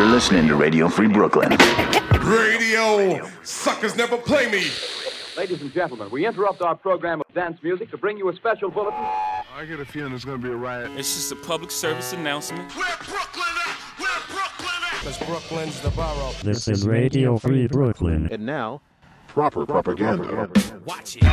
You're 0.00 0.08
listening 0.08 0.48
to 0.48 0.56
Radio 0.56 0.88
Free 0.88 1.08
Brooklyn. 1.08 1.50
Radio 2.22 3.28
suckers 3.42 3.94
never 3.96 4.16
play 4.16 4.50
me. 4.50 4.64
Ladies 5.36 5.60
and 5.60 5.70
gentlemen, 5.74 6.08
we 6.10 6.24
interrupt 6.24 6.62
our 6.62 6.74
program 6.74 7.20
of 7.20 7.34
dance 7.34 7.62
music 7.62 7.90
to 7.90 7.98
bring 7.98 8.16
you 8.16 8.30
a 8.30 8.34
special 8.34 8.70
bulletin. 8.70 8.98
I 8.98 9.66
get 9.68 9.78
a 9.78 9.84
feeling 9.84 10.08
there's 10.08 10.24
gonna 10.24 10.38
be 10.38 10.48
a 10.48 10.56
riot. 10.56 10.90
It's 10.96 11.14
just 11.14 11.32
a 11.32 11.36
public 11.36 11.70
service 11.70 12.14
announcement. 12.14 12.74
Where 12.74 12.96
Brooklyn 12.96 13.44
at? 13.44 13.76
Where 13.98 14.20
Brooklyn 14.28 14.82
at? 14.90 15.00
Because 15.00 15.18
Brooklyn's 15.18 15.80
the 15.80 15.90
borough. 15.90 16.32
This 16.42 16.66
is 16.66 16.88
Radio 16.88 17.36
Free 17.36 17.66
Brooklyn. 17.66 18.26
And 18.32 18.46
now, 18.46 18.80
Proper 19.28 19.66
propaganda. 19.66 20.48
Watch 20.86 21.18
it. 21.20 21.24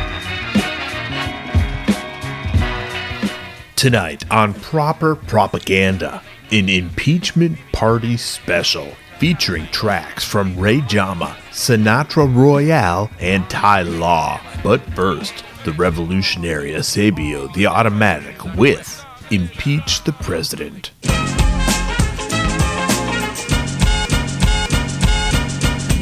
Tonight 3.76 4.30
on 4.30 4.52
Proper 4.54 5.14
Propaganda, 5.14 6.20
an 6.50 6.68
impeachment 6.68 7.58
party 7.72 8.16
special 8.16 8.92
featuring 9.18 9.66
tracks 9.66 10.24
from 10.24 10.58
Rey 10.58 10.80
Jama, 10.82 11.36
Sinatra 11.50 12.32
Royale, 12.34 13.10
and 13.20 13.48
Ty 13.50 13.82
Law. 13.82 14.40
But 14.62 14.80
first, 14.94 15.44
the 15.64 15.72
revolutionary 15.72 16.72
Eusebio 16.72 17.48
the 17.48 17.66
Automatic 17.66 18.42
with 18.56 19.04
Impeach 19.30 20.04
the 20.04 20.12
President. 20.12 20.92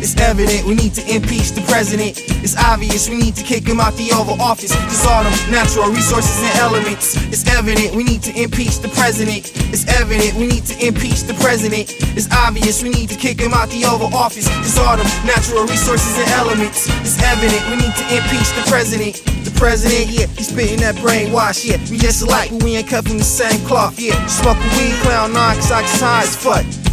It's 0.07 0.15
evident 0.23 0.65
we 0.65 0.77
need 0.77 0.95
to 0.95 1.03
impeach 1.11 1.51
the 1.51 1.67
president. 1.67 2.23
It's 2.39 2.55
obvious 2.55 3.11
we 3.11 3.19
need 3.19 3.35
to 3.35 3.43
kick 3.43 3.67
him 3.67 3.81
out 3.81 3.93
the 3.99 4.15
Oval 4.15 4.41
Office. 4.41 4.71
Them 4.71 5.51
natural 5.51 5.91
resources 5.91 6.39
and 6.47 6.59
elements. 6.63 7.19
It's 7.27 7.43
evident 7.51 7.91
we 7.97 8.05
need 8.05 8.23
to 8.23 8.31
impeach 8.31 8.79
the 8.79 8.87
president. 8.95 9.51
It's 9.75 9.83
evident 9.99 10.39
we 10.39 10.47
need 10.47 10.65
to 10.67 10.79
impeach 10.79 11.27
the 11.27 11.35
president. 11.43 11.91
It's 12.15 12.31
obvious 12.31 12.85
we 12.85 12.91
need 12.91 13.09
to 13.11 13.17
kick 13.19 13.41
him 13.41 13.53
out 13.53 13.69
the 13.71 13.85
Oval 13.85 14.15
Office. 14.15 14.47
Them 14.47 15.11
natural 15.27 15.67
resources 15.67 16.17
and 16.23 16.31
elements. 16.39 16.87
It's 17.03 17.19
evident 17.27 17.67
we 17.67 17.75
need 17.75 17.95
to 17.99 18.07
impeach 18.15 18.47
the 18.55 18.63
president. 18.71 19.19
The 19.43 19.51
president, 19.59 20.07
yeah, 20.07 20.27
he's 20.39 20.55
spitting 20.55 20.87
that 20.87 20.95
brainwash, 21.03 21.67
yeah. 21.67 21.83
We 21.91 21.99
just 21.99 22.23
alike, 22.23 22.51
but 22.53 22.63
we 22.63 22.77
ain't 22.77 22.87
cut 22.87 23.09
from 23.09 23.19
the 23.19 23.27
same 23.27 23.59
cloth, 23.67 23.99
yeah. 23.99 24.15
Smoking 24.27 24.71
weed, 24.79 24.95
clown 25.03 25.35
high 25.35 26.23
as 26.23 26.37
fuck 26.37 26.86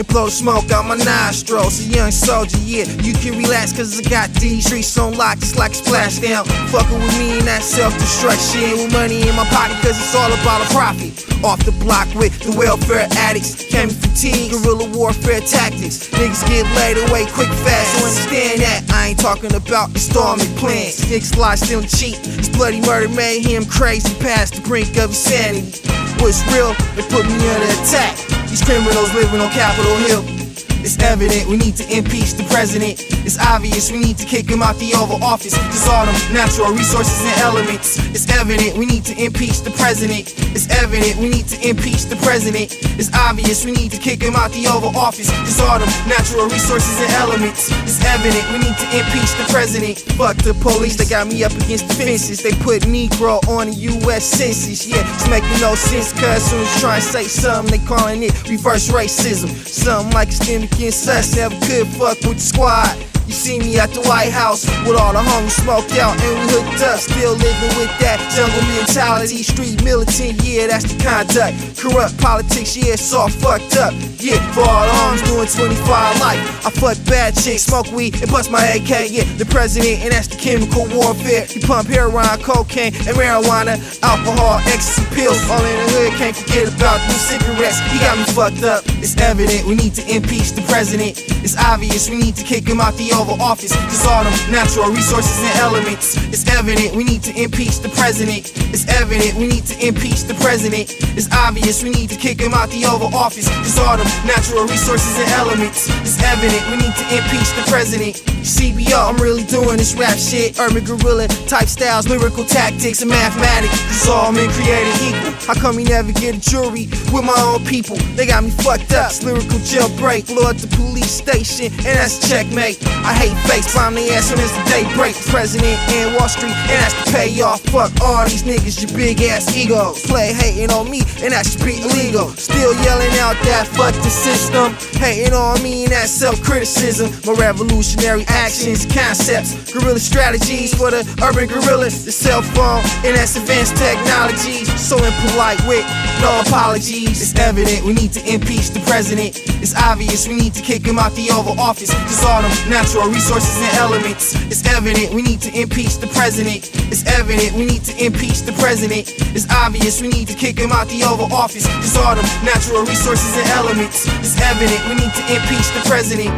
and 0.00 0.08
blow 0.08 0.28
smoke 0.28 0.70
out 0.72 0.86
my 0.86 0.96
nostrils. 0.96 1.78
A 1.80 1.84
young 1.84 2.10
soldier, 2.10 2.56
yeah, 2.64 2.88
you 3.04 3.12
can 3.12 3.36
relax 3.36 3.72
cause 3.72 4.00
I 4.00 4.02
got 4.08 4.30
these 4.40 4.64
streets 4.64 4.96
on 4.96 5.14
lock, 5.14 5.38
just 5.38 5.56
like 5.56 5.72
a 5.72 5.74
splashdown. 5.74 6.48
Fucking 6.72 6.98
with 6.98 7.18
me 7.18 7.38
and 7.38 7.46
that 7.46 7.62
self 7.62 7.92
destruction. 7.94 8.72
With 8.80 8.92
money 8.92 9.28
in 9.28 9.36
my 9.36 9.44
pocket 9.52 9.76
cause 9.84 10.00
it's 10.00 10.14
all 10.16 10.32
about 10.32 10.64
a 10.64 10.68
profit. 10.72 11.12
Off 11.44 11.60
the 11.64 11.72
block 11.84 12.08
with 12.16 12.32
the 12.40 12.56
welfare 12.56 13.06
addicts. 13.28 13.64
Came 13.68 13.90
fatigue, 13.90 14.52
guerrilla 14.52 14.88
warfare 14.96 15.40
tactics. 15.40 16.08
Niggas 16.16 16.42
get 16.48 16.64
laid 16.80 16.96
away 17.08 17.28
quick 17.36 17.52
fast, 17.60 18.00
so 18.00 18.08
understand 18.08 18.60
that. 18.62 18.80
I 18.92 19.08
ain't 19.12 19.20
talking 19.20 19.54
about 19.54 19.90
installment 19.90 20.48
plans. 20.56 21.04
Niggas 21.12 21.36
lie 21.36 21.56
still 21.56 21.82
cheat. 21.82 22.16
This 22.40 22.48
bloody 22.48 22.80
murder 22.80 23.08
made 23.12 23.44
him 23.44 23.64
crazy 23.66 24.12
past 24.20 24.54
the 24.54 24.62
brink 24.62 24.96
of 24.96 25.10
insanity. 25.12 25.84
What's 26.20 26.40
real, 26.52 26.72
it 26.96 27.08
put 27.08 27.24
me 27.24 27.36
under 27.52 27.68
attack. 27.80 28.16
These 28.50 28.66
criminals 28.66 29.14
living 29.14 29.40
on 29.40 29.48
Capitol 29.52 29.89
Hill. 29.98 30.39
It's 30.80 30.98
evident 30.98 31.48
we 31.48 31.56
need 31.56 31.76
to 31.76 31.84
impeach 31.92 32.34
the 32.34 32.44
president. 32.44 33.04
It's 33.26 33.38
obvious 33.38 33.92
we 33.92 33.98
need 33.98 34.16
to 34.18 34.26
kick 34.26 34.48
him 34.48 34.62
out 34.62 34.76
the 34.76 34.94
Oval 34.94 35.22
Office. 35.22 35.54
All 35.90 36.06
them 36.06 36.14
natural 36.32 36.72
resources 36.72 37.20
and 37.20 37.40
elements. 37.40 37.98
It's 38.14 38.28
evident 38.30 38.78
we 38.78 38.86
need 38.86 39.04
to 39.04 39.14
impeach 39.18 39.60
the 39.60 39.70
president. 39.72 40.34
It's 40.54 40.70
evident 40.70 41.16
we 41.20 41.28
need 41.28 41.46
to 41.48 41.58
impeach 41.68 42.04
the 42.06 42.16
president. 42.22 42.78
It's 42.96 43.12
obvious 43.12 43.64
we 43.64 43.72
need 43.72 43.90
to 43.92 43.98
kick 43.98 44.22
him 44.22 44.36
out 44.36 44.52
the 44.52 44.68
Oval 44.68 44.96
Office. 44.96 45.28
All 45.60 45.78
them 45.78 45.90
natural 46.08 46.48
resources 46.48 47.00
and 47.00 47.12
elements. 47.20 47.68
It's 47.84 48.00
evident 48.04 48.44
we 48.52 48.58
need 48.64 48.76
to 48.78 48.88
impeach 48.96 49.30
the 49.36 49.46
president. 49.52 49.98
Fuck 50.16 50.38
the 50.38 50.54
police, 50.54 50.96
they 50.96 51.04
got 51.04 51.26
me 51.26 51.44
up 51.44 51.52
against 51.52 51.88
the 51.88 51.94
fences. 51.94 52.42
They 52.42 52.52
put 52.64 52.82
Negro 52.88 53.44
on 53.48 53.68
the 53.68 53.76
US 54.00 54.24
census. 54.24 54.86
Yeah, 54.86 55.04
it's 55.14 55.28
making 55.28 55.60
no 55.60 55.74
sense. 55.74 56.12
Cause 56.12 56.42
soon 56.48 56.62
as 56.62 56.80
try 56.80 56.94
and 56.96 57.04
say 57.04 57.24
something, 57.24 57.70
they 57.78 57.84
calling 57.86 58.22
it 58.22 58.32
reverse 58.48 58.88
racism. 58.88 59.50
Something 59.66 60.14
like 60.14 60.30
systemic 60.70 60.80
incest, 60.80 61.36
never 61.36 61.54
could 61.66 61.86
fuck 61.88 62.20
with 62.20 62.34
the 62.34 62.40
squad. 62.40 63.09
You 63.30 63.36
see 63.36 63.60
me 63.60 63.78
at 63.78 63.94
the 63.94 64.02
White 64.10 64.32
House 64.32 64.66
with 64.82 64.98
all 64.98 65.12
the 65.12 65.22
homies 65.22 65.54
smoked 65.62 65.94
out 65.94 66.18
and 66.18 66.34
we 66.34 66.50
hooked 66.50 66.82
up. 66.82 66.98
Still 66.98 67.38
living 67.38 67.70
with 67.78 67.94
that 68.02 68.18
jungle 68.34 68.66
mentality. 68.66 69.44
Street 69.44 69.84
militant, 69.84 70.42
yeah, 70.42 70.66
that's 70.66 70.90
the 70.90 70.98
conduct. 70.98 71.54
Corrupt 71.78 72.18
politics, 72.18 72.76
yeah, 72.76 72.98
it's 72.98 73.14
all 73.14 73.30
fucked 73.30 73.78
up. 73.78 73.94
Yeah, 74.18 74.42
for 74.50 74.66
all 74.66 75.14
the 75.14 75.22
doing 75.30 75.46
25 75.46 75.78
life. 76.18 76.42
I 76.66 76.70
fuck 76.74 76.98
bad 77.06 77.38
chicks, 77.38 77.70
smoke 77.70 77.86
weed, 77.94 78.18
and 78.18 78.26
bust 78.34 78.50
my 78.50 78.66
AK. 78.74 79.06
Yeah, 79.14 79.22
the 79.38 79.46
president, 79.46 80.02
and 80.02 80.10
that's 80.10 80.26
the 80.26 80.34
chemical 80.34 80.90
warfare. 80.90 81.46
You 81.54 81.62
pump 81.62 81.86
heroin, 81.86 82.26
cocaine, 82.42 82.98
and 83.06 83.14
marijuana, 83.14 83.78
alcohol, 84.02 84.58
ecstasy 84.66 85.06
pills. 85.14 85.38
All 85.46 85.62
in 85.62 85.70
the 85.70 85.86
hood, 85.94 86.12
can't 86.18 86.34
forget 86.34 86.66
about 86.66 86.98
them 87.06 87.14
cigarettes. 87.14 87.78
He 87.94 88.02
got 88.02 88.18
me 88.18 88.26
fucked 88.34 88.66
up. 88.66 88.82
It's 88.98 89.14
evident 89.22 89.70
we 89.70 89.78
need 89.78 89.94
to 89.94 90.04
impeach 90.10 90.50
the 90.58 90.66
president. 90.66 91.14
It's 91.46 91.56
obvious 91.56 92.10
we 92.10 92.18
need 92.18 92.34
to 92.34 92.44
kick 92.44 92.66
him 92.66 92.82
out 92.82 92.98
the 92.98 93.19
Oval 93.20 93.40
Office. 93.42 93.76
All 94.08 94.24
them 94.24 94.32
natural 94.50 94.88
resources 94.88 95.38
and 95.44 95.58
elements. 95.60 96.16
It's 96.32 96.48
evident 96.48 96.96
we 96.96 97.04
need 97.04 97.22
to 97.24 97.32
impeach 97.36 97.78
the 97.80 97.90
president. 97.90 98.50
It's 98.72 98.88
evident 98.88 99.36
we 99.36 99.46
need 99.46 99.66
to 99.66 99.76
impeach 99.86 100.24
the 100.24 100.34
president. 100.40 100.96
It's 101.14 101.28
obvious 101.30 101.84
we 101.84 101.90
need 101.90 102.08
to 102.10 102.16
kick 102.16 102.40
him 102.40 102.54
out 102.54 102.70
the 102.70 102.86
Oval 102.86 103.14
Office. 103.14 103.46
All 103.78 103.96
them 103.96 104.08
natural 104.26 104.64
resources 104.64 105.18
and 105.20 105.30
elements. 105.36 105.88
It's 106.00 106.20
evident 106.22 106.64
we 106.72 106.76
need 106.80 106.96
to 106.96 107.06
impeach 107.12 107.48
the 107.56 107.64
president. 107.68 108.16
CBO, 108.40 109.08
I'm 109.08 109.16
really 109.20 109.44
doing 109.44 109.76
this 109.76 109.94
rap 109.94 110.16
shit. 110.16 110.58
Urban 110.58 110.84
gorilla 110.84 111.28
type 111.48 111.68
styles, 111.68 112.08
lyrical 112.08 112.44
tactics, 112.44 113.02
and 113.02 113.10
mathematics. 113.10 113.76
Cause 113.84 114.08
all 114.08 114.32
men 114.32 114.48
created 114.50 114.96
equal. 115.00 115.32
How 115.46 115.54
come 115.54 115.76
we 115.76 115.84
never 115.84 116.12
get 116.12 116.36
a 116.36 116.40
jury 116.40 116.88
with 117.12 117.24
my 117.24 117.36
own 117.36 117.64
people? 117.64 117.96
They 118.16 118.26
got 118.26 118.44
me 118.44 118.50
fucked 118.50 118.92
up. 118.92 119.12
It's 119.12 119.22
lyrical 119.22 119.60
jailbreak. 119.60 120.34
Lord, 120.34 120.56
the 120.56 120.68
police 120.76 121.12
station, 121.12 121.72
and 121.84 121.96
that's 122.00 122.16
checkmate. 122.28 122.80
Hate 123.14 123.36
fakes, 123.48 123.72
find 123.72 123.96
the 123.96 124.10
ass 124.12 124.28
soon 124.28 124.38
as 124.38 124.52
the 124.52 124.64
day 124.70 124.84
break. 124.94 125.14
President 125.30 125.78
in 125.90 126.14
Wall 126.14 126.28
Street, 126.28 126.54
and 126.70 126.78
that's 126.82 126.94
the 127.04 127.10
payoff. 127.12 127.60
Fuck 127.70 127.92
all 128.02 128.24
these 128.24 128.42
niggas, 128.42 128.82
your 128.82 128.92
big 128.96 129.22
ass 129.22 129.54
egos. 129.56 130.02
Play 130.06 130.32
hating 130.32 130.70
on 130.70 130.90
me, 130.90 131.00
and 131.22 131.32
that 131.32 131.46
should 131.46 131.64
be 131.64 131.80
illegal. 131.82 132.28
Still 132.36 132.74
yelling 132.84 133.14
out 133.18 133.36
that 133.46 133.66
fuck 133.68 133.94
the 134.02 134.10
system. 134.10 134.74
Hating 135.00 135.34
on 135.34 135.62
me, 135.62 135.84
and 135.84 135.92
that's 135.92 136.10
self 136.10 136.42
criticism. 136.42 137.10
My 137.26 137.38
revolutionary 137.40 138.24
actions, 138.28 138.86
concepts, 138.86 139.72
guerrilla 139.72 140.00
strategies 140.00 140.74
for 140.74 140.90
the 140.90 141.02
urban 141.22 141.48
gorillas. 141.48 142.04
The 142.04 142.12
cell 142.12 142.42
phone, 142.42 142.82
and 143.04 143.16
that's 143.16 143.36
advanced 143.36 143.76
technology. 143.76 144.64
So 144.78 144.96
impolite 144.96 145.60
with 145.66 145.86
no 146.20 146.40
apologies. 146.46 147.22
It's 147.22 147.34
evident 147.38 147.84
we 147.84 147.92
need 147.94 148.12
to 148.12 148.22
impeach 148.26 148.70
the 148.70 148.80
president. 148.80 149.40
It's 149.62 149.74
obvious 149.74 150.28
we 150.28 150.34
need 150.34 150.54
to 150.54 150.62
kick 150.62 150.84
him 150.84 150.98
out 150.98 151.12
the 151.12 151.30
Oval 151.30 151.58
Office. 151.60 151.90
Cause 151.90 152.24
all 152.24 152.42
them 152.42 152.52
resources 152.98 153.62
and 153.62 153.76
elements. 153.78 154.34
It's 154.50 154.66
evident 154.66 155.14
we 155.14 155.22
need 155.22 155.40
to 155.42 155.50
impeach 155.54 155.98
the 155.98 156.08
president. 156.08 156.70
It's 156.90 157.06
evident 157.06 157.54
we 157.54 157.64
need 157.64 157.84
to 157.84 157.94
impeach 158.04 158.42
the 158.42 158.52
president. 158.58 159.14
It's 159.30 159.46
obvious 159.48 160.02
we 160.02 160.08
need 160.08 160.26
to 160.26 160.34
kick 160.34 160.58
him 160.58 160.72
out 160.72 160.88
the 160.88 161.04
Oval 161.04 161.32
Office. 161.32 161.66
Cause 161.66 161.96
all 161.96 162.16
them 162.16 162.24
natural 162.42 162.82
resources 162.82 163.36
and 163.36 163.46
elements. 163.50 164.06
It's 164.18 164.40
evident 164.42 164.82
we 164.90 164.96
need 164.98 165.14
to 165.14 165.22
impeach 165.30 165.70
the 165.70 165.82
president. 165.86 166.30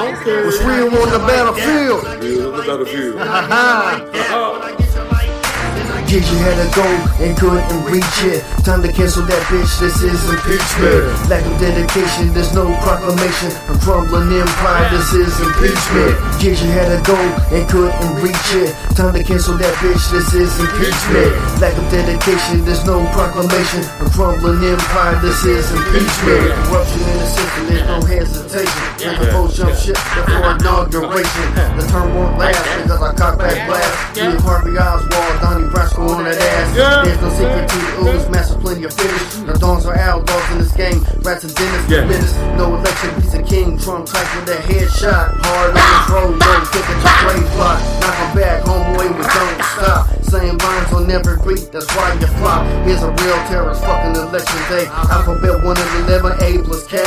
what's 0.00 0.62
real 0.64 0.88
on 0.96 1.10
the 1.12 1.20
battlefield? 1.28 2.24
Real 2.24 2.52
on 2.52 2.56
the 2.56 2.64
battlefield. 2.64 3.16
Uh-huh. 3.20 4.00
Uh-huh. 4.14 4.89
Did 6.10 6.26
you 6.26 6.42
had 6.42 6.58
to 6.58 6.66
go 6.74 6.82
and 7.22 7.38
couldn't 7.38 7.70
reach 7.86 8.18
it? 8.26 8.42
Time 8.66 8.82
to 8.82 8.90
cancel 8.90 9.22
that 9.30 9.46
bitch, 9.46 9.78
this 9.78 10.02
is 10.02 10.18
impeachment. 10.26 11.06
Lack 11.30 11.46
of 11.46 11.54
dedication, 11.62 12.34
there's 12.34 12.50
no 12.50 12.66
proclamation. 12.82 13.54
A 13.70 13.78
crumbling 13.78 14.34
empire, 14.34 14.90
this 14.90 15.06
is 15.14 15.30
impeachment. 15.38 16.18
Did 16.42 16.58
you 16.58 16.74
had 16.74 16.90
to 16.90 16.98
go 17.06 17.14
and 17.54 17.62
couldn't 17.70 17.94
reach 18.26 18.50
it? 18.58 18.74
Time 18.98 19.14
to 19.14 19.22
cancel 19.22 19.54
that 19.62 19.70
bitch, 19.78 20.02
this 20.10 20.34
is 20.34 20.50
impeachment. 20.58 21.30
Lack 21.62 21.78
of 21.78 21.86
dedication, 21.94 22.66
there's 22.66 22.82
no 22.82 23.06
proclamation. 23.14 23.86
A 24.02 24.10
crumbling 24.10 24.66
empire, 24.66 25.14
this 25.22 25.46
is 25.46 25.70
impeachment. 25.70 26.50
Corruption 26.66 27.06
in 27.06 27.16
the 27.22 27.28
system, 27.30 27.62
there's 27.70 27.86
no 27.86 28.02
hesitation. 28.02 28.82
Make 28.98 29.14
the 29.14 29.30
vote 29.30 29.54
jump 29.54 29.78
shit 29.78 29.94
before 29.94 30.58
inauguration. 30.58 31.46
The 31.78 31.86
term 31.86 32.18
won't 32.18 32.34
last 32.34 32.58
because 32.82 32.98
I 32.98 33.14
cock 33.14 33.38
back 33.38 33.54
blast. 33.70 34.18
Harvey 34.42 34.74
Oswald, 34.74 35.38
Donnie 35.38 35.70
Brasco 35.70 35.99
on 36.08 36.24
that 36.24 36.38
ass. 36.38 37.04
There's 37.04 37.20
no 37.20 37.30
secret 37.30 37.68
to 37.68 37.76
the 37.76 38.10
ooze, 38.10 38.28
master 38.30 38.58
plenty 38.58 38.84
of 38.84 38.92
finish. 38.94 39.22
The 39.46 39.54
dawns 39.58 39.86
are 39.86 39.96
outlaws 39.96 40.50
in 40.52 40.58
this 40.58 40.72
game. 40.72 41.04
Rats 41.22 41.44
and 41.44 41.54
dentists, 41.54 41.90
Yeah. 41.90 42.04
menace. 42.04 42.34
No 42.56 42.74
election, 42.76 43.10
he's 43.20 43.34
a 43.34 43.42
king. 43.42 43.78
Trump 43.78 44.06
type 44.06 44.28
with 44.36 44.46
that 44.46 44.62
headshot. 44.64 45.36
Hard 45.44 45.70
on 45.70 45.74
the 45.74 45.80
control, 45.80 46.28
no 46.36 46.52
kick 46.72 46.84
to 46.86 46.92
your 46.92 47.16
play 47.20 47.40
block. 47.56 47.78
Knock 48.00 48.16
him 48.16 48.30
back, 48.38 48.62
homeboy, 48.64 49.08
we 49.16 49.24
don't 49.24 49.58
stop. 49.76 50.06
Same 50.30 50.56
lines 50.58 50.92
on 50.92 51.08
never 51.08 51.34
agree, 51.34 51.58
that's 51.72 51.90
why 51.96 52.14
you 52.20 52.26
fly. 52.38 52.62
Here's 52.86 53.02
a 53.02 53.10
real 53.10 53.38
terrorist 53.50 53.82
fucking 53.82 54.14
election 54.14 54.60
day. 54.70 54.86
Alphabet 55.10 55.64
1 55.64 55.76
and 55.76 56.08
11, 56.08 56.32
A 56.40 56.58
plus 56.62 56.86
K. 56.86 57.02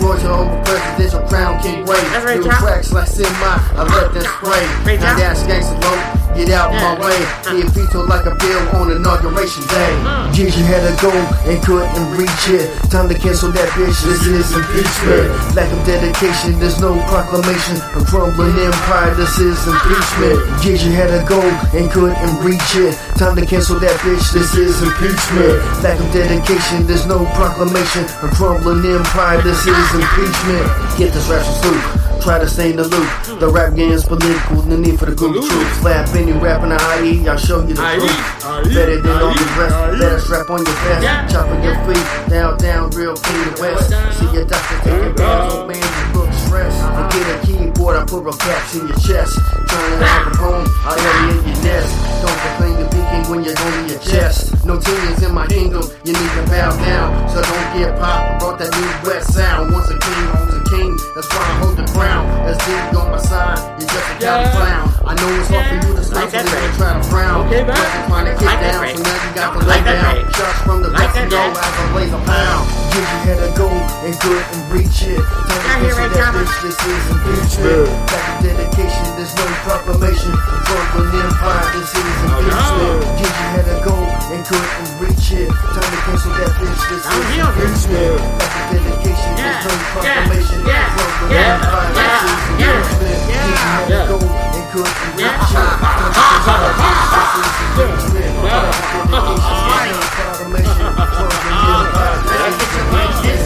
Roger 0.00 0.30
over 0.30 0.62
presidential 0.64 1.20
crown, 1.28 1.60
King 1.60 1.84
Ray. 1.86 2.02
New 2.38 2.44
tracks 2.44 2.92
like 2.92 3.08
semi, 3.08 3.28
I 3.34 3.82
let 3.82 4.14
them 4.14 4.22
spray. 4.22 4.96
Now 4.98 5.16
that's 5.16 5.42
gangsta 5.42 5.74
low. 5.82 5.98
Get 6.36 6.50
out 6.50 6.72
my 6.72 6.94
way. 7.04 7.18
Get 7.44 7.68
veto 7.74 8.06
like 8.06 8.21
a 8.26 8.34
bill 8.34 8.62
on 8.78 8.90
inauguration 8.90 9.62
day. 9.66 9.92
Years 10.34 10.56
you 10.56 10.64
had 10.64 10.82
to 10.84 10.94
go 11.02 11.12
and 11.48 11.58
couldn't 11.62 12.08
reach 12.16 12.44
it. 12.48 12.70
Time 12.90 13.08
to 13.08 13.16
cancel 13.18 13.50
that 13.52 13.68
bitch. 13.74 13.98
This 14.04 14.26
is 14.26 14.52
impeachment. 14.54 15.28
Lack 15.56 15.70
of 15.72 15.80
dedication. 15.86 16.58
There's 16.58 16.80
no 16.80 16.94
proclamation. 17.08 17.76
A 17.98 18.04
crumbling 18.04 18.54
empire. 18.58 19.14
This 19.14 19.38
is 19.38 19.58
impeachment. 19.66 20.38
Years 20.64 20.84
you 20.84 20.92
had 20.92 21.10
to 21.10 21.22
go 21.26 21.40
and 21.74 21.90
couldn't 21.90 22.36
reach 22.44 22.70
it. 22.76 22.94
Time 23.18 23.36
to 23.36 23.44
cancel 23.46 23.78
that 23.80 23.96
bitch. 24.00 24.32
This 24.32 24.54
is 24.54 24.82
impeachment. 24.82 25.58
Lack 25.82 25.98
of 25.98 26.08
dedication. 26.12 26.86
There's 26.86 27.06
no 27.06 27.24
proclamation. 27.34 28.04
A 28.22 28.28
crumbling 28.32 28.84
empire. 28.86 29.42
This 29.42 29.66
is 29.66 29.88
impeachment. 29.94 30.66
Get 30.98 31.12
this 31.12 31.26
rap 31.28 31.42
Snoop. 31.42 32.11
Try 32.22 32.38
to 32.38 32.46
stay 32.46 32.70
in 32.70 32.76
the 32.76 32.86
loop. 32.86 33.40
The 33.40 33.50
rap 33.50 33.74
game's 33.74 34.06
political, 34.06 34.62
the 34.62 34.78
need 34.78 34.96
for 34.96 35.06
the 35.06 35.14
group 35.14 35.42
troops. 35.42 35.74
Slap 35.82 36.06
any 36.14 36.30
rap 36.30 36.62
in 36.62 36.70
the 36.70 36.78
IE, 37.02 37.26
I'll 37.26 37.36
show 37.36 37.58
you 37.66 37.74
the 37.74 37.82
truth. 37.82 38.70
Better 38.70 39.02
than 39.02 39.18
all 39.18 39.34
the 39.34 39.46
rest, 39.58 39.74
better 39.98 40.20
strap 40.22 40.46
on 40.46 40.62
your 40.62 40.78
vest. 40.86 41.34
Chopping 41.34 41.66
your 41.66 41.74
feet, 41.82 42.06
down, 42.30 42.54
down, 42.62 42.94
real 42.94 43.18
king 43.18 43.42
to 43.42 43.54
west. 43.58 43.90
See 44.22 44.30
your 44.30 44.46
doctor 44.46 44.78
taking 44.86 45.18
bands 45.18 45.50
on 45.50 45.66
man, 45.66 45.82
you 45.82 46.06
look 46.14 46.30
stressed. 46.46 46.78
I 46.78 47.10
get 47.10 47.26
a 47.26 47.36
keyboard, 47.42 47.98
I 47.98 48.06
put 48.06 48.22
real 48.22 48.38
caps 48.38 48.78
in 48.78 48.86
your 48.86 48.98
chest. 49.02 49.34
Trying 49.66 49.98
to 49.98 50.06
have 50.06 50.30
a 50.30 50.36
home, 50.38 50.66
I'll 50.86 50.94
have 50.94 51.18
you 51.26 51.42
in 51.42 51.46
your 51.50 51.58
nest. 51.66 51.90
Don't 52.22 52.38
complain 52.38 52.74
to 52.78 52.86
be 52.86 53.02
king 53.02 53.26
when 53.34 53.42
you're 53.42 53.58
going 53.58 53.82
to 53.82 53.98
your 53.98 54.02
chest. 54.06 54.62
No 54.62 54.78
genius 54.78 55.26
in 55.26 55.34
my 55.34 55.50
kingdom, 55.50 55.82
you 56.06 56.14
need 56.14 56.32
to 56.38 56.42
bow 56.46 56.70
down. 56.86 57.26
So 57.34 57.42
don't 57.42 57.68
get 57.74 57.98
popped, 57.98 58.30
I 58.30 58.38
brought 58.38 58.58
that 58.62 58.70
new 58.70 59.10
west 59.10 59.34
sound. 59.34 59.74
Once 59.74 59.90
a 59.90 59.98
king, 59.98 60.22
a 60.54 60.61
king, 60.72 60.96
that's 61.12 61.28
why 61.28 61.44
I 61.44 61.52
hold 61.60 61.76
the 61.76 61.84
ground. 61.92 62.24
That's 62.48 62.56
deep 62.64 62.96
on 62.96 63.12
my 63.12 63.20
side, 63.20 63.60
you're 63.76 63.88
just 63.92 64.08
a 64.08 64.16
county 64.24 64.48
clown. 64.56 64.88
I 65.04 65.12
know 65.20 65.28
it's 65.36 65.48
hard 65.52 65.68
for 65.68 65.76
you 65.76 65.92
to 65.92 66.04
stop, 66.04 66.30
so 66.32 66.40
they 66.40 66.48
gonna 66.48 66.76
try 66.80 66.92
to 66.96 67.04
frown. 67.12 67.46
Okay, 67.46 67.62
But 67.68 67.76
you're 67.76 68.08
trying 68.08 68.26
to 68.32 68.34
get 68.40 68.56
down, 68.64 68.80
so 68.80 69.02
now 69.04 69.16
you 69.20 69.30
got 69.36 69.52
to 69.52 69.60
lay 69.68 69.82
down. 69.84 70.32
Shots 70.32 70.60
from 70.64 70.78
the 70.80 70.88
left, 70.88 71.12
you 71.20 71.28
know, 71.28 71.52
as 71.52 71.60
I 71.60 71.84
blaze 71.92 72.12
a 72.16 72.20
pound. 72.24 72.64
Give 72.92 73.04
you 73.04 73.20
had 73.28 73.38
to 73.44 73.50
go 73.52 73.68
and 73.68 74.14
good 74.24 74.44
and 74.52 74.62
reach 74.72 74.98
it. 75.04 75.20
Time 75.20 75.84
to 75.84 75.92
cancel 75.92 76.08
that 76.08 76.28
bitch, 76.32 76.54
this 76.64 76.78
is 76.80 77.04
impeachment. 77.12 77.88
Lack 78.08 78.26
of 78.32 78.36
dedication, 78.40 79.06
there's 79.16 79.34
no 79.36 79.44
proclamation. 79.68 80.32
Controlling 80.32 81.20
empire, 81.20 81.68
this 81.76 81.92
is 81.92 82.00
impeachment. 82.00 82.80
Oh, 82.80 83.20
Give 83.20 83.28
you 83.28 83.48
had 83.52 83.66
to 83.68 83.76
go 83.84 83.96
and 84.32 84.40
good 84.48 84.68
and 84.80 84.88
reach 85.04 85.28
it. 85.36 85.48
Time 85.52 85.88
to 85.92 85.98
cancel 86.08 86.32
that 86.32 86.50
bitch, 86.56 86.82
this 86.88 87.04
is 87.04 87.24
impeachment. 87.28 88.16
Lack 88.40 88.56
of 88.56 88.72
dedication, 88.72 89.36
there's 89.36 89.64
no 89.64 89.72
proclamation. 89.72 89.72
Controlling 89.72 89.72
empire, 89.72 89.72
this 89.72 89.72
is 89.72 89.72
impeachment. 89.72 89.72
Give 89.72 89.72
you 89.72 89.72
had 89.72 89.72
to 89.72 89.72
go 89.72 89.72
and 89.72 89.72
good 89.72 89.72
and 89.72 89.72
reach 89.72 89.72
it. 89.72 89.72
Time 89.72 89.72
to 89.72 89.72
cancel 89.72 89.72
that 89.72 89.72
bitch, 89.72 89.72
this 89.72 89.72
is 89.72 89.72
impeachment. 89.72 89.72
Lack 89.72 89.72
of 89.72 89.72
dedication, 89.72 89.72
there's 89.72 89.72
no 89.72 89.74
proclamation. 89.92 90.42
Controlling 90.42 90.61
empire, 90.62 91.90
this 91.92 92.22
is 92.22 92.42
impeachment. 92.62 93.22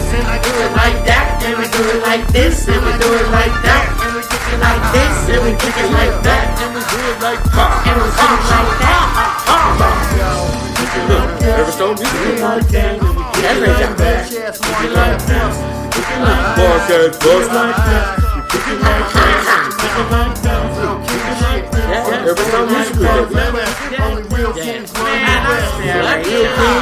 And 0.07 0.25
I 0.25 0.39
do 0.41 0.49
it 0.49 0.71
like 0.73 1.05
that, 1.05 1.43
and 1.43 1.57
we 1.59 1.65
do 1.67 1.83
it 1.83 2.01
like 2.01 2.25
this, 2.33 2.67
and 2.67 2.81
we 2.81 2.91
do 2.97 3.13
it 3.13 3.27
like 3.29 3.53
that, 3.61 3.85
and 4.01 4.15
we 4.15 4.21
kick 4.23 4.41
it 4.49 4.57
like 4.57 4.81
this, 4.93 5.29
and 5.29 5.43
we 5.45 5.51
kick 5.59 5.77
it 5.77 5.91
like 5.91 6.15
that, 6.23 6.57
and 6.57 6.73
we 6.73 6.81
do 6.81 6.97
it 6.97 7.19
like 7.21 7.43
that, 7.53 7.85
and 7.85 8.01
we 8.01 8.07
do 8.07 8.25
it 8.25 8.49
like 8.49 8.73
that. 8.81 9.27
Every 11.47 11.71
stone 11.71 11.95
music. 11.95 12.41
Like 12.41 12.67
that, 15.27 15.86
that's 16.03 16.89
right, 16.89 17.45
John. 17.49 17.73
Kick 17.77 17.81
it 17.81 17.81
like 17.81 17.83
that, 17.87 18.21
kick 18.49 18.67
it 18.67 18.81
like 18.81 19.11
that, 19.13 19.71
kick 19.77 19.95
it 19.97 20.09
like 20.11 20.35
kick 21.07 21.25
it 21.25 21.41
like. 21.41 21.65
Every. 21.87 23.65
Only 23.99 24.23
real 24.35 24.53
kings. 24.53 24.91
Run 24.93 25.23
the 25.23 25.41
West. 25.47 26.77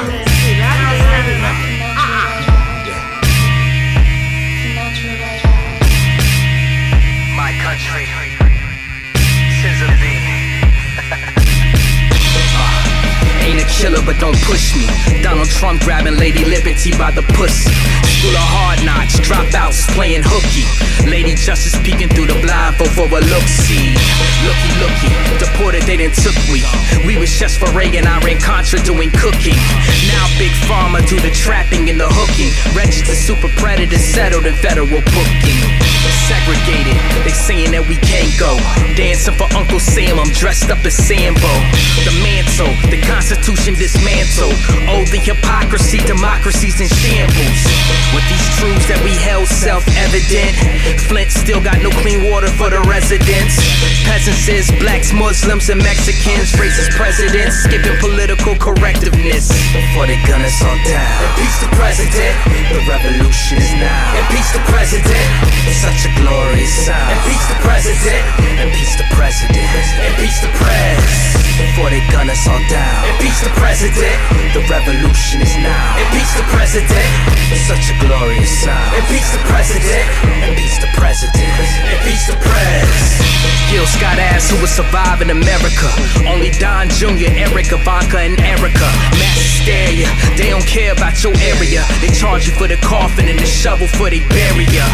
My 7.35 7.51
country, 7.61 8.05
but 13.93 14.17
don't 14.19 14.37
push 14.41 14.73
me. 14.73 14.89
Donald 15.21 15.49
Trump 15.49 15.81
grabbing 15.81 16.17
Lady 16.17 16.43
Liberty 16.43 16.89
by 16.97 17.11
the 17.11 17.21
pussy. 17.37 17.69
School 18.17 18.33
of 18.33 18.47
hard 18.49 18.81
knocks, 18.81 19.19
dropouts 19.21 19.85
playing 19.93 20.23
hooky. 20.25 20.65
Lady 21.05 21.35
Justice 21.35 21.77
peeking 21.85 22.09
through 22.09 22.25
the 22.25 22.39
blindfold 22.41 22.89
for 22.97 23.05
a 23.05 23.21
look 23.21 23.45
see. 23.45 23.93
Looky, 24.41 24.71
looky, 24.81 25.11
deported, 25.37 25.83
they 25.85 25.97
done 26.01 26.09
took 26.17 26.33
we. 26.49 26.65
We 27.05 27.17
was 27.21 27.37
just 27.37 27.61
for 27.61 27.69
Reagan, 27.77 28.07
I 28.07 28.17
ran 28.25 28.41
Contra 28.41 28.81
doing 28.81 29.13
cooking. 29.13 29.57
Now 30.09 30.25
Big 30.41 30.53
Pharma 30.65 31.05
do 31.05 31.21
the 31.21 31.29
trapping 31.29 31.89
and 31.93 32.01
the 32.01 32.09
hooking. 32.09 32.49
Registered 32.73 33.17
super 33.17 33.49
predators 33.61 34.01
settled 34.01 34.49
in 34.49 34.55
federal 34.57 34.89
booking. 34.89 35.61
Segregated, 36.25 36.97
they 37.21 37.33
saying 37.33 37.69
that 37.77 37.85
we 37.85 37.97
can't 38.01 38.33
go. 38.41 38.57
Dancing 38.97 39.33
for 39.37 39.45
Uncle 39.53 39.79
Sam, 39.79 40.17
I'm 40.17 40.33
dressed 40.33 40.73
up 40.73 40.81
as 40.81 40.97
Sambo. 40.97 41.53
The 42.01 42.13
mantle, 42.25 42.73
the 42.89 42.97
Constitution 43.05 43.74
dismantled. 43.75 44.55
Oh, 44.87 45.03
the 45.11 45.19
hypocrisy, 45.19 45.99
democracy's 46.03 46.79
in 46.79 46.87
shambles. 46.87 47.61
With 48.15 48.25
these 48.31 48.47
truths 48.59 48.87
that 48.87 48.99
we 49.03 49.11
held 49.19 49.47
self-evident, 49.47 50.55
Flint 51.07 51.31
still 51.31 51.59
got 51.59 51.79
no 51.83 51.91
clean 52.01 52.31
water 52.31 52.47
for 52.55 52.71
the 52.71 52.79
residents. 52.87 53.59
Peasants 54.07 54.47
is 54.47 54.71
blacks, 54.79 55.11
Muslims, 55.11 55.67
and 55.69 55.81
Mexicans. 55.83 56.55
Racist 56.55 56.95
presidents 56.95 57.67
skipping 57.67 57.97
political 57.99 58.55
correctiveness. 58.55 59.51
Before 59.75 60.07
they 60.07 60.19
gun 60.23 60.41
us 60.41 60.55
all 60.63 60.79
down. 60.87 61.17
Impeach 61.35 61.57
the 61.59 61.71
president, 61.75 62.35
the 62.71 62.81
revolution 62.87 63.59
is 63.59 63.71
now. 63.77 64.19
Impeach 64.23 64.49
the 64.55 64.63
president, 64.71 65.27
such 65.75 66.07
a 66.07 66.11
glorious 66.23 66.71
sound. 66.87 67.11
Impeach 67.19 67.45
the 67.51 67.59
president, 67.59 68.23
impeach 68.63 68.93
the 68.95 69.07
president, 69.11 69.83
impeach 70.07 70.37
the 70.39 70.51
press. 70.55 71.43
Before 71.55 71.89
they 71.89 72.03
gun 72.11 72.29
us 72.29 72.47
all 72.47 72.59
down. 72.67 73.07
Impeach 73.15 73.39
the 73.39 73.49
president, 73.49 73.64
the 73.65 74.61
revolution 74.69 75.41
is 75.41 75.57
now. 75.57 75.97
Impeach 75.97 76.29
the 76.37 76.45
president, 76.53 77.01
It's 77.49 77.65
such 77.65 77.89
a 77.89 77.97
glorious 77.97 78.61
sound. 78.61 78.93
Impeach 78.93 79.25
the 79.33 79.41
president, 79.49 80.05
impeach 80.45 80.77
the 80.77 80.87
president, 80.93 81.49
impeach 81.89 82.29
the 82.29 82.37
press. 82.45 83.25
Gil 83.71 83.85
Scott 83.87 84.19
asked 84.21 84.51
who 84.51 84.61
would 84.61 84.69
survive 84.69 85.21
in 85.21 85.31
America. 85.31 85.89
Only 86.29 86.51
Don 86.51 86.89
Jr., 86.89 87.33
Eric, 87.33 87.73
Ivanka, 87.73 88.19
and 88.21 88.39
Erica. 88.39 88.89
Mass 89.17 89.41
hysteria, 89.41 90.07
they 90.37 90.49
don't 90.53 90.65
care 90.67 90.93
about 90.93 91.23
your 91.23 91.33
area. 91.41 91.83
They 92.01 92.13
charge 92.13 92.45
you 92.45 92.53
for 92.53 92.67
the 92.67 92.77
coffin 92.77 93.27
and 93.27 93.39
the 93.39 93.45
shovel 93.49 93.87
for 93.87 94.09
bury 94.29 94.65
ya. 94.69 94.85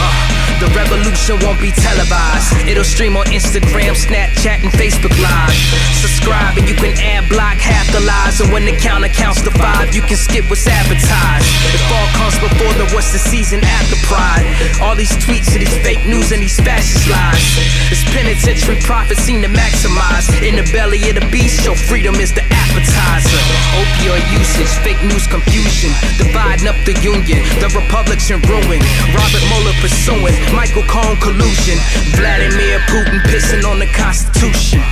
Uh, 0.00 0.36
the 0.58 0.72
revolution 0.72 1.36
won't 1.44 1.60
be 1.60 1.70
televised. 1.70 2.56
It'll 2.66 2.82
stream 2.82 3.16
on 3.16 3.26
Instagram, 3.26 3.92
Snapchat, 3.92 4.64
and 4.64 4.72
Facebook 4.72 5.12
Live. 5.20 5.52
Subscribe 6.00 6.56
and 6.56 6.66
you 6.66 6.74
can 6.74 6.96
ad 6.96 7.28
block 7.28 7.60
half 7.60 7.84
the 7.92 7.95
lies. 8.00 8.40
And 8.40 8.52
when 8.52 8.64
the 8.64 8.76
counter 8.76 9.08
counts 9.08 9.42
to 9.42 9.50
five, 9.50 9.94
you 9.94 10.02
can 10.02 10.16
skip 10.16 10.48
what's 10.50 10.66
advertised. 10.66 11.48
If 11.72 11.82
all 11.92 12.08
comes 12.18 12.36
before 12.38 12.72
the 12.76 12.86
what's 12.94 13.12
the 13.12 13.18
season 13.18 13.60
after 13.64 13.96
Pride. 14.06 14.46
All 14.80 14.94
these 14.94 15.12
tweets 15.18 15.50
and 15.56 15.62
these 15.62 15.76
fake 15.82 16.06
news 16.06 16.30
and 16.30 16.42
these 16.42 16.58
fascist 16.60 17.08
lies. 17.10 17.42
It's 17.90 18.04
penitentiary 18.14 18.78
profit 18.82 19.18
seen 19.18 19.42
to 19.42 19.48
maximize. 19.48 20.30
In 20.46 20.54
the 20.56 20.66
belly 20.70 21.02
of 21.10 21.18
the 21.18 21.26
beast, 21.30 21.64
your 21.64 21.74
freedom 21.74 22.16
is 22.16 22.32
the 22.32 22.44
appetizer. 22.46 23.42
Opioid 23.78 24.26
usage, 24.30 24.70
fake 24.86 25.02
news 25.02 25.26
confusion. 25.26 25.90
Dividing 26.18 26.68
up 26.68 26.78
the 26.86 26.94
union, 27.02 27.42
the 27.58 27.70
republic's 27.74 28.30
in 28.30 28.40
ruin. 28.46 28.80
Robert 29.14 29.44
Mueller 29.50 29.76
pursuing 29.82 30.34
Michael 30.54 30.86
Cohen 30.86 31.18
collusion. 31.18 31.78
Vladimir 32.14 32.78
Putin 32.90 33.18
pissing 33.26 33.66
on 33.66 33.78
the 33.78 33.90
Constitution. 33.94 34.82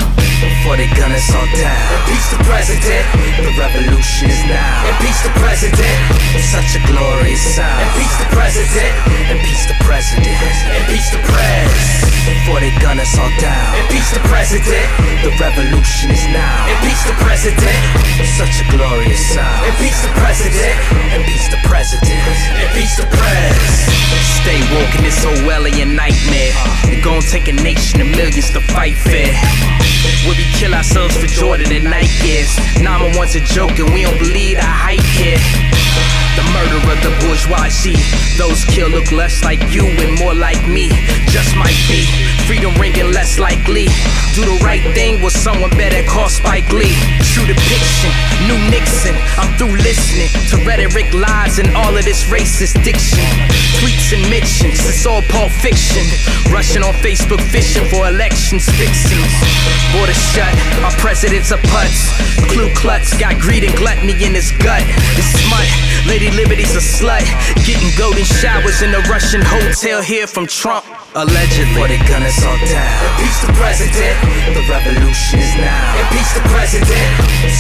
Before 0.43 0.77
they 0.77 0.91
gun 0.99 1.13
us 1.13 1.31
all 1.33 1.47
down. 1.57 1.79
Impeach 2.03 2.27
the 2.35 2.41
president, 2.45 2.94
the 3.43 3.53
revolution 3.59 4.31
is 4.31 4.43
now. 4.47 4.87
Impeach 4.95 5.21
the 5.27 5.35
president, 5.41 5.99
such 6.39 6.79
a 6.79 6.83
glorious 6.87 7.43
sound. 7.57 7.83
Impeach 7.95 8.15
the 8.21 8.29
president, 8.31 8.93
impeach 9.31 9.63
the 9.67 9.77
president, 9.83 10.39
impeach 10.79 11.09
the 11.11 11.21
press. 11.27 12.05
Before 12.25 12.61
they 12.61 12.73
gun 12.81 12.99
us 13.01 13.19
all 13.19 13.29
down. 13.37 13.77
Impeach 13.85 14.09
the 14.17 14.25
president, 14.33 14.89
the 15.21 15.33
revolution 15.37 16.09
is 16.11 16.25
now. 16.33 16.65
Impeach 16.73 17.03
the 17.05 17.17
president. 17.21 17.77
Such 18.41 18.65
a 18.65 18.67
glorious 18.73 19.21
sound. 19.35 19.69
Impeach 19.69 20.01
the 20.01 20.13
president. 20.17 20.73
Impeach 21.13 21.53
the 21.53 21.61
president. 21.69 22.17
Impeach 22.65 22.97
the 22.97 23.05
press. 23.13 23.95
Stay 24.41 24.61
woke 24.73 24.95
in 24.97 25.05
this 25.05 25.21
Orwellian 25.25 25.95
nightmare. 25.95 26.53
It 26.89 27.05
gon' 27.05 27.21
take 27.21 27.49
a 27.49 27.53
nation 27.53 28.01
of 28.01 28.09
millions 28.09 28.51
to 28.53 28.61
fight 28.73 28.97
fair. 28.97 29.33
Would 30.27 30.39
we 30.39 30.45
kill 30.57 30.75
ourselves 30.75 31.17
for 31.17 31.27
Jordan 31.27 31.73
and 31.73 31.85
gears? 32.23 32.57
Nama 32.85 33.17
wants 33.17 33.35
a 33.35 33.41
joke 33.41 33.79
and 33.79 33.91
we 33.95 34.03
don't 34.03 34.19
believe 34.19 34.59
the 34.59 34.63
hype 34.63 35.01
here. 35.01 36.24
The 36.35 36.43
murder 36.51 36.83
of 36.91 36.99
the 37.03 37.15
bourgeoisie. 37.23 37.95
Those 38.37 38.65
killed 38.65 38.91
look 38.91 39.13
less 39.13 39.45
like 39.45 39.63
you 39.71 39.87
and 39.87 40.19
more 40.19 40.35
like 40.35 40.67
me. 40.67 40.91
Just 41.31 41.55
might 41.55 41.79
be. 41.87 42.07
Freedom 42.47 42.75
ringing 42.75 43.13
less 43.13 43.39
likely. 43.39 43.87
Do 44.35 44.43
the 44.43 44.59
right 44.65 44.83
thing 44.95 45.23
with 45.23 45.33
someone 45.33 45.71
better 45.79 46.03
call 46.11 46.29
Spike 46.29 46.67
Lee. 46.73 46.95
True 47.31 47.47
depiction, 47.47 48.11
new 48.51 48.59
Nixon. 48.67 49.15
I'm 49.39 49.47
through 49.59 49.79
listening 49.79 50.27
to 50.51 50.59
rhetoric, 50.67 51.07
lies, 51.15 51.59
and 51.59 51.71
all 51.77 51.97
of 51.97 52.05
this 52.05 52.25
racist 52.27 52.83
diction. 52.83 53.23
Tweets 53.79 54.11
and 54.11 54.27
mentions, 54.29 54.83
it's 54.83 55.07
all 55.07 55.23
pulp 55.31 55.51
fiction. 55.51 56.03
Rushing 56.51 56.83
on 56.83 56.95
Facebook, 56.99 57.41
fishing 57.51 57.87
for 57.91 58.09
elections 58.09 58.67
fixings. 58.75 59.31
Border 59.95 60.15
shut, 60.15 60.51
our 60.83 60.95
president's 60.99 61.53
a 61.53 61.59
putz. 61.71 62.11
Clue 62.51 62.73
Klutz 62.75 63.17
got 63.19 63.39
greed 63.39 63.63
and 63.63 63.75
gluttony 63.77 64.15
in 64.25 64.35
his 64.35 64.51
gut. 64.59 64.83
It's 65.15 65.31
smut, 65.43 65.67
Lady 66.07 66.24
Liberty's 66.31 66.75
a 66.77 66.81
slut. 66.81 67.25
Getting 67.67 67.91
golden 67.99 68.25
showers 68.25 68.83
in 68.83 68.95
a 68.95 69.01
Russian 69.11 69.43
hotel 69.43 70.01
here 70.01 70.27
from 70.27 70.47
Trump. 70.47 70.85
Allegedly, 71.15 71.79
for 71.79 71.87
they 71.87 71.99
gun 72.11 72.23
us 72.27 72.43
all 72.43 72.59
down. 72.67 72.99
Impeach 73.15 73.39
the 73.47 73.53
president, 73.55 74.17
the 74.51 74.65
revolution 74.67 75.39
is 75.39 75.55
now. 75.63 75.95
Impeach 76.03 76.31
the 76.35 76.45
president, 76.51 77.07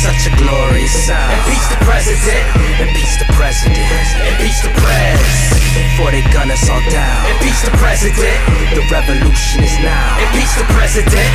such 0.03 0.27
a 0.27 0.33
glorious 0.43 0.91
sound. 1.07 1.31
Impeach 1.39 1.67
the 1.71 1.79
president, 1.87 2.45
impeach 2.83 3.15
the 3.23 3.29
president, 3.39 3.79
impeach 4.27 4.59
the 4.67 4.73
press. 4.83 5.55
For 5.95 6.11
they 6.11 6.23
gun 6.35 6.51
us 6.51 6.67
all 6.71 6.83
down. 6.91 7.31
Impeach 7.39 7.63
the 7.63 7.75
president, 7.79 8.39
the 8.75 8.83
revolution 8.91 9.63
is 9.63 9.79
now. 9.83 10.19
Impeach 10.19 10.51
the 10.59 10.67
president, 10.75 11.31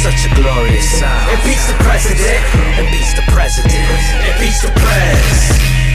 such 0.00 0.24
a 0.24 0.30
glorious 0.40 0.88
sound. 0.96 1.28
Impeach 1.36 1.64
the 1.68 1.76
president, 1.84 2.40
impeach 2.80 3.12
the 3.12 3.24
president, 3.28 3.92
impeach 4.24 4.60
the 4.64 4.72
press. 4.72 5.87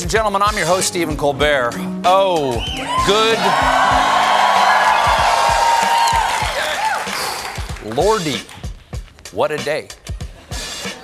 Ladies 0.00 0.14
and 0.14 0.18
gentlemen. 0.18 0.40
I'm 0.40 0.56
your 0.56 0.66
host, 0.66 0.88
Stephen 0.88 1.14
Colbert. 1.14 1.72
Oh, 2.06 2.52
good. 3.06 3.36
Lordy, 7.94 8.38
what 9.32 9.50
a 9.50 9.58
day. 9.58 9.88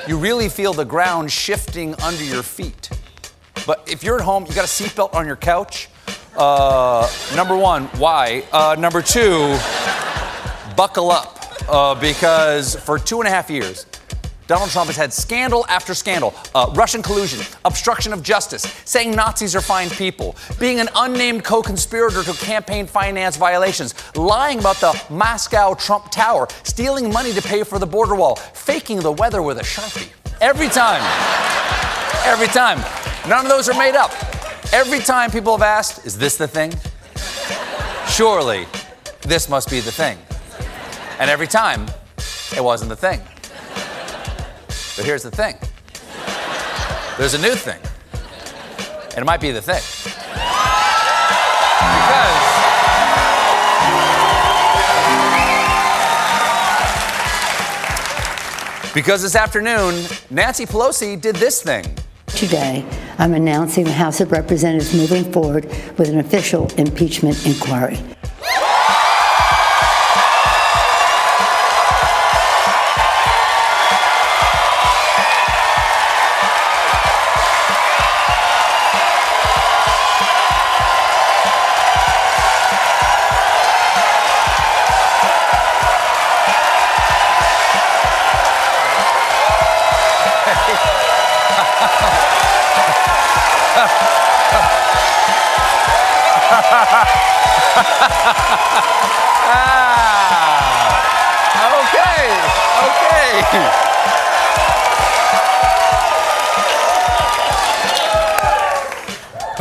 You 0.09 0.17
really 0.17 0.49
feel 0.49 0.73
the 0.73 0.87
ground 0.87 1.31
shifting 1.31 1.95
under 2.01 2.25
your 2.25 2.43
feet. 2.43 2.89
But 3.67 3.87
if 3.87 4.03
you're 4.03 4.17
at 4.17 4.25
home, 4.25 4.47
you 4.47 4.55
got 4.55 4.65
a 4.65 4.67
seatbelt 4.67 5.15
on 5.15 5.27
your 5.27 5.37
couch. 5.37 5.91
Uh, 6.35 7.07
number 7.35 7.55
one, 7.55 7.89
why? 7.99 8.45
Uh, 8.51 8.77
number 8.79 9.03
two, 9.03 9.59
buckle 10.75 11.11
up 11.11 11.45
uh, 11.69 11.95
because 11.97 12.77
for 12.77 12.99
two 12.99 13.21
and 13.21 13.29
a 13.29 13.31
half 13.31 13.51
years, 13.51 13.85
Donald 14.47 14.71
Trump 14.71 14.87
has 14.87 14.97
had 14.97 15.13
scandal 15.13 15.67
after 15.69 15.93
scandal 15.93 16.33
uh, 16.55 16.71
Russian 16.75 17.03
collusion, 17.03 17.45
obstruction 17.65 18.13
of 18.13 18.23
justice, 18.23 18.63
saying 18.85 19.11
Nazis 19.11 19.57
are 19.57 19.61
fine 19.61 19.91
people, 19.91 20.37
being 20.61 20.79
an 20.79 20.89
unnamed 20.95 21.43
co 21.43 21.63
conspirator 21.63 22.23
to 22.23 22.33
campaign 22.35 22.87
finance 22.87 23.37
violations, 23.37 23.95
lying 24.15 24.61
about 24.61 24.77
the 24.77 25.01
Moscow 25.11 25.75
Trump 25.75 26.11
Tower, 26.11 26.47
stealing 26.63 27.13
money 27.13 27.33
to 27.33 27.43
pay 27.43 27.65
for 27.65 27.79
the 27.79 27.87
border 27.87 28.15
wall, 28.15 28.37
faking 28.37 29.01
the 29.01 29.13
weather 29.13 29.43
with 29.43 29.59
a 29.59 29.63
Sharpie. 29.63 30.11
Every 30.41 30.69
time. 30.69 31.03
Every 32.25 32.47
time. 32.49 32.79
None 33.29 33.47
of 33.47 33.51
those 33.51 33.69
are 33.69 33.79
made 33.79 33.97
up. 33.97 34.13
Every 34.73 35.01
time 35.01 35.31
people 35.31 35.57
have 35.57 35.63
asked, 35.63 36.07
is 36.07 36.17
this 36.17 36.37
the 36.37 36.47
thing? 36.47 36.73
Surely, 38.09 38.67
this 39.23 39.49
must 39.49 39.69
be 39.71 39.81
the 39.81 39.91
thing. 39.91 40.19
And 41.19 41.31
every 41.31 41.47
time, 41.47 41.87
it 42.55 42.63
wasn't 42.63 42.91
the 42.91 42.97
thing. 42.97 43.21
But 44.97 45.05
here's 45.05 45.23
the 45.23 45.31
thing 45.31 45.55
there's 47.19 47.35
a 47.35 47.39
new 47.39 47.55
thing, 47.55 47.81
and 49.11 49.19
it 49.19 49.25
might 49.27 49.43
be 49.43 49.51
the 49.51 49.61
thing. 49.61 49.83
Because, 58.93 58.95
because 58.95 59.23
this 59.23 59.37
afternoon, 59.37 60.07
Nancy 60.31 60.65
Pelosi 60.65 61.21
did 61.21 61.37
this 61.37 61.61
thing. 61.63 61.85
Today, 62.29 62.85
I'm 63.19 63.35
announcing 63.35 63.85
the 63.85 63.93
House 63.93 64.23
of 64.23 64.33
Representatives 64.33 64.95
moving 64.95 65.31
forward 65.31 65.67
with 65.99 66.09
an 66.09 66.19
official 66.19 66.71
impeachment 66.79 67.47
inquiry. 67.47 67.99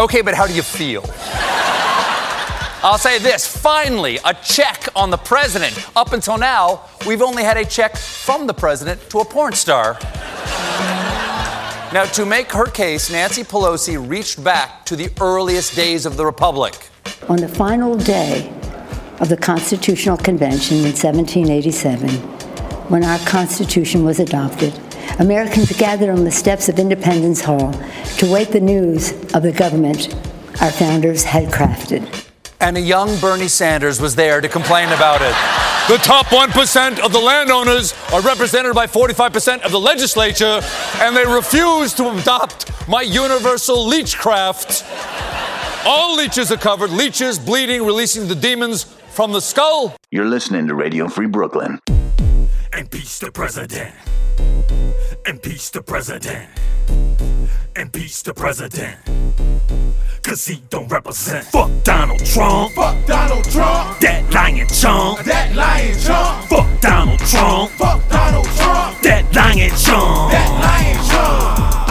Okay, 0.06 0.22
but 0.22 0.36
how 0.36 0.46
do 0.46 0.54
you 0.54 0.62
feel? 0.62 1.04
I'll 2.84 3.00
say 3.00 3.18
this 3.18 3.48
finally, 3.48 4.20
a 4.24 4.36
check 4.36 4.88
on 4.96 5.10
the 5.10 5.18
president. 5.18 5.76
Up 5.98 6.14
until 6.14 6.38
now, 6.38 6.84
we've 7.08 7.24
only 7.24 7.42
had 7.42 7.58
a 7.58 7.66
check 7.66 7.98
from 7.98 8.46
the 8.46 8.54
president 8.54 9.02
to 9.10 9.18
a 9.22 9.26
porn 9.26 9.54
star. 9.54 9.98
Now, 11.92 12.06
to 12.14 12.24
make 12.24 12.52
her 12.52 12.68
case, 12.68 13.10
Nancy 13.10 13.44
Pelosi 13.44 13.98
reached 13.98 14.44
back 14.44 14.86
to 14.86 14.96
the 14.96 15.10
earliest 15.20 15.76
days 15.76 16.06
of 16.06 16.18
the 16.18 16.26
Republic. 16.26 16.76
On 17.28 17.38
the 17.38 17.50
final 17.50 17.98
day 17.98 18.54
of 19.20 19.30
the 19.30 19.38
Constitutional 19.38 20.18
Convention 20.18 20.78
in 20.78 20.94
1787, 20.94 22.10
when 22.90 23.04
our 23.04 23.18
Constitution 23.26 24.06
was 24.06 24.20
adopted, 24.20 24.80
Americans 25.20 25.72
gathered 25.78 26.10
on 26.10 26.26
the 26.26 26.32
steps 26.32 26.68
of 26.68 26.78
Independence 26.78 27.40
Hall 27.40 27.72
to 28.18 28.32
wait 28.32 28.50
the 28.50 28.60
news 28.60 29.12
of 29.34 29.44
the 29.44 29.52
government 29.52 30.14
our 30.62 30.72
founders 30.72 31.24
had 31.24 31.46
crafted. 31.46 32.30
And 32.60 32.76
a 32.76 32.82
young 32.82 33.18
Bernie 33.20 33.48
Sanders 33.48 34.02
was 34.02 34.16
there 34.16 34.42
to 34.42 34.50
complain 34.50 34.90
about 34.90 35.22
it. 35.22 35.34
The 35.88 36.00
top 36.04 36.26
1% 36.28 37.00
of 37.00 37.14
the 37.14 37.20
landowners 37.20 37.94
are 38.12 38.22
represented 38.22 38.74
by 38.74 38.88
45% 38.88 39.62
of 39.62 39.72
the 39.72 39.80
legislature, 39.80 40.60
and 40.96 41.16
they 41.16 41.26
refuse 41.26 41.94
to 41.94 42.10
adopt 42.10 42.72
my 42.90 43.02
universal 43.02 43.88
leechcraft. 43.88 44.84
All 45.86 46.18
leeches 46.18 46.52
are 46.52 46.58
covered 46.58 46.90
leeches, 46.90 47.40
bleeding, 47.40 47.86
releasing 47.86 48.28
the 48.28 48.36
demons 48.36 48.84
from 48.84 49.32
the 49.32 49.42
skull. 49.42 49.96
You're 50.12 50.26
listening 50.26 50.68
to 50.68 50.76
Radio 50.76 51.08
Free 51.08 51.28
Brooklyn. 51.28 51.80
Impeach 52.78 53.20
the 53.20 53.32
president. 53.32 53.94
Impeach 55.28 55.72
the 55.72 55.82
president. 55.82 56.48
Impeach 57.76 58.22
the 58.22 58.32
president. 58.32 58.96
Cause 60.22 60.46
he 60.46 60.62
don't 60.70 60.88
represent. 60.88 61.48
Fuck 61.48 61.72
Donald 61.84 62.24
Trump. 62.24 62.74
Fuck 62.74 63.08
Donald 63.08 63.44
Trump. 63.46 64.00
That 64.02 64.32
lying 64.32 64.68
chump. 64.68 65.26
That 65.26 65.56
lying 65.56 65.98
chump. 65.98 66.48
Fuck 66.48 66.80
Donald 66.80 67.20
Trump. 67.22 67.72
Fuck 67.72 68.08
Donald 68.08 68.46
Trump. 68.46 69.02
That 69.02 69.36
lying 69.36 69.70
chump. 69.72 70.32
That 70.32 70.50
lying 70.62 71.10
chump. 71.10 71.85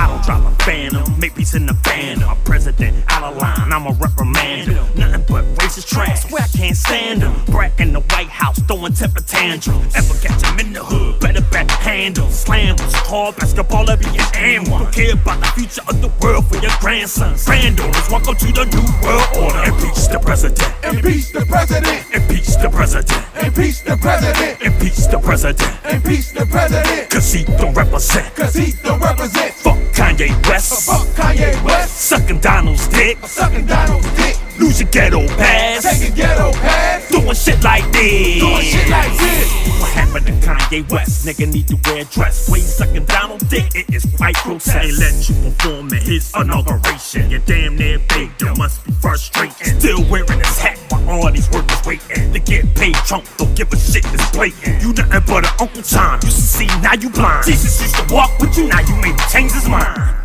Phantom. 0.64 1.04
Make 1.20 1.34
peace 1.34 1.54
in 1.54 1.66
the 1.66 1.74
band. 1.84 2.22
A 2.22 2.34
president 2.44 2.96
out 3.08 3.22
of 3.22 3.36
line. 3.36 3.72
I'm 3.72 3.86
a 3.86 3.92
reprimand 3.92 4.68
him. 4.72 4.84
Nothing 4.96 5.24
but 5.28 5.44
racist 5.60 5.88
trash. 5.88 6.24
Swear 6.24 6.42
I 6.42 6.48
can't 6.56 6.76
stand 6.76 7.22
him. 7.22 7.34
Brat 7.46 7.78
in 7.78 7.92
the 7.92 8.00
White 8.00 8.28
House 8.28 8.58
throwing 8.62 8.94
temper 8.94 9.20
tantrums. 9.20 9.94
Ever 9.94 10.14
catch 10.26 10.42
him 10.42 10.58
in 10.66 10.72
the 10.72 10.82
hood? 10.82 11.20
Better 11.20 11.42
back 11.52 11.70
handle. 11.70 12.28
Slam 12.30 12.76
was 12.76 12.94
hard 12.94 13.36
basketball 13.36 13.88
every 13.90 14.10
year 14.12 14.26
and 14.34 14.68
one. 14.68 14.84
Don't 14.84 14.94
care 14.94 15.12
about 15.12 15.40
the 15.40 15.46
future 15.60 15.82
of 15.88 16.00
the 16.00 16.10
world 16.20 16.46
for 16.48 16.56
your 16.56 16.72
grandsons. 16.80 17.44
Grandaughters, 17.44 18.08
welcome 18.10 18.36
to 18.36 18.46
the 18.52 18.64
new 18.72 18.86
world 19.04 19.28
order. 19.36 19.64
Impeach 19.68 20.08
the 20.08 20.18
president. 20.18 20.72
Impeach 20.84 21.32
the 21.32 21.44
president. 21.46 22.00
Impeach 22.14 22.56
the 22.56 22.68
president. 22.70 23.24
Impeach 23.44 23.84
the 23.84 23.98
president. 23.98 24.64
Impeach 24.72 25.08
the 25.08 25.18
president. 25.18 25.84
Impeach 25.92 26.32
the 26.32 26.46
president. 26.46 27.10
Cause 27.10 27.32
he 27.32 27.44
don't 27.44 27.74
represent. 27.74 28.34
Cause 28.34 28.54
he 28.54 28.72
don't 28.82 29.00
represent. 29.00 29.52
Fuck 29.54 29.78
Kanye 29.92 30.30
West. 30.48 30.53
Fuck 30.62 31.08
Kanye 31.16 31.64
West. 31.64 31.96
Sucking 31.96 32.38
Donald's 32.38 32.86
dick. 32.86 33.18
Sucking 33.26 33.66
Donald's 33.66 34.08
dick. 34.14 34.36
Lose 34.60 34.80
your 34.80 34.88
ghetto 34.90 35.26
pass. 35.36 35.82
Taking 35.82 36.14
ghetto 36.14 36.52
pass. 36.52 37.08
Doing 37.10 37.34
shit 37.34 37.64
like 37.64 37.90
this. 37.90 38.38
Doing 38.38 38.62
shit 38.62 38.88
like 38.88 39.10
this. 39.18 39.50
What 39.80 39.90
happened 39.90 40.26
to 40.26 40.32
Kanye 40.46 40.88
West? 40.92 41.26
Nigga 41.26 41.52
need 41.52 41.66
to 41.66 41.76
wear 41.84 42.02
a 42.02 42.04
dress. 42.04 42.48
Way 42.48 42.60
sucking 42.60 43.04
Donald 43.06 43.48
dick. 43.48 43.74
It 43.74 43.92
is 43.92 44.06
quite 44.16 44.36
grotesque. 44.44 44.80
They 44.80 44.92
let 44.92 45.28
you 45.28 45.34
perform 45.42 45.92
at 45.92 46.02
his 46.02 46.32
inauguration. 46.36 47.30
You 47.32 47.40
damn 47.40 47.74
near 47.74 47.98
begged 48.08 48.40
him. 48.40 48.56
Must 48.56 48.84
be 48.86 48.92
frustrating. 48.92 49.80
Still 49.80 50.04
wearing 50.08 50.38
his 50.38 50.58
hat 50.58 50.78
while 50.90 51.10
all 51.10 51.32
these 51.32 51.50
workers 51.50 51.84
waiting 51.84 52.32
to 52.32 52.38
get 52.38 52.72
paid. 52.76 52.94
Trump 53.06 53.26
don't 53.38 53.56
give 53.56 53.72
a 53.72 53.76
shit. 53.76 54.04
It's 54.14 54.30
blatant. 54.30 54.80
You 54.80 54.92
nothing 54.92 55.22
but 55.26 55.46
an 55.46 55.52
Uncle 55.58 55.82
Tom. 55.82 56.20
Used 56.22 56.36
to 56.36 56.42
see, 56.42 56.66
now 56.78 56.94
you 56.94 57.10
blind. 57.10 57.44
Jesus 57.44 57.82
used 57.82 57.96
to 57.96 58.14
walk 58.14 58.38
with 58.38 58.56
you. 58.56 58.68
Now 58.68 58.80
you 58.86 58.94
made 59.02 59.18
change 59.32 59.50
his 59.50 59.68
mind. 59.68 60.20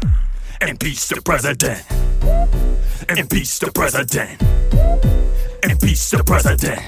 Impeach 0.62 1.08
the 1.08 1.22
president. 1.22 1.84
Impeach 3.18 3.60
the 3.60 3.72
president. 3.72 4.42
Impeach 5.64 6.10
the 6.10 6.22
president. 6.26 6.82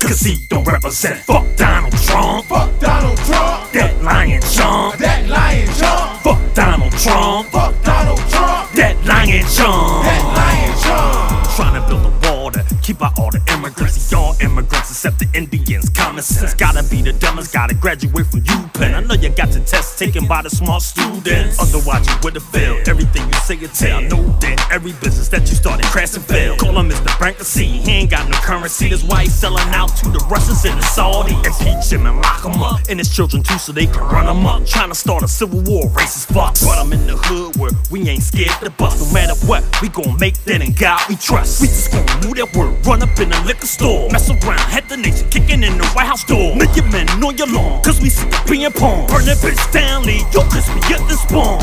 Cause 0.00 0.20
he 0.20 0.46
don't 0.48 0.66
represent. 0.66 1.18
Fuck 1.26 1.44
Donald 1.58 1.92
Trump. 1.92 2.46
Fuck 2.46 2.80
Donald 2.80 3.18
Trump. 3.18 3.70
That 3.72 4.02
lying 4.02 4.40
chump. 4.40 4.96
That 4.96 5.28
lying 5.28 5.66
chump. 5.76 6.22
Fuck 6.22 6.54
Donald 6.54 6.92
Trump. 6.92 7.48
Fuck 7.48 7.84
Donald 7.84 8.18
Trump. 8.30 8.72
That 8.72 8.96
lying 9.04 9.44
chump. 9.44 10.04
That 10.08 10.24
lying 10.38 10.74
chump. 10.82 11.56
Trying 11.56 11.82
to 11.82 11.88
build 11.88 12.06
a 12.06 12.27
to 12.28 12.78
keep 12.82 13.02
out 13.02 13.18
all 13.18 13.30
the 13.30 13.40
immigrants. 13.52 13.94
See, 13.94 14.14
all 14.14 14.36
immigrants 14.40 14.90
except 14.90 15.18
the 15.18 15.28
Indians. 15.34 15.88
Common 15.88 16.22
sense 16.22 16.54
gotta 16.54 16.82
be 16.88 17.02
the 17.02 17.12
dumbest. 17.12 17.52
Gotta 17.52 17.74
graduate 17.74 18.26
from 18.26 18.40
UPenn. 18.42 18.94
I 18.94 19.00
know 19.00 19.14
you 19.14 19.30
got 19.30 19.52
your 19.54 19.64
test 19.64 19.98
taken 19.98 20.26
by 20.26 20.42
the 20.42 20.50
smart 20.50 20.82
students. 20.82 21.58
Otherwise, 21.58 22.06
you 22.06 22.14
would've 22.22 22.42
failed. 22.42 22.88
Everything 22.88 23.26
you 23.26 23.38
say 23.40 23.56
or 23.64 23.68
tell. 23.68 23.98
I 23.98 24.08
know 24.08 24.22
that 24.40 24.68
every 24.70 24.92
business 24.92 25.28
that 25.28 25.40
you 25.48 25.56
started 25.56 25.86
crashed 25.86 26.16
and 26.16 26.24
failed. 26.24 26.58
Call 26.58 26.78
him 26.78 26.90
Mr. 26.90 27.06
Bankruptcy. 27.18 27.66
He 27.66 27.90
ain't 27.90 28.10
got 28.10 28.28
no 28.28 28.36
currency. 28.38 28.88
That's 28.88 29.04
why 29.04 29.22
he's 29.22 29.34
selling 29.34 29.68
out 29.68 29.96
to 29.96 30.10
the 30.10 30.24
Russians 30.30 30.64
and 30.64 30.78
the 30.78 30.84
Saudis. 30.84 31.40
Impeach 31.46 31.92
him 31.92 32.06
and 32.06 32.20
lock 32.20 32.44
him 32.44 32.60
up. 32.62 32.80
And 32.88 32.98
his 32.98 33.14
children 33.14 33.42
too, 33.42 33.58
so 33.58 33.72
they 33.72 33.86
can 33.86 34.02
run 34.02 34.28
him 34.28 34.44
up. 34.46 34.66
Trying 34.66 34.90
to 34.90 34.94
start 34.94 35.22
a 35.22 35.28
civil 35.28 35.62
war, 35.62 35.84
racist 35.96 36.28
fucks. 36.28 36.64
But 36.64 36.78
I'm 36.78 36.92
in 36.92 37.06
the 37.06 37.16
hood 37.16 37.56
where 37.56 37.70
we 37.90 38.08
ain't 38.08 38.22
scared 38.22 38.52
to 38.60 38.70
bust. 38.70 39.00
No 39.00 39.12
matter 39.12 39.34
what, 39.46 39.64
we 39.80 39.88
gon' 39.88 40.18
make 40.18 40.36
that 40.44 40.60
and 40.62 40.76
God 40.76 41.00
we 41.08 41.16
trust. 41.16 41.60
We 41.60 41.68
just 41.68 41.92
gon' 41.92 42.17
move 42.24 42.36
that 42.36 42.54
word, 42.56 42.74
run 42.86 43.02
up 43.02 43.18
in 43.20 43.30
the 43.30 43.40
liquor 43.46 43.66
store. 43.66 44.08
Mess 44.10 44.30
around, 44.30 44.60
head 44.60 44.88
the 44.88 44.96
nation, 44.96 45.28
kicking 45.30 45.62
in 45.62 45.78
the 45.78 45.86
White 45.94 46.06
House 46.06 46.24
door. 46.24 46.56
Million 46.56 46.90
men 46.90 47.08
on 47.22 47.36
your 47.36 47.48
lawn, 47.48 47.82
cause 47.82 48.00
we 48.00 48.08
sick 48.08 48.32
of 48.32 48.46
being 48.46 48.70
pawn. 48.72 49.06
Burn 49.08 49.24
that 49.26 49.38
bitch 49.38 49.72
down, 49.72 50.04
leave 50.04 50.26
your 50.32 50.44
crispy 50.44 50.80
at 50.94 51.02
the 51.08 51.16
spawn. 51.16 51.60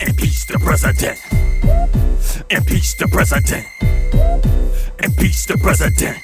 Impeach 0.00 0.46
the 0.46 0.58
president. 0.58 1.18
Impeach 2.50 2.96
the 2.96 3.06
president. 3.08 3.66
Impeach 5.02 5.46
the 5.46 5.58
president. 5.58 6.18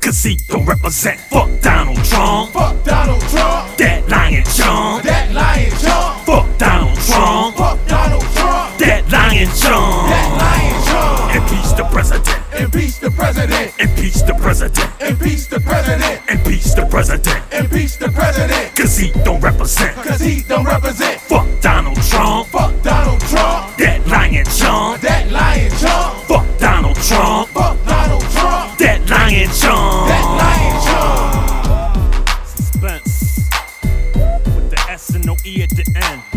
Cause 0.00 0.22
he 0.22 0.36
don't 0.48 0.66
represent. 0.66 1.20
Fuck 1.30 1.48
Donald 1.62 2.04
Trump. 2.04 2.50
Fuck 2.52 2.84
Donald 2.84 3.20
Trump. 3.30 3.76
That 3.78 4.08
lying 4.08 4.44
chump. 4.44 5.04
That 5.04 5.32
lying 5.32 5.70
chump. 5.70 6.26
Fuck 6.26 6.58
Donald 6.58 6.98
Trump. 6.98 7.56
Fuck 7.56 7.78
Donald 7.86 8.22
Trump. 8.34 8.78
That 8.78 9.08
lying 9.12 9.46
chump. 9.46 10.10
That 10.10 10.28
lying 10.42 10.81
Impeach 11.34 11.76
the 11.76 11.84
president. 11.90 12.28
Impeach 12.58 12.98
the 13.00 13.10
president. 13.10 13.72
Impeach 13.80 14.22
the 14.26 14.34
president. 14.34 14.84
Impeach 15.00 15.46
the 15.48 15.60
president. 15.60 16.30
Impeach 16.30 16.74
the 16.74 16.86
president. 16.86 17.42
Impeach 17.52 17.96
the 17.96 18.08
president. 18.10 18.76
Cause 18.76 18.96
he 18.96 19.10
don't 19.24 19.40
represent. 19.40 19.96
Cause 19.96 20.20
he 20.20 20.42
don't 20.42 20.64
represent. 20.64 21.20
Fuck 21.22 21.46
Donald 21.60 22.00
Trump. 22.02 22.48
Fuck 22.48 22.82
Donald 22.82 23.20
Trump. 23.22 23.76
That 23.78 24.06
lying 24.06 24.44
Trump. 24.44 25.00
That 25.00 25.30
lying 25.32 25.70
chump. 25.80 26.18
Fuck 26.28 26.46
Donald 26.58 26.96
Trump. 26.96 27.48
Fuck 27.50 27.84
Donald 27.86 28.22
Trump. 28.30 28.78
That 28.78 29.00
lying 29.08 29.48
Trump. 29.60 30.08
That 30.08 30.26
lying 30.40 30.78
Trump. 30.86 32.26
Suspens. 32.44 33.48
With 34.54 34.70
the 34.70 34.80
S 34.90 35.10
and 35.10 35.24
no 35.26 35.36
E 35.44 35.62
at 35.62 35.70
the 35.70 35.84
end. 35.96 36.31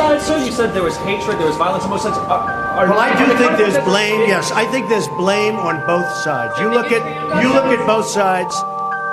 Said 0.00 0.74
there 0.74 0.82
was 0.82 0.96
hatred, 0.98 1.38
there 1.38 1.46
was 1.46 1.56
violence 1.56 1.84
on 1.84 1.90
both 1.90 2.00
sides. 2.00 2.16
Are, 2.18 2.26
are, 2.26 2.88
Well, 2.88 2.98
I 2.98 3.12
do 3.16 3.36
think 3.36 3.56
there's 3.56 3.76
blame. 3.84 4.28
Yes, 4.28 4.50
I 4.50 4.64
think 4.66 4.88
there's 4.88 5.08
blame 5.08 5.56
on 5.56 5.86
both 5.86 6.10
sides. 6.24 6.58
You 6.58 6.68
look 6.68 6.92
at 6.92 7.04
you 7.42 7.52
look 7.52 7.64
at 7.66 7.86
both 7.86 8.06
sides. 8.06 8.54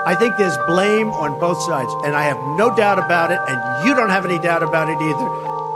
I 0.06 0.15
think 0.15 0.38
there's 0.38 0.58
blame 0.67 1.10
on 1.12 1.39
both 1.39 1.62
sides, 1.62 1.91
and 2.06 2.15
I 2.15 2.23
have 2.23 2.38
no 2.58 2.73
doubt 2.76 3.00
about 3.00 3.32
it, 3.32 3.39
and 3.47 3.60
you 3.86 3.95
don't 3.95 4.10
have 4.10 4.26
any 4.26 4.39
doubt 4.39 4.63
about 4.63 4.88
it 4.89 4.95
either. 5.00 5.28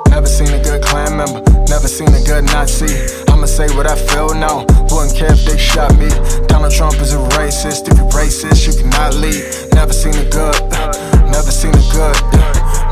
Never 0.10 0.28
seen 0.28 0.48
a 0.48 0.64
good 0.64 0.82
Klan 0.84 1.16
member, 1.16 1.40
never 1.68 1.88
seen 1.88 2.08
a 2.08 2.24
good 2.24 2.46
Nazi. 2.46 2.92
I'ma 3.32 3.48
say 3.48 3.68
what 3.76 3.88
I 3.88 3.96
feel 3.96 4.34
now, 4.34 4.64
wouldn't 4.92 5.16
care 5.16 5.32
if 5.32 5.44
they 5.44 5.58
shot 5.58 5.92
me. 6.00 6.08
Donald 6.48 6.72
Trump 6.72 6.96
is 7.00 7.14
a 7.14 7.20
racist, 7.36 7.92
if 7.92 7.98
you 8.00 8.08
racist, 8.16 8.68
you 8.68 8.74
cannot 8.80 9.16
lead. 9.16 9.44
Never 9.76 9.92
seen 9.92 10.16
a 10.16 10.28
good, 10.32 10.56
never 11.28 11.52
seen 11.52 11.76
a 11.76 11.86
good, 11.92 12.16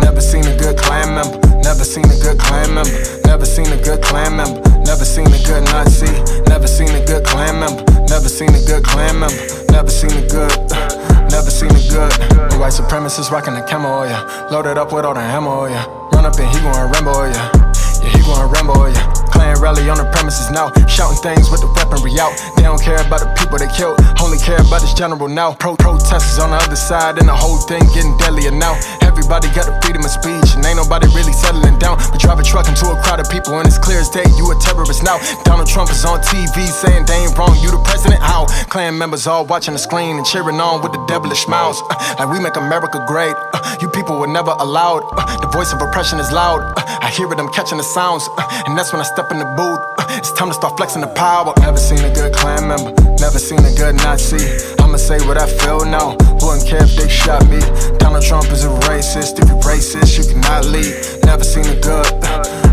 never 0.01 0.21
seen 0.21 0.45
a 0.45 0.55
good 0.57 0.77
Klan 0.77 1.15
member, 1.15 1.37
never 1.63 1.83
seen 1.83 2.05
a 2.05 2.17
good 2.19 2.39
Klan 2.39 2.73
member, 2.73 2.97
never 3.25 3.45
seen 3.45 3.67
a 3.71 3.77
good 3.81 4.01
Klan 4.01 4.35
member, 4.35 4.61
never 4.85 5.05
seen 5.05 5.27
a 5.27 5.39
good 5.45 5.63
Nazi, 5.65 6.11
never 6.49 6.67
seen 6.67 6.89
a 6.89 7.03
good 7.05 7.25
Klan 7.25 7.59
member, 7.59 7.83
never 8.07 8.29
seen 8.29 8.49
a 8.49 8.61
good 8.65 8.83
Klan 8.83 9.19
member, 9.19 9.71
never 9.71 9.89
seen 9.89 10.11
a 10.11 10.27
good. 10.27 10.51
Uh, 10.71 11.09
never 11.29 11.51
seen 11.51 11.69
a 11.69 11.83
good 11.89 12.11
The 12.51 12.57
white 12.59 12.73
supremacist 12.73 13.31
rocking 13.31 13.53
the 13.53 13.61
camo, 13.61 14.03
yeah. 14.03 14.21
Loaded 14.51 14.77
up 14.77 14.91
with 14.91 15.05
all 15.05 15.13
the 15.13 15.21
ammo, 15.21 15.65
yeah. 15.65 15.85
Run 16.13 16.25
up 16.25 16.35
and 16.37 16.49
he 16.49 16.59
going 16.61 16.91
Rambo, 16.91 17.29
yeah. 17.29 17.51
Yeah, 18.03 18.11
he 18.11 18.19
going 18.25 18.49
Rambo, 18.51 18.87
yeah. 18.87 19.13
Klan 19.31 19.55
rally 19.61 19.87
on 19.89 19.97
the 19.97 20.09
premises 20.11 20.49
now. 20.51 20.73
Shouting 20.87 21.21
things 21.21 21.49
with 21.49 21.61
the 21.61 21.71
weaponry 21.77 22.19
out. 22.19 22.35
They 22.57 22.63
don't 22.63 22.81
care 22.81 22.99
about 22.99 23.21
the 23.23 23.31
people 23.39 23.57
they 23.57 23.71
killed. 23.71 23.99
Only 24.19 24.37
care 24.37 24.59
about 24.59 24.81
this 24.81 24.93
general 24.93 25.29
now. 25.29 25.53
Pro 25.53 25.75
protesters 25.75 26.39
on 26.39 26.51
the 26.51 26.57
other 26.57 26.75
side, 26.75 27.19
and 27.19 27.27
the 27.27 27.35
whole 27.35 27.59
thing 27.69 27.81
getting 27.95 28.17
deadlier 28.17 28.51
now. 28.51 28.75
Everybody 29.09 29.49
got 29.57 29.65
the 29.65 29.73
freedom 29.81 30.05
of 30.05 30.13
speech, 30.13 30.53
and 30.53 30.61
ain't 30.61 30.77
nobody 30.77 31.09
really 31.17 31.33
settling 31.33 31.81
down. 31.81 31.97
But 31.97 32.21
drive 32.21 32.37
a 32.37 32.45
truck 32.45 32.69
into 32.69 32.85
a 32.93 32.95
crowd 33.01 33.17
of 33.17 33.25
people, 33.33 33.57
and 33.57 33.65
it's 33.65 33.81
clear 33.81 33.97
as 33.97 34.09
day 34.13 34.25
you 34.37 34.45
a 34.53 34.55
terrorist 34.61 35.01
now. 35.01 35.17
Donald 35.49 35.65
Trump 35.65 35.89
is 35.89 36.05
on 36.05 36.21
TV 36.21 36.69
saying 36.69 37.09
they 37.09 37.25
ain't 37.25 37.33
wrong. 37.33 37.57
You 37.57 37.73
the 37.73 37.81
president? 37.89 38.21
How? 38.21 38.45
Klan 38.69 38.97
members 39.01 39.25
all 39.25 39.49
watching 39.49 39.73
the 39.73 39.81
screen 39.81 40.17
and 40.17 40.25
cheering 40.25 40.61
on 40.61 40.85
with 40.85 40.93
the 40.93 41.01
devilish 41.09 41.41
smiles. 41.41 41.81
Uh, 41.89 41.97
like 42.21 42.29
we 42.29 42.39
make 42.39 42.55
America 42.55 43.01
great. 43.09 43.33
Uh, 43.53 43.77
you 43.81 43.89
people 43.89 44.19
were 44.19 44.29
never 44.29 44.53
allowed. 44.61 45.01
Uh, 45.17 45.25
the 45.41 45.47
voice 45.47 45.73
of 45.73 45.81
oppression 45.81 46.19
is 46.19 46.31
loud. 46.31 46.61
Uh, 46.77 46.99
I 47.01 47.09
hear 47.09 47.25
it, 47.33 47.39
I'm 47.39 47.49
catching 47.49 47.79
the 47.79 47.89
sounds. 47.97 48.29
Uh, 48.37 48.63
and 48.67 48.77
that's 48.77 48.93
when 48.93 49.01
I 49.01 49.05
step 49.05 49.31
in 49.31 49.39
the 49.39 49.49
booth. 49.57 49.81
Uh, 49.97 50.05
it's 50.21 50.31
time 50.33 50.49
to 50.49 50.53
start 50.53 50.77
flexing 50.77 51.01
the 51.01 51.13
power. 51.17 51.53
Never 51.57 51.77
seen 51.81 52.05
a 52.05 52.13
good 52.13 52.31
Klan 52.33 52.67
member, 52.67 52.93
never 53.17 53.39
seen 53.39 53.59
a 53.65 53.73
good 53.73 53.95
Nazi. 53.95 54.78
I'ma 54.89 54.97
say 54.97 55.21
what 55.27 55.37
I 55.37 55.45
feel 55.45 55.85
now, 55.85 56.17
wouldn't 56.41 56.65
care 56.65 56.81
if 56.81 56.97
they 56.97 57.07
shot 57.07 57.45
me. 57.45 57.61
Donald 58.01 58.25
Trump 58.25 58.49
is 58.49 58.65
a 58.65 58.73
racist, 58.89 59.37
if 59.37 59.45
you're 59.45 59.61
racist, 59.61 60.17
you 60.17 60.25
cannot 60.25 60.65
lead. 60.65 60.97
Never 61.29 61.43
seen 61.43 61.61
a 61.69 61.77
good, 61.77 62.09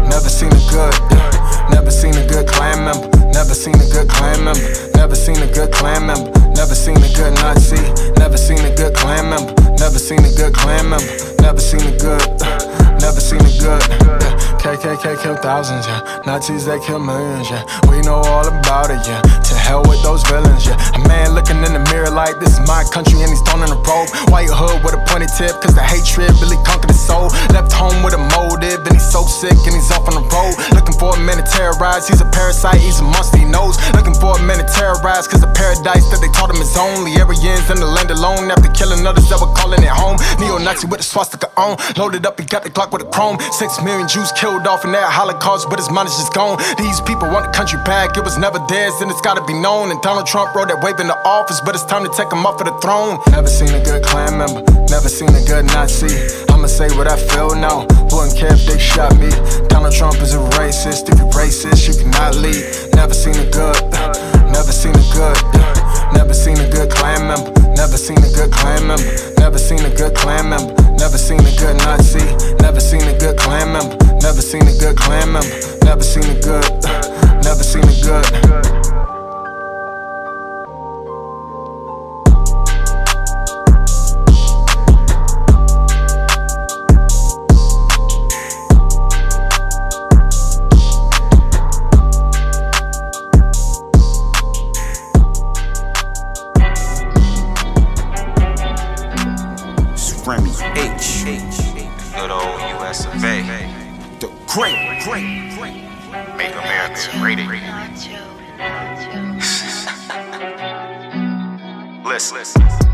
never 0.09 0.33
seen 0.33 0.49
a 0.49 0.63
good, 0.73 0.97
never 1.69 1.91
seen 1.91 2.17
a 2.17 2.25
good 2.25 2.49
Klan 2.49 2.89
member, 2.89 3.05
never 3.37 3.53
seen 3.53 3.75
a 3.77 3.85
good 3.93 4.09
Klan 4.09 4.43
member, 4.49 4.65
never 4.97 5.15
seen 5.15 5.37
a 5.45 5.47
good 5.53 5.71
Klan 5.71 6.07
member, 6.07 6.33
never 6.57 6.75
seen 6.75 6.97
a 6.97 7.09
good 7.13 7.37
Nazi, 7.45 7.77
never 8.17 8.39
seen 8.39 8.65
a 8.65 8.75
good 8.75 8.97
Klan 8.97 9.29
member, 9.29 9.53
never 9.77 9.99
seen 9.99 10.25
a 10.25 10.33
good 10.41 10.55
Klan 10.55 10.89
member, 10.89 11.13
never 11.45 11.61
seen 11.61 11.85
a 11.85 11.93
good, 12.01 12.25
never 13.07 13.21
seen 13.21 13.39
a 13.39 13.53
good. 13.63 13.83
Yeah. 13.87 14.35
KKK 14.59 15.23
kill 15.23 15.37
thousands, 15.37 15.87
yeah. 15.87 16.03
Nazis 16.27 16.67
they 16.67 16.81
kill 16.81 16.99
millions, 16.99 17.49
yeah. 17.49 17.63
We 17.89 18.03
know 18.03 18.19
all 18.19 18.47
about 18.49 18.91
it, 18.91 18.99
yeah. 19.07 19.23
To 19.23 19.55
hell 19.55 19.83
with 19.87 20.03
those 20.03 20.27
villains, 20.27 20.67
yeah. 20.67 20.75
A 20.99 21.01
man 21.07 21.31
looking 21.31 21.63
in 21.63 21.71
the 21.71 21.87
mirror 21.95 22.11
like 22.11 22.41
this 22.41 22.59
is 22.59 22.67
my 22.67 22.83
country 22.91 23.23
and 23.23 23.31
he's 23.31 23.43
throwing 23.47 23.71
a 23.71 23.79
robe. 23.87 24.11
White 24.35 24.51
hood 24.51 24.83
with 24.83 24.99
a 24.99 25.03
pointed 25.17 25.33
tip, 25.33 25.57
cause 25.65 25.73
the 25.73 25.81
hatred 25.81 26.29
really 26.45 26.61
conquered 26.61 26.93
his 26.93 27.01
soul. 27.01 27.33
Left 27.49 27.73
home 27.73 28.05
with 28.05 28.13
a 28.13 28.21
motive 28.37 28.85
and 28.85 29.01
he's 29.01 29.09
so 29.09 29.25
sick 29.25 29.57
and 29.65 29.73
he's 29.73 29.89
off 29.89 30.05
on 30.05 30.13
the 30.13 30.27
road. 30.29 30.53
Looking 30.77 30.93
for 31.01 31.17
a 31.17 31.21
man 31.25 31.41
to 31.41 31.47
terrorize, 31.49 32.05
he's 32.05 32.21
a 32.21 32.29
parasite, 32.29 32.77
he's 32.77 33.01
a 33.01 33.07
monster, 33.09 33.41
he 33.41 33.49
knows. 33.49 33.81
Looking 33.97 34.13
for 34.13 34.37
a 34.37 34.43
man 34.45 34.61
to 34.61 34.69
terrorize, 34.69 35.25
cause 35.25 35.41
the 35.41 35.49
paradise 35.57 36.05
that 36.13 36.21
they 36.21 36.29
taught 36.37 36.53
him 36.53 36.61
is 36.61 36.77
only 36.77 37.17
Aryans 37.17 37.65
in 37.73 37.81
the 37.81 37.89
land 37.89 38.13
alone. 38.13 38.53
After 38.53 38.69
killing 38.77 39.09
others 39.09 39.25
that 39.33 39.41
were 39.41 39.49
calling 39.57 39.81
it 39.81 39.89
home. 39.89 40.21
Neo 40.37 40.61
Nazi 40.61 40.85
with 40.85 41.01
a 41.01 41.07
swastika 41.07 41.49
on. 41.57 41.81
Loaded 41.97 42.29
up, 42.29 42.37
he 42.37 42.45
got 42.45 42.61
the 42.61 42.69
Glock 42.69 42.93
with 42.93 43.01
a 43.01 43.09
chrome. 43.09 43.41
Six 43.57 43.81
million 43.81 44.05
Jews 44.09 44.29
killed 44.37 44.69
off 44.69 44.85
in 44.85 44.93
that 44.93 45.09
Holocaust, 45.09 45.73
but 45.73 45.81
his 45.81 45.89
mind 45.89 46.13
is 46.13 46.17
just 46.21 46.37
gone. 46.37 46.61
These 46.77 47.01
people 47.09 47.33
want 47.33 47.49
the 47.49 47.53
country 47.57 47.81
back, 47.89 48.21
it 48.21 48.25
was 48.25 48.37
never 48.37 48.61
theirs, 48.69 49.01
and 49.01 49.09
it's 49.11 49.25
gotta 49.25 49.41
be 49.49 49.57
known. 49.57 49.89
And 49.91 50.01
Donald 50.03 50.29
Trump 50.29 50.53
wrote 50.55 50.69
that 50.69 50.85
wave 50.85 51.01
in 51.01 51.09
the 51.09 51.17
office, 51.25 51.65
but 51.65 51.73
it's 51.75 51.89
time 51.89 52.05
to 52.05 52.13
take 52.13 52.29
him 52.29 52.45
off 52.45 52.61
of 52.61 52.69
the 52.69 52.77
throne. 52.85 53.17
Never 53.33 53.49
seen 53.49 53.73
a 53.73 53.81
good 53.81 54.05
Klan 54.05 54.37
member, 54.37 54.61
never 54.93 55.06
seen 55.09 55.29
a 55.29 55.43
good 55.45 55.67
Nazi. 55.67 56.11
I'ma 56.51 56.67
say 56.67 56.89
what 56.97 57.07
I 57.07 57.17
feel 57.17 57.55
now, 57.55 57.87
wouldn't 58.11 58.37
care 58.37 58.53
if 58.53 58.67
they 58.67 58.79
shot 58.79 59.15
me. 59.19 59.31
Donald 59.69 59.95
Trump 59.95 60.19
is 60.19 60.35
a 60.35 60.43
racist, 60.59 61.13
if 61.13 61.19
you're 61.19 61.31
racist, 61.31 61.87
you 61.87 61.95
cannot 61.95 62.35
lead. 62.35 62.65
Never 62.95 63.15
seen 63.15 63.37
a 63.37 63.47
good, 63.51 63.79
never 64.51 64.73
seen 64.73 64.95
a 64.97 65.07
good, 65.15 65.39
never 66.11 66.35
seen 66.35 66.59
a 66.59 66.69
good 66.71 66.91
Klan 66.91 67.29
member, 67.29 67.53
never 67.77 67.97
seen 67.97 68.19
a 68.19 68.31
good 68.35 68.51
Klan 68.51 68.87
member, 68.87 69.07
never 69.39 69.59
seen 69.59 69.85
a 69.85 69.95
good 69.95 70.15
Klan 70.17 70.49
member, 70.49 70.75
never 70.99 71.19
seen 71.19 71.41
a 71.41 71.53
good 71.55 71.77
Nazi, 71.87 72.25
never 72.59 72.81
seen 72.81 73.03
a 73.03 73.17
good 73.19 73.39
Klan 73.39 73.73
member, 73.73 73.97
never 74.25 74.43
seen 74.43 74.63
a 74.67 74.75
good 74.81 74.97
Klan 74.97 75.31
member, 75.33 75.55
never 75.85 76.03
seen 76.03 76.25
a 76.25 76.41
good, 76.41 76.67
never 77.45 77.63
seen 77.63 77.85
a 77.85 77.97
good. 78.03 78.86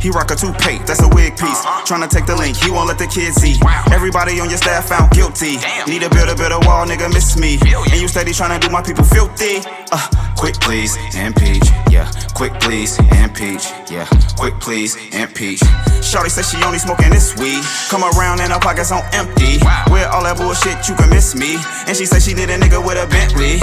He 0.03 0.11
rock 0.11 0.33
a 0.33 0.35
toupee, 0.35 0.83
that's 0.83 1.01
a 1.01 1.09
wig 1.15 1.39
piece. 1.39 1.63
Tryna 1.87 2.11
take 2.11 2.27
the 2.27 2.35
link, 2.35 2.57
he 2.57 2.73
won't 2.73 2.89
let 2.89 2.99
the 2.99 3.07
kids 3.07 3.39
see. 3.39 3.55
Everybody 3.95 4.41
on 4.41 4.51
your 4.51 4.59
staff 4.59 4.89
found 4.89 5.13
guilty. 5.13 5.63
Need 5.87 6.03
to 6.03 6.11
build 6.11 6.29
a 6.29 6.35
better 6.35 6.59
wall, 6.67 6.85
nigga, 6.85 7.07
miss 7.07 7.39
me. 7.39 7.55
And 7.63 8.01
you 8.03 8.09
steady 8.09 8.33
tryna 8.33 8.61
do 8.61 8.69
my 8.69 8.83
people 8.83 9.05
filthy. 9.05 9.63
Uh, 9.95 10.03
quick 10.37 10.59
please, 10.59 10.99
impeach, 11.15 11.71
yeah. 11.89 12.11
Quick 12.35 12.53
please, 12.59 12.99
impeach, 13.23 13.71
yeah. 13.87 14.11
Quick 14.35 14.59
please, 14.59 14.99
impeach. 15.15 15.63
Shorty 16.03 16.31
said 16.31 16.51
she 16.51 16.59
only 16.65 16.79
smoking 16.79 17.11
this 17.11 17.39
weed. 17.39 17.63
Come 17.89 18.03
around 18.03 18.41
and 18.41 18.53
her 18.53 18.59
pockets 18.59 18.91
on 18.91 19.07
empty. 19.15 19.63
With 19.87 20.11
all 20.11 20.27
that 20.27 20.35
bullshit, 20.37 20.83
you 20.89 20.97
can 20.97 21.11
miss 21.11 21.37
me. 21.37 21.63
And 21.87 21.97
she 21.97 22.07
said 22.07 22.23
she 22.23 22.35
did 22.35 22.51
a 22.51 22.59
nigga 22.59 22.83
with 22.85 22.99
a 22.99 23.07
Bentley. 23.07 23.63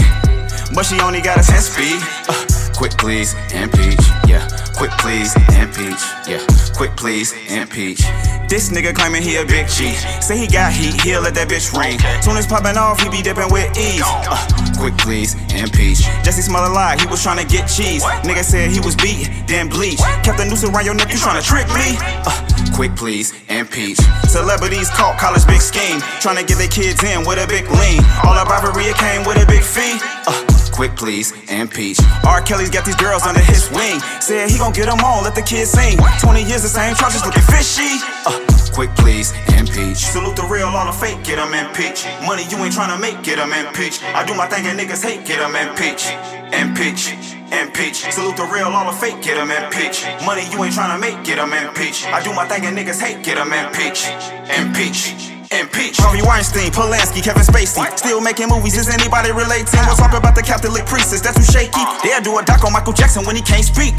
But 0.74 0.86
she 0.86 1.00
only 1.02 1.20
got 1.20 1.36
a 1.36 1.44
10 1.44 1.60
speed. 1.60 2.00
Uh, 2.30 2.69
quick 2.80 2.98
please, 2.98 3.36
impeach, 3.54 4.00
yeah. 4.26 4.48
Quick 4.80 4.92
please, 5.04 5.36
impeach, 5.60 6.00
yeah. 6.24 6.40
Quick 6.74 6.96
please, 6.96 7.36
impeach. 7.52 8.00
This 8.48 8.72
nigga 8.72 8.96
claiming 8.96 9.22
he 9.22 9.36
a 9.36 9.46
big 9.46 9.68
G. 9.68 9.92
Say 10.24 10.38
he 10.38 10.48
got 10.48 10.72
heat, 10.72 10.96
he'll 11.02 11.20
let 11.20 11.36
that 11.36 11.50
bitch 11.50 11.76
ring. 11.76 12.00
Soon 12.24 12.38
as 12.38 12.48
popping 12.48 12.78
off, 12.78 13.02
he 13.04 13.10
be 13.10 13.22
dipping 13.22 13.52
with 13.52 13.68
ease. 13.78 14.02
Uh, 14.08 14.40
quick 14.80 14.96
please, 14.98 15.36
impeach. 15.52 16.08
Jesse 16.24 16.42
smell 16.42 16.66
a 16.66 16.72
lie, 16.72 16.96
he 16.98 17.06
was 17.08 17.22
trying 17.22 17.38
to 17.38 17.46
get 17.46 17.68
cheese. 17.68 18.02
Nigga 18.24 18.46
said 18.48 18.72
he 18.72 18.80
was 18.80 18.96
beat, 18.96 19.28
then 19.46 19.68
bleach. 19.68 20.00
Kept 20.24 20.40
a 20.40 20.46
noose 20.46 20.64
around 20.64 20.86
your 20.86 20.96
neck, 20.96 21.12
you 21.12 21.20
trying 21.20 21.36
to 21.36 21.46
trick 21.46 21.68
me? 21.76 22.00
Uh, 22.24 22.32
quick 22.74 22.96
please, 22.96 23.36
impeach. 23.50 24.00
Celebrities 24.32 24.90
caught 24.96 25.20
college 25.20 25.46
big 25.46 25.60
scheme. 25.60 26.00
Trying 26.24 26.40
to 26.40 26.48
get 26.48 26.56
their 26.56 26.72
kids 26.72 27.04
in 27.04 27.28
with 27.28 27.44
a 27.44 27.48
big 27.52 27.68
lean. 27.68 28.00
All 28.24 28.40
the 28.40 28.48
robbery 28.48 28.88
came 28.96 29.28
with 29.28 29.36
a 29.36 29.46
big 29.46 29.68
fee. 29.68 30.00
Uh, 30.30 30.46
quick 30.72 30.96
please, 30.96 31.34
impeach. 31.50 31.98
R. 32.24 32.42
Kelly's 32.42 32.70
got 32.70 32.86
these 32.86 32.96
girls 32.96 33.26
under 33.26 33.42
his 33.42 33.66
wing. 33.72 34.00
Said 34.22 34.52
he 34.52 34.60
gon' 34.60 34.74
get 34.74 34.86
them 34.86 35.00
on, 35.02 35.24
let 35.24 35.34
the 35.34 35.42
kids 35.42 35.72
sing. 35.72 35.98
20 36.22 36.44
years 36.44 36.62
the 36.62 36.70
same 36.70 36.94
trousers 36.94 37.26
looking 37.26 37.42
fishy. 37.50 37.98
Uh, 38.30 38.38
quick 38.72 38.94
please, 38.94 39.34
impeach. 39.58 39.98
Salute 39.98 40.36
the 40.36 40.46
real, 40.46 40.68
all 40.68 40.86
the 40.86 40.94
fake, 40.94 41.24
get 41.24 41.38
them 41.42 41.54
impeach. 41.58 42.06
Money 42.30 42.46
you 42.46 42.58
ain't 42.62 42.74
tryna 42.78 43.02
make, 43.02 43.24
get 43.24 43.38
them 43.42 43.52
impeach. 43.54 44.04
I 44.04 44.24
do 44.24 44.36
my 44.36 44.46
thing 44.46 44.68
and 44.68 44.80
niggas 44.80 45.02
hate, 45.02 45.26
get 45.26 45.42
them 45.42 45.58
impeach. 45.58 46.14
Impeach. 46.54 47.10
Impeach. 47.50 48.06
Salute 48.14 48.38
the 48.38 48.46
real, 48.54 48.70
all 48.70 48.86
the 48.86 48.94
fake, 48.94 49.22
get 49.26 49.34
them 49.34 49.50
impeach. 49.50 50.06
Money 50.30 50.46
you 50.54 50.64
ain't 50.64 50.78
tryna 50.78 51.02
make, 51.02 51.26
get 51.26 51.42
them 51.42 51.54
impeach. 51.54 52.06
I 52.06 52.22
do 52.22 52.34
my 52.34 52.46
thing 52.46 52.66
and 52.70 52.78
niggas 52.78 53.02
hate, 53.02 53.26
get 53.26 53.42
them 53.42 53.50
impeach. 53.50 54.06
Impeach. 54.54 55.39
Impeach. 55.52 55.98
Harvey 55.98 56.22
Weinstein, 56.22 56.70
Polanski, 56.70 57.24
Kevin 57.24 57.42
Spacey. 57.42 57.82
Still 57.98 58.22
making 58.22 58.50
movies, 58.50 58.76
does 58.76 58.90
anybody 58.90 59.32
relate 59.32 59.66
to? 59.74 59.78
We'll 59.90 59.98
talk 59.98 60.14
about 60.14 60.36
the 60.36 60.44
Catholic 60.44 60.86
priests, 60.86 61.14
is 61.14 61.22
that 61.24 61.34
too 61.34 61.42
shaky? 61.42 61.82
They'll 62.06 62.22
do 62.22 62.38
a 62.38 62.46
doc 62.46 62.64
on 62.64 62.72
Michael 62.74 62.94
Jackson 62.94 63.26
when 63.26 63.36
he 63.36 63.42
can't 63.42 63.66
speak. 63.66 63.98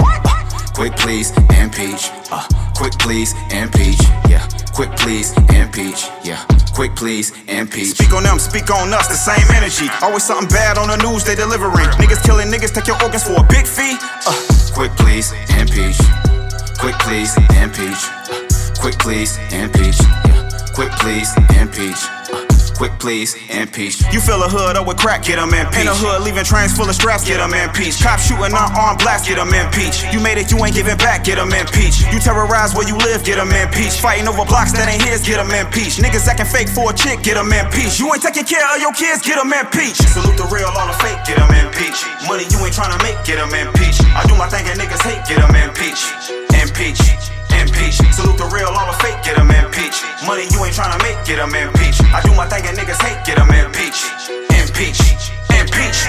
Quick 0.78 0.94
please, 0.94 1.34
impeach. 1.58 2.14
Uh, 2.30 2.46
quick 2.78 2.94
please, 3.02 3.34
impeach. 3.50 3.98
Yeah, 4.30 4.46
quick 4.78 4.94
please, 4.94 5.34
impeach. 5.50 6.06
Yeah, 6.22 6.38
quick 6.72 6.94
please, 6.94 7.34
impeach. 7.50 7.98
Speak 7.98 8.14
on 8.14 8.22
them, 8.22 8.38
speak 8.38 8.70
on 8.70 8.94
us, 8.94 9.10
the 9.10 9.18
same 9.18 9.44
energy. 9.50 9.90
Always 10.06 10.22
something 10.22 10.48
bad 10.48 10.78
on 10.78 10.86
the 10.86 11.02
news 11.02 11.24
they 11.24 11.34
delivering. 11.34 11.90
Niggas 11.98 12.22
killing 12.22 12.46
niggas, 12.46 12.72
take 12.72 12.86
your 12.86 13.02
organs 13.02 13.26
for 13.26 13.34
a 13.34 13.46
big 13.50 13.66
fee. 13.66 13.98
Uh, 14.22 14.32
quick 14.72 14.94
please, 15.02 15.34
impeach. 15.58 15.98
Quick 16.78 16.94
please, 17.02 17.34
impeach. 17.58 18.06
Uh, 18.30 18.38
quick 18.78 18.96
please, 19.02 19.36
impeach. 19.50 19.98
Quick 20.80 20.96
please, 20.96 21.28
impeach. 21.60 22.08
Uh, 22.32 22.40
quick 22.72 22.96
please, 22.96 23.36
impeach. 23.52 24.00
You 24.16 24.16
fill 24.16 24.40
a 24.40 24.48
hood 24.48 24.80
up 24.80 24.88
with 24.88 24.96
crack, 24.96 25.28
get 25.28 25.36
them 25.36 25.52
impeached. 25.52 25.84
In 25.84 25.92
a 25.92 25.92
hood, 25.92 26.24
leaving 26.24 26.40
trains 26.40 26.72
full 26.72 26.88
of 26.88 26.96
straps, 26.96 27.20
get 27.28 27.36
them 27.36 27.52
impeached. 27.52 28.00
Cops 28.00 28.24
shooting 28.24 28.48
unarmed 28.48 28.96
blacks, 28.96 29.28
get 29.28 29.36
them 29.36 29.52
impeached. 29.52 30.08
You 30.08 30.24
made 30.24 30.40
it, 30.40 30.48
you 30.48 30.56
ain't 30.64 30.72
giving 30.72 30.96
back, 30.96 31.28
get 31.28 31.36
them 31.36 31.52
impeached. 31.52 32.08
You 32.08 32.16
terrorize 32.16 32.72
where 32.72 32.88
you 32.88 32.96
live, 32.96 33.20
get 33.28 33.36
them 33.36 33.52
impeached. 33.52 34.00
Fighting 34.00 34.24
over 34.24 34.40
blocks 34.48 34.72
that 34.72 34.88
ain't 34.88 35.04
his, 35.04 35.20
get 35.20 35.36
them 35.36 35.52
impeached. 35.52 36.00
Niggas 36.00 36.24
acting 36.24 36.48
fake 36.48 36.72
for 36.72 36.88
a 36.88 36.94
chick, 36.96 37.20
get 37.20 37.36
them 37.36 37.52
impeached. 37.52 38.00
You 38.00 38.08
ain't 38.08 38.24
taking 38.24 38.48
care 38.48 38.64
of 38.64 38.80
your 38.80 38.96
kids, 38.96 39.20
get 39.20 39.36
them 39.36 39.52
impeached. 39.52 40.00
Salute 40.16 40.40
the 40.40 40.48
real, 40.48 40.72
all 40.72 40.88
the 40.88 40.96
fake, 41.04 41.20
get 41.28 41.36
them 41.36 41.52
impeached. 41.60 42.08
Money 42.24 42.48
you 42.48 42.56
ain't 42.64 42.72
trying 42.72 42.96
to 42.96 43.00
make, 43.04 43.20
get 43.28 43.36
them 43.36 43.52
impeached. 43.52 44.00
I 44.16 44.24
do 44.24 44.32
my 44.32 44.48
thing 44.48 44.64
and 44.64 44.80
niggas 44.80 45.04
hate, 45.04 45.20
get 45.28 45.44
them 45.44 45.52
impeached. 45.52 45.79
Money 50.30 50.46
you 50.52 50.64
ain't 50.64 50.72
trying 50.72 50.96
to 50.96 51.04
make, 51.04 51.16
get 51.26 51.38
them 51.38 51.52
impeached. 51.52 52.04
I 52.04 52.22
do 52.22 52.32
my 52.36 52.46
thing 52.46 52.64
and 52.64 52.78
niggas 52.78 53.02
hate, 53.02 53.18
get 53.26 53.36
them 53.36 53.50
impeached. 53.50 54.30
Impeach. 54.30 55.00
Impeach. 55.50 56.06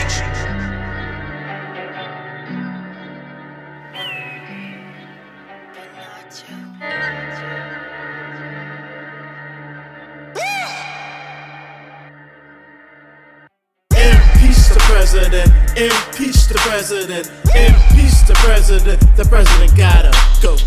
Impeach 13.90 14.70
the 14.70 14.82
president, 14.86 15.50
impeach 15.76 16.46
the 16.46 16.60
president, 16.62 17.32
impeach 17.56 18.28
the 18.28 18.36
president, 18.46 19.00
the 19.18 19.26
president 19.26 19.76
gotta 19.76 20.12
go. 20.44 20.58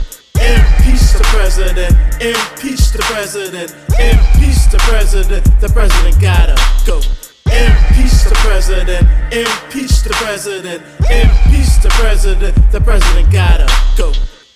Impeach 0.42 0.83
the 1.14 1.24
president, 1.30 1.90
impeach 2.20 2.90
the 2.90 2.98
president, 3.10 3.70
impeach 3.98 4.70
the 4.70 4.78
president, 4.88 5.44
the 5.60 5.68
president 5.68 6.20
gotta 6.20 6.56
go. 6.86 6.96
Impeach 7.46 8.24
the 8.26 8.36
president, 8.42 9.06
impeach 9.32 10.02
the 10.02 10.14
president, 10.22 10.82
impeach 11.10 11.82
the 11.82 11.90
president, 12.00 12.54
the 12.72 12.80
president 12.80 13.32
gotta 13.32 13.66
go. 13.96 14.08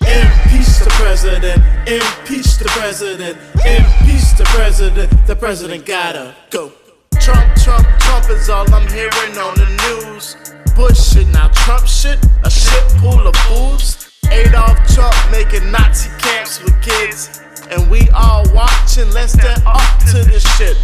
Impeach 0.02 0.78
the 0.82 0.90
president, 0.98 1.62
impeach 1.86 2.58
the 2.58 2.68
president, 2.78 3.38
impeach 3.64 4.28
the 4.36 4.44
president, 4.54 5.26
the 5.26 5.36
president 5.36 5.86
gotta 5.86 6.34
go. 6.50 6.72
Trump, 7.20 7.46
Trump, 7.62 7.86
Trump 8.00 8.30
is 8.30 8.48
all 8.48 8.66
I'm 8.74 8.88
hearing 8.88 9.38
on 9.38 9.54
the 9.54 9.68
news. 9.86 10.36
Bush 10.74 11.12
shit, 11.12 11.28
now 11.28 11.48
Trump 11.48 11.86
shit, 11.86 12.18
a 12.44 12.50
shit 12.50 12.82
full 13.00 13.26
of 13.26 13.36
fools. 13.36 14.07
Adolf 14.30 14.78
Trump 14.94 15.14
making 15.30 15.70
Nazi 15.70 16.10
camps 16.18 16.62
with 16.62 16.80
kids, 16.82 17.42
and 17.70 17.90
we 17.90 18.08
all 18.10 18.44
watching 18.52 19.10
less 19.12 19.32
than 19.32 19.60
up 19.66 19.98
to 20.10 20.24
this 20.24 20.44
shit. 20.56 20.76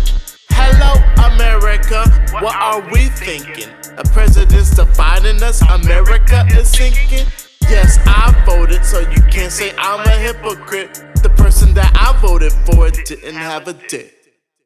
Hello, 0.50 0.94
America, 1.32 2.04
what 2.40 2.56
are 2.56 2.80
we 2.92 3.06
thinking? 3.08 3.68
A 3.98 4.04
president's 4.04 4.74
dividing 4.74 5.42
us, 5.42 5.62
America 5.62 6.46
is 6.50 6.70
sinking. 6.70 7.26
Yes, 7.62 7.98
I 8.06 8.32
voted, 8.46 8.84
so 8.84 9.00
you 9.00 9.22
can't 9.30 9.52
say 9.52 9.72
I'm 9.78 10.06
a 10.06 10.10
hypocrite. 10.10 11.02
The 11.22 11.30
person 11.30 11.74
that 11.74 11.90
I 11.94 12.18
voted 12.20 12.52
for 12.52 12.90
didn't 12.90 13.34
have 13.34 13.68
a 13.68 13.72
dick. 13.72 14.12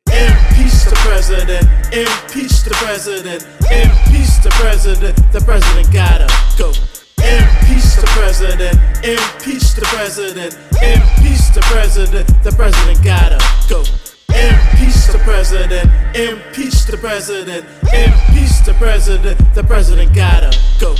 Impeach 0.06 0.84
the 0.84 0.96
president, 1.04 1.64
impeach 1.92 2.62
the 2.64 2.74
president, 2.74 3.42
impeach 3.70 4.42
the 4.42 4.50
president, 4.54 5.16
the 5.32 5.40
president 5.40 5.92
gotta 5.92 6.26
go. 6.56 6.72
Impeach 7.28 7.96
the 8.00 8.08
president, 8.16 8.74
impeach 9.04 9.74
the 9.74 9.82
president, 9.92 10.54
impeach 10.80 11.52
the 11.52 11.60
president, 11.68 12.26
the 12.42 12.52
president 12.52 13.04
gotta 13.04 13.38
go. 13.68 13.80
Impeach 14.32 15.06
the 15.12 15.20
president, 15.24 15.90
impeach 16.16 16.86
the 16.86 16.96
president, 16.96 17.66
impeach 17.92 18.64
the 18.64 18.74
president, 18.78 19.54
the 19.54 19.62
president 19.62 20.14
gotta 20.14 20.56
go. 20.80 20.94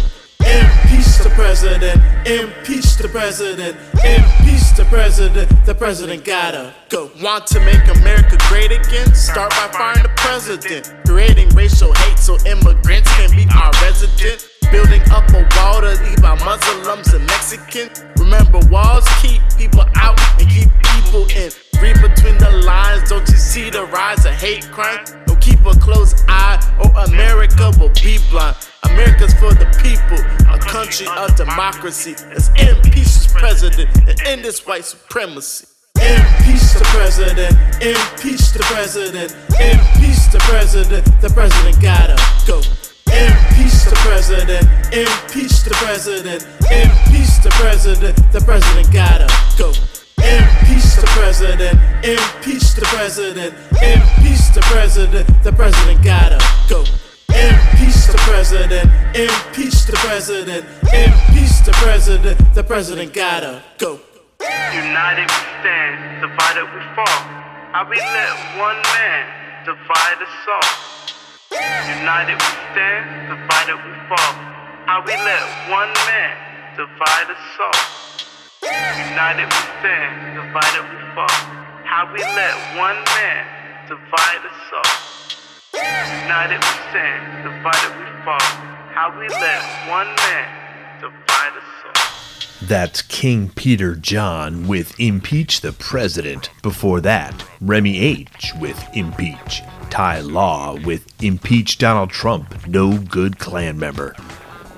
Impeach 0.44 1.18
the 1.24 1.32
president, 1.34 1.96
impeach 2.26 2.96
the 2.96 3.08
president, 3.08 3.76
impeach 4.04 4.76
the 4.76 4.86
president, 4.90 5.66
the 5.66 5.74
president 5.74 6.24
gotta 6.24 6.74
go. 6.90 7.10
Want 7.22 7.46
to 7.48 7.60
make 7.60 7.84
America 7.96 8.36
great 8.48 8.70
again? 8.70 9.14
Start 9.14 9.50
by 9.50 9.68
firing 9.72 10.02
the 10.02 10.12
president. 10.16 10.92
Creating 11.06 11.48
racial 11.50 11.92
hate 11.94 12.18
so 12.18 12.36
immigrants 12.44 13.10
can 13.16 13.30
be 13.30 13.46
our 13.54 13.72
resident. 13.82 14.57
Building 14.70 15.02
up 15.10 15.28
a 15.30 15.48
wall 15.56 15.80
to 15.80 15.96
leave 16.04 16.22
our 16.24 16.36
Muslims 16.44 17.14
and 17.14 17.26
Mexicans. 17.26 18.04
Remember, 18.18 18.60
walls 18.70 19.08
keep 19.22 19.40
people 19.56 19.84
out 19.96 20.20
and 20.38 20.48
keep 20.50 20.68
people 20.94 21.24
in. 21.30 21.50
Read 21.80 21.96
between 22.02 22.36
the 22.38 22.50
lines, 22.64 23.08
don't 23.08 23.26
you 23.28 23.36
see 23.36 23.70
the 23.70 23.84
rise 23.86 24.26
of 24.26 24.32
hate 24.34 24.68
crime? 24.70 25.04
Don't 25.26 25.40
keep 25.40 25.64
a 25.64 25.72
close 25.80 26.14
eye, 26.28 26.60
or 26.78 26.90
America 27.04 27.72
will 27.78 27.92
be 28.02 28.18
blind. 28.30 28.56
America's 28.84 29.32
for 29.34 29.54
the 29.54 29.66
people, 29.80 30.18
a 30.52 30.58
country 30.58 31.06
of 31.16 31.34
democracy. 31.36 32.14
Let's 32.28 32.48
impeach 32.48 33.08
this 33.14 33.32
president 33.32 33.88
and 34.08 34.20
end 34.26 34.44
this 34.44 34.66
white 34.66 34.84
supremacy. 34.84 35.66
Impeach 35.96 36.74
the 36.74 36.84
president, 36.92 37.56
impeach 37.80 38.52
the 38.52 38.64
president, 38.64 39.32
impeach 39.58 40.30
the 40.30 40.38
president, 40.48 41.04
the 41.20 41.30
president 41.30 41.80
gotta 41.80 42.16
go. 42.46 42.60
Impeach 43.18 43.82
the 43.84 43.96
president, 44.06 44.62
impeach 44.94 45.62
the 45.64 45.74
president, 45.82 46.46
impeach 46.70 47.34
the 47.42 47.50
president, 47.58 48.14
the 48.32 48.40
president 48.40 48.92
gotta 48.92 49.26
go. 49.58 49.68
Impeach 50.22 50.94
the 51.02 51.08
president, 51.18 51.74
impeach 52.04 52.74
the 52.74 52.86
president, 52.94 53.54
impeach 53.82 54.44
the 54.54 54.62
president, 54.70 55.26
the 55.42 55.52
president 55.52 56.02
gotta 56.04 56.38
go. 56.68 56.84
Impeach 57.34 58.06
the 58.06 58.20
president, 58.30 58.86
impeach 59.14 59.78
the 59.86 59.96
president, 60.06 60.64
impeach 60.94 61.56
the 61.66 61.72
president, 61.82 62.54
the 62.54 62.62
president 62.62 63.12
gotta 63.12 63.62
go. 63.78 63.98
United 64.72 65.26
we 65.26 65.42
stand, 65.58 66.20
divided 66.22 66.66
we 66.74 66.80
fall. 66.94 67.20
How 67.72 67.84
we 67.88 67.96
let 67.96 68.34
one 68.58 68.80
man 68.94 69.64
divide 69.64 70.22
us 70.22 70.48
all. 70.54 71.17
United 71.50 72.36
we 72.36 72.50
stand, 72.72 73.28
divided 73.28 73.76
we 73.80 73.92
fall. 74.08 74.32
How 74.84 75.02
we 75.04 75.12
let 75.12 75.44
one 75.70 75.92
man 76.04 76.36
divide 76.76 77.28
us 77.32 77.46
all. 77.60 77.80
United 78.62 79.46
we 79.48 79.62
stand, 79.80 80.36
divided 80.36 80.84
we 80.92 81.00
fall. 81.14 81.38
How 81.84 82.10
we 82.12 82.20
let 82.20 82.54
one 82.76 83.00
man 83.16 83.44
divide 83.88 84.44
us 84.44 84.60
all. 84.76 85.08
United 86.22 86.58
we 86.60 86.74
stand, 86.90 87.44
divided 87.44 87.96
we 87.96 88.24
fall. 88.24 88.48
How 88.92 89.14
we 89.18 89.28
let 89.28 89.62
one 89.88 90.08
man 90.28 91.00
divide 91.00 91.56
us 91.56 91.72
all. 91.86 92.66
That's 92.66 93.00
King 93.02 93.50
Peter 93.54 93.94
John 93.94 94.66
with 94.68 94.98
Impeach 94.98 95.62
the 95.62 95.72
President. 95.72 96.50
Before 96.62 97.00
that, 97.00 97.44
Remi 97.60 97.98
H 97.98 98.52
with 98.60 98.82
Impeach. 98.94 99.62
Ty 99.90 100.20
Law 100.20 100.76
with 100.84 101.06
Impeach 101.22 101.78
Donald 101.78 102.10
Trump, 102.10 102.66
no 102.66 102.98
good 102.98 103.38
Klan 103.38 103.78
member. 103.78 104.14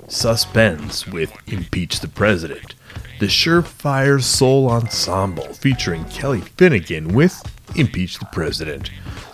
Suspens 0.07 1.11
with 1.11 1.33
Impeach 1.47 2.01
the 2.01 2.09
President. 2.09 2.75
The 3.19 3.27
Surefire 3.27 4.23
Soul 4.23 4.71
Ensemble 4.71 5.53
featuring 5.55 6.05
Kelly 6.07 6.41
Finnigan 6.41 7.15
with 7.15 7.43
Impeach 7.77 8.19
the 8.19 8.27
President. 8.27 8.91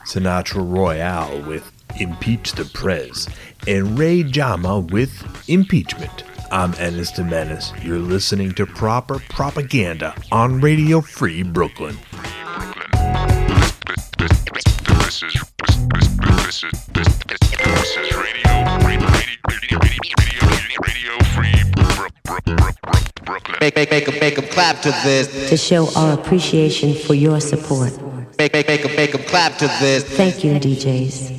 Sinatra 0.07 0.63
Royale 0.69 1.41
with 1.43 1.71
Impeach 2.01 2.53
the 2.53 2.65
Prez. 2.65 3.29
And 3.67 3.99
Rey 3.99 4.23
Jama 4.23 4.81
with 4.81 5.49
Impeachment. 5.49 6.25
I'm 6.51 6.75
Ennis 6.75 7.11
de 7.13 7.25
Menace. 7.25 7.73
You're 7.83 7.99
listening 7.99 8.53
to 8.53 8.67
Proper 8.67 9.19
Propaganda 9.29 10.15
on 10.31 10.61
Radio 10.61 11.01
Free 11.01 11.43
Brooklyn. 11.43 11.99
Make, 23.67 23.75
make, 23.75 23.91
make, 23.91 24.21
make 24.21 24.39
'em 24.39 24.47
clap 24.47 24.81
to 24.83 24.93
this. 25.03 25.27
to 25.51 25.57
show 25.57 25.89
our 25.97 26.13
appreciation 26.13 26.95
for 26.95 27.15
your 27.15 27.41
support. 27.41 27.93
Make, 28.39 28.53
make, 28.53 28.69
make 28.69 28.85
'em- 28.85 28.95
make 28.95 29.13
'em 29.13 29.25
clap 29.25 29.59
to 29.59 29.67
this. 29.81 30.05
Thank 30.05 30.45
you, 30.45 30.53
DJs. 30.61 31.33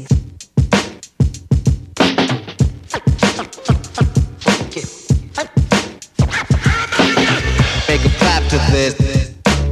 Make 7.88 8.02
them 8.02 8.12
clap 8.20 8.44
to 8.50 8.58
this. 8.72 8.94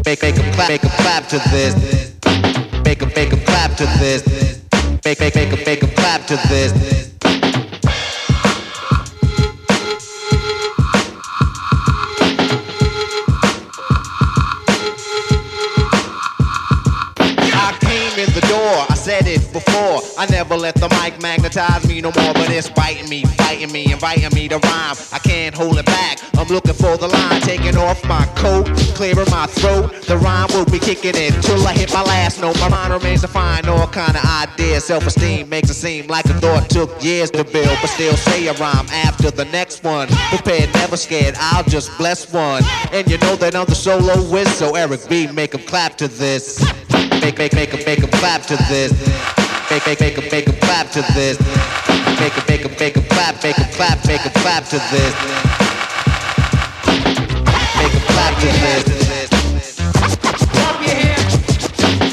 Make 0.05 0.21
make 0.21 0.37
'em 0.37 0.53
clap, 0.53 0.69
make 0.69 0.83
'em 0.85 0.91
clap 0.91 1.27
to 1.27 1.39
this. 1.51 1.73
Make 2.85 3.01
'em 3.01 3.11
make 3.17 3.33
'em 3.33 3.41
clap 3.41 3.75
to 3.75 3.85
this. 3.99 4.23
Make 5.03 5.19
make 5.19 5.35
make 5.35 5.51
'em 5.51 5.63
make 5.65 5.83
'em 5.83 5.89
clap 5.89 6.25
to 6.27 6.37
this. 6.47 6.71
I 20.25 20.27
never 20.31 20.55
let 20.55 20.73
the 20.73 20.89
mic 20.89 21.21
magnetize 21.21 21.87
me 21.87 22.01
no 22.01 22.11
more, 22.17 22.33
but 22.33 22.49
it's 22.49 22.67
biting 22.67 23.07
me, 23.09 23.25
fighting 23.37 23.71
me, 23.71 23.91
inviting 23.91 24.33
me 24.33 24.47
to 24.47 24.57
rhyme. 24.57 24.95
I 25.13 25.19
can't 25.19 25.53
hold 25.53 25.77
it 25.77 25.85
back. 25.85 26.17
I'm 26.35 26.47
looking 26.47 26.73
for 26.73 26.97
the 26.97 27.07
line, 27.07 27.41
taking 27.41 27.77
off 27.77 28.03
my 28.05 28.25
coat, 28.35 28.65
clearing 28.95 29.29
my 29.29 29.45
throat. 29.45 29.93
The 30.07 30.17
rhyme 30.17 30.47
will 30.53 30.65
be 30.65 30.79
kicking 30.79 31.15
in 31.15 31.31
till 31.43 31.61
I 31.67 31.73
hit 31.73 31.93
my 31.93 32.01
last 32.01 32.41
note. 32.41 32.59
My 32.59 32.69
mind 32.69 32.93
remains 32.93 33.21
to 33.21 33.27
find 33.27 33.67
all 33.67 33.85
kind 33.85 34.17
of 34.17 34.25
ideas. 34.25 34.85
Self-esteem 34.85 35.47
makes 35.47 35.69
it 35.69 35.75
seem 35.75 36.07
like 36.07 36.25
a 36.25 36.33
thought 36.33 36.71
took 36.71 37.03
years 37.03 37.29
to 37.31 37.43
build, 37.43 37.77
but 37.79 37.91
still 37.91 38.17
say 38.17 38.47
a 38.47 38.53
rhyme 38.53 38.87
after 38.89 39.29
the 39.29 39.45
next 39.45 39.83
one. 39.83 40.07
Prepared, 40.33 40.73
never 40.73 40.97
scared. 40.97 41.35
I'll 41.37 41.65
just 41.65 41.95
bless 41.99 42.33
one, 42.33 42.63
and 42.91 43.07
you 43.07 43.19
know 43.19 43.35
that 43.35 43.53
I'm 43.53 43.67
the 43.67 43.75
solo 43.75 44.15
whiz. 44.31 44.51
So 44.55 44.73
Eric 44.75 45.07
B, 45.07 45.27
make 45.27 45.53
'em 45.53 45.61
clap 45.61 45.97
to 45.97 46.07
this. 46.07 46.65
Make 47.21 47.37
make 47.37 47.53
make 47.53 47.73
'em 47.75 47.85
make 47.85 48.01
'em 48.01 48.09
clap 48.09 48.41
to 48.47 48.55
this. 48.69 49.44
Make 49.75 49.87
make 49.87 49.99
make 49.99 50.17
'em 50.17 50.29
make 50.31 50.47
'em 50.47 50.55
clap 50.61 50.89
to 50.91 51.01
this. 51.15 51.37
Make 52.17 52.37
'em 52.37 52.43
make 52.47 52.63
'em 52.63 52.71
make 52.79 52.95
'em 52.95 53.03
clap, 53.09 53.43
make 53.43 53.59
'em 53.59 53.65
clap, 53.75 54.05
make 54.07 54.25
'em 54.25 54.31
clap 54.41 54.63
to 54.69 54.79
this. 54.89 55.13
Make 57.75 57.93
'em 57.93 58.01
clap 58.07 58.39
to 58.39 58.47
this. 58.63 58.85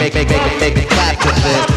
Make 0.01 0.13
make 0.13 0.29
make 0.29 0.61
make 0.61 0.77
'em 0.77 0.89
clap 0.89 1.21
to 1.21 1.31
this. 1.45 1.73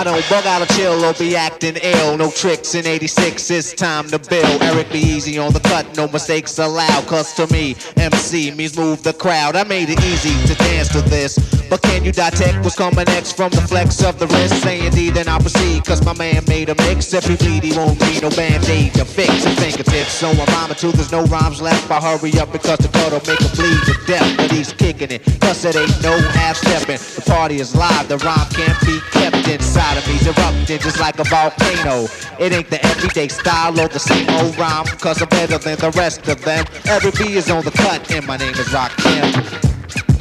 I 0.00 0.02
don't 0.02 0.26
bug 0.30 0.46
out 0.46 0.62
or 0.62 0.74
chill 0.76 1.04
or 1.04 1.12
be 1.12 1.36
acting 1.36 1.76
ill. 1.82 2.16
No 2.16 2.30
tricks 2.30 2.74
in 2.74 2.86
86, 2.86 3.50
it's 3.50 3.74
time 3.74 4.08
to 4.08 4.18
build. 4.18 4.62
Eric 4.62 4.90
B 4.90 4.98
easy 4.98 5.36
on 5.36 5.52
the 5.52 5.60
cut, 5.60 5.94
no 5.94 6.08
mistakes 6.08 6.58
allowed. 6.58 7.06
Cause 7.06 7.34
to 7.34 7.46
me, 7.52 7.76
MC 7.98 8.50
means 8.52 8.78
move 8.78 9.02
the 9.02 9.12
crowd. 9.12 9.56
I 9.56 9.64
made 9.64 9.90
it 9.90 10.02
easy 10.02 10.32
to 10.48 10.54
dance 10.54 10.88
to 10.92 11.02
this. 11.02 11.36
But 11.68 11.82
can 11.82 12.02
you 12.02 12.12
detect 12.12 12.64
what's 12.64 12.76
coming 12.76 13.04
next 13.08 13.32
from 13.32 13.50
the 13.50 13.60
flex 13.60 14.02
of 14.02 14.18
the 14.18 14.26
wrist? 14.28 14.62
Say 14.62 14.86
indeed, 14.86 15.14
then 15.14 15.28
I'll 15.28 15.38
proceed. 15.38 15.84
Cause 15.84 16.02
my 16.02 16.14
man 16.14 16.44
made 16.48 16.70
a 16.70 16.74
mix. 16.76 17.12
If 17.12 17.26
he 17.26 17.36
bleed, 17.36 17.62
he 17.62 17.76
won't 17.76 18.00
need 18.00 18.22
no 18.22 18.30
band-aid 18.30 18.94
to 18.94 19.04
fix 19.04 19.44
his 19.44 19.58
fingertips. 19.60 20.12
So 20.12 20.30
I'm 20.30 20.46
rhyming 20.46 20.76
till 20.76 20.92
there's 20.92 21.12
no 21.12 21.24
rhymes 21.24 21.60
left. 21.60 21.90
I 21.90 22.00
hurry 22.00 22.32
up 22.40 22.50
because 22.52 22.78
the 22.78 22.88
cut'll 22.88 23.20
make 23.28 23.38
him 23.38 23.52
bleed 23.52 23.80
to 23.84 23.94
death. 24.06 24.36
But 24.38 24.50
he's 24.50 24.72
kicking 24.72 25.10
it, 25.10 25.22
cause 25.42 25.62
it 25.66 25.76
ain't 25.76 26.02
no 26.02 26.16
half-stepping. 26.32 26.96
The 26.96 27.22
party 27.30 27.60
is 27.60 27.76
live, 27.76 28.08
the 28.08 28.16
rhyme 28.16 28.48
can't 28.48 28.80
be 28.80 28.98
kept 29.12 29.46
inside 29.46 29.89
of 29.96 30.06
me's 30.06 30.26
erupting 30.26 30.78
just 30.78 31.00
like 31.00 31.18
a 31.18 31.24
volcano. 31.24 32.06
It 32.38 32.52
ain't 32.52 32.70
the 32.70 32.84
everyday 32.84 33.28
style 33.28 33.78
or 33.80 33.88
the 33.88 33.98
same 33.98 34.28
old 34.30 34.56
rhyme, 34.58 34.86
cause 34.98 35.22
I'm 35.22 35.28
better 35.28 35.58
than 35.58 35.78
the 35.78 35.90
rest 35.92 36.28
of 36.28 36.42
them. 36.44 36.64
Eric 36.86 37.16
B 37.18 37.34
is 37.34 37.50
on 37.50 37.64
the 37.64 37.70
cut, 37.70 38.10
and 38.10 38.26
my 38.26 38.36
name 38.36 38.54
is 38.54 38.68
Rakim. 38.68 39.32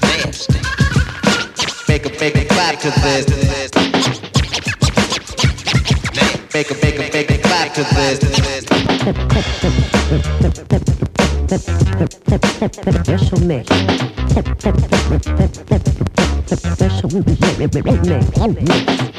Nasty. 0.02 0.60
Make 1.88 2.06
a 2.06 2.10
make 2.20 2.50
clap 2.50 2.80
to 2.80 2.90
this. 3.02 3.26
Make 6.54 6.72
a 6.72 6.76
make 6.76 6.98
a 6.98 7.10
make 7.14 7.42
clap 7.44 7.74
to 7.74 7.84
this. 7.96 8.20
Special 13.04 13.40
mix. 13.40 13.70
Special 16.78 17.10
mix. 18.54 19.10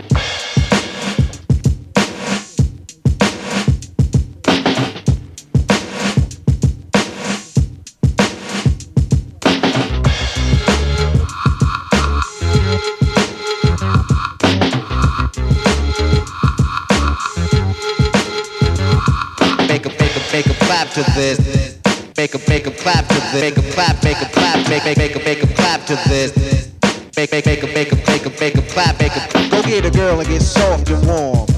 Clap 20.90 21.06
to 21.06 21.12
this. 21.12 21.78
Make 22.16 22.34
a 22.34 22.38
make 22.48 22.66
a 22.66 22.70
clap 22.70 23.06
to 23.08 23.14
this. 23.14 23.40
Make 23.40 23.56
a 23.56 23.72
clap, 23.72 24.02
make 24.02 24.20
a 24.20 24.26
clap, 24.26 24.68
make 24.68 24.84
make 24.84 24.98
make 24.98 25.16
a 25.16 25.18
make 25.20 25.42
a 25.42 25.46
clap 25.54 25.86
to 25.86 25.94
this. 26.08 26.72
Make 27.16 27.32
make 27.32 27.46
make 27.46 27.62
a 27.62 27.66
make 27.66 27.92
a 27.92 27.96
make 27.96 28.26
a 28.26 28.30
make 28.40 28.54
a 28.56 28.62
clap, 28.62 29.00
make 29.00 29.12
a 29.12 29.50
go 29.50 29.62
get 29.62 29.84
a 29.84 29.90
girl 29.90 30.20
and 30.20 30.28
get 30.28 30.42
soft 30.42 30.90
and 30.90 31.06
warm. 31.06 31.49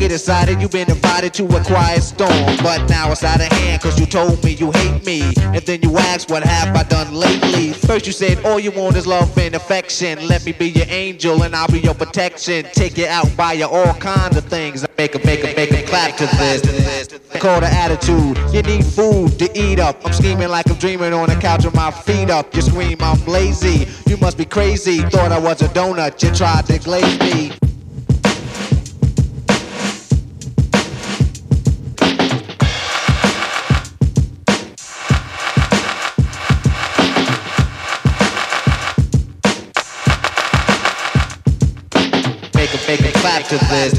Get 0.00 0.12
excited, 0.12 0.62
you've 0.62 0.70
been 0.70 0.88
invited 0.88 1.34
to 1.34 1.44
a 1.44 1.62
quiet 1.62 2.02
storm. 2.02 2.56
But 2.62 2.88
now 2.88 3.12
it's 3.12 3.22
out 3.22 3.38
of 3.38 3.48
hand, 3.48 3.82
cause 3.82 4.00
you 4.00 4.06
told 4.06 4.42
me 4.42 4.52
you 4.52 4.72
hate 4.72 5.04
me. 5.04 5.20
And 5.36 5.60
then 5.66 5.82
you 5.82 5.98
asked, 5.98 6.30
what 6.30 6.42
have 6.42 6.74
I 6.74 6.84
done 6.84 7.12
lately? 7.12 7.74
First 7.74 8.06
you 8.06 8.14
said, 8.14 8.42
all 8.46 8.58
you 8.58 8.70
want 8.70 8.96
is 8.96 9.06
love 9.06 9.36
and 9.36 9.54
affection. 9.54 10.26
Let 10.26 10.46
me 10.46 10.52
be 10.52 10.70
your 10.70 10.86
angel 10.88 11.42
and 11.42 11.54
I'll 11.54 11.68
be 11.68 11.80
your 11.80 11.92
protection. 11.92 12.64
Take 12.72 12.96
you 12.96 13.08
out, 13.08 13.28
buy 13.36 13.52
you 13.52 13.66
all 13.66 13.92
kinds 13.92 14.38
of 14.38 14.44
things. 14.46 14.86
Make 14.96 15.16
a 15.16 15.18
make 15.18 15.44
a 15.44 15.54
make 15.54 15.70
a 15.72 15.82
clap 15.82 16.16
to 16.16 16.24
this. 16.24 17.18
Call 17.38 17.60
the 17.60 17.66
attitude. 17.66 18.38
You 18.54 18.62
need 18.62 18.86
food 18.86 19.38
to 19.38 19.50
eat 19.54 19.80
up. 19.80 20.02
I'm 20.06 20.14
scheming 20.14 20.48
like 20.48 20.70
I'm 20.70 20.76
dreaming 20.76 21.12
on 21.12 21.28
the 21.28 21.36
couch 21.36 21.66
with 21.66 21.74
my 21.74 21.90
feet 21.90 22.30
up. 22.30 22.54
You 22.54 22.62
scream, 22.62 22.96
I'm 23.00 23.22
lazy. 23.26 23.86
You 24.06 24.16
must 24.16 24.38
be 24.38 24.46
crazy. 24.46 25.02
Thought 25.02 25.30
I 25.30 25.38
was 25.38 25.60
a 25.60 25.68
donut. 25.68 26.22
You 26.22 26.34
tried 26.34 26.64
to 26.68 26.78
glaze 26.78 27.20
me. 27.20 27.69
Clap 43.30 43.46
to 43.46 43.58
this. 43.58 43.92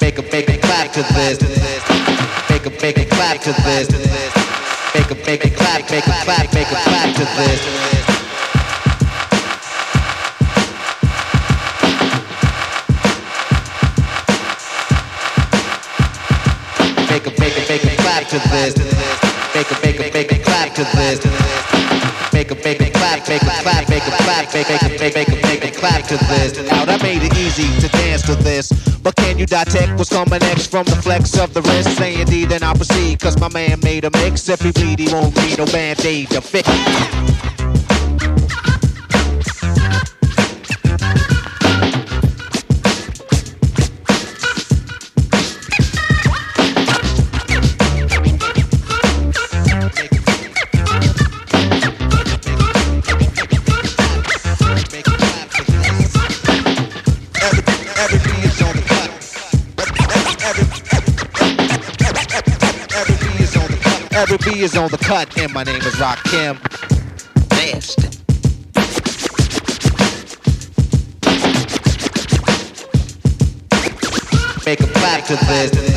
Make 0.00 0.18
a 0.18 0.22
make 0.22 0.48
a 0.48 0.56
clap 0.58 0.92
to 0.92 1.02
this. 1.02 1.40
Make 2.48 2.66
a 2.66 2.70
make 2.80 2.98
a 2.98 3.04
clap 3.06 3.40
to 3.40 3.52
this. 3.52 3.90
Make 4.94 5.10
a 5.10 5.14
make 5.26 5.44
a 5.44 5.50
clap, 5.50 5.90
make 5.90 6.06
a 6.06 6.24
clap, 6.24 6.54
make 6.54 6.70
a 6.70 6.78
clap 6.86 7.14
to 7.16 7.24
this. 7.24 7.60
Make 17.10 17.26
a 17.26 17.30
make 17.40 17.56
a 17.56 17.62
make 17.68 17.84
a 17.84 17.96
clap 17.96 18.28
to 18.28 18.38
this. 18.38 18.74
Make 19.54 19.70
a 19.72 19.76
make 19.84 19.98
a 19.98 20.12
make 20.12 20.32
a 20.32 20.38
clap 20.38 20.74
to 20.74 20.84
this. 20.84 21.29
To 28.36 28.42
this. 28.42 28.72
But 29.02 29.16
can 29.16 29.38
you 29.38 29.46
detect 29.46 29.96
what's 29.98 30.10
coming 30.10 30.40
next 30.40 30.70
from 30.70 30.84
the 30.84 30.96
flex 30.96 31.38
of 31.38 31.52
the 31.54 31.62
wrist? 31.62 31.96
Say 31.96 32.20
indeed, 32.20 32.50
then 32.50 32.62
I'll 32.62 32.74
proceed. 32.74 33.20
Cause 33.20 33.38
my 33.38 33.48
man 33.48 33.80
made 33.80 34.04
a 34.04 34.10
mix. 34.10 34.48
If 34.48 34.60
he 34.60 34.72
bleed, 34.72 34.98
he 34.98 35.12
won't 35.12 35.36
need 35.36 35.58
no 35.58 35.66
band-aid 35.66 36.30
to 36.30 36.40
fix. 36.40 37.59
B 64.44 64.60
is 64.60 64.76
on 64.76 64.88
the 64.90 64.96
cut, 64.96 65.36
and 65.38 65.52
my 65.52 65.64
name 65.64 65.76
is 65.76 65.94
Rakim. 65.94 66.56
Nasty. 67.50 68.08
Make 74.64 74.80
a 74.80 74.86
clap 74.86 75.24
to 75.26 75.36
this. 75.46 75.89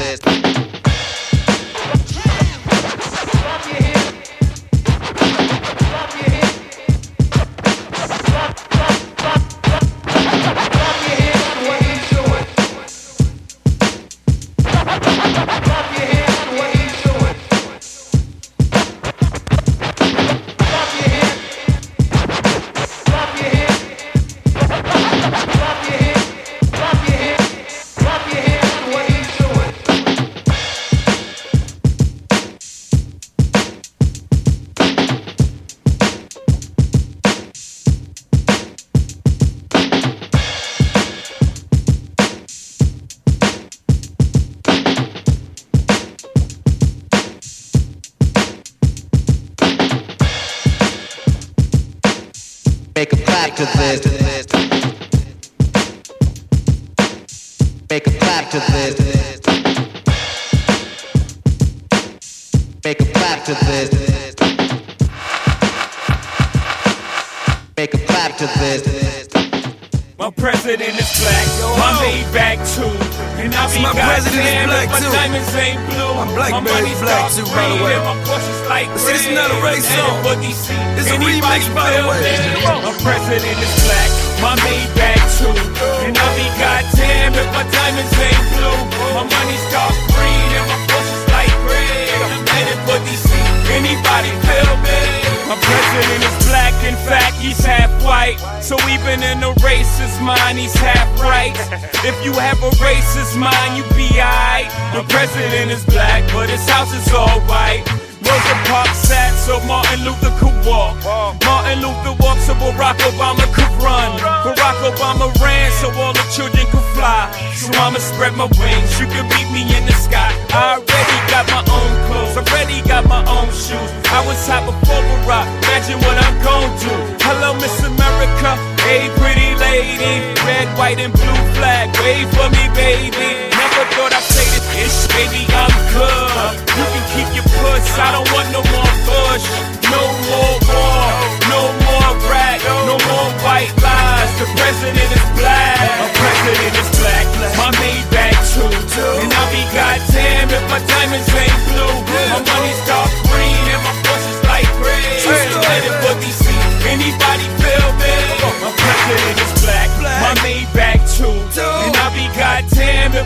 White, 130.84 131.00
and 131.00 131.14
blue 131.14 131.44
flag. 131.56 131.88
Wave 132.04 132.30
for 132.36 132.50
me, 132.50 132.63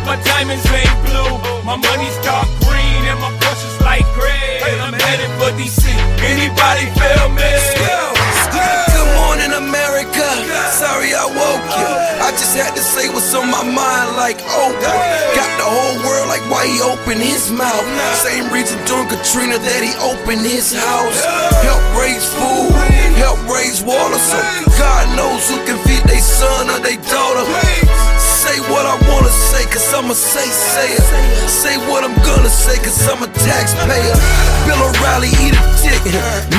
my 0.07 0.15
diamonds 0.23 0.63
ain't 0.71 0.97
blue. 1.03 1.35
My 1.67 1.75
money's 1.75 2.17
dark 2.23 2.47
green 2.63 3.03
and 3.11 3.19
my 3.19 3.29
Porsche's 3.43 3.75
light 3.83 4.07
green. 4.15 4.79
I'm 4.79 4.95
headed 4.95 5.27
for 5.35 5.51
DC. 5.59 5.83
Anybody 6.23 6.87
feel 6.95 7.27
me? 7.35 7.51
Good 8.95 9.11
morning, 9.19 9.51
America. 9.51 10.27
Sorry 10.71 11.11
I 11.11 11.27
woke 11.27 11.67
you. 11.75 11.91
I 12.23 12.31
just 12.39 12.55
had 12.55 12.71
to 12.79 12.81
say 12.81 13.11
what's 13.11 13.35
on 13.35 13.51
my 13.51 13.63
mind, 13.67 14.15
like 14.15 14.39
Oprah. 14.47 14.99
Got 15.35 15.51
the 15.59 15.67
whole 15.67 15.97
world 16.07 16.31
like 16.31 16.43
why 16.47 16.63
he 16.71 16.79
opened 16.79 17.19
his 17.19 17.51
mouth. 17.51 17.83
Same 18.23 18.47
reason 18.47 18.79
during 18.87 19.11
Katrina 19.11 19.59
that 19.59 19.81
he 19.83 19.91
opened 19.99 20.47
his 20.47 20.71
house. 20.71 21.19
Help 21.67 21.83
raise 21.99 22.23
food, 22.39 22.71
help 23.19 23.39
raise 23.51 23.83
water, 23.83 24.19
so 24.19 24.39
God 24.79 25.03
knows 25.19 25.43
who 25.51 25.59
can 25.67 25.77
feed 25.83 26.03
their 26.07 26.23
son 26.23 26.71
or 26.71 26.79
their 26.79 27.01
daughter. 27.11 27.43
Say 28.47 28.63
what 28.71 28.87
I 28.87 28.95
wanna 29.11 29.27
say, 29.27 29.67
cause 29.67 29.91
I'm 29.91 30.07
a 30.09 30.15
say 30.15 30.47
sayer. 30.47 31.03
Say 31.51 31.75
what 31.91 32.07
I'm 32.07 32.15
gonna 32.23 32.47
say, 32.47 32.79
cause 32.79 32.95
I'm 33.03 33.19
a 33.19 33.27
taxpayer. 33.27 34.15
Bill 34.63 34.87
O'Reilly, 34.87 35.27
eat 35.43 35.51
a 35.51 35.63
dick. 35.83 35.99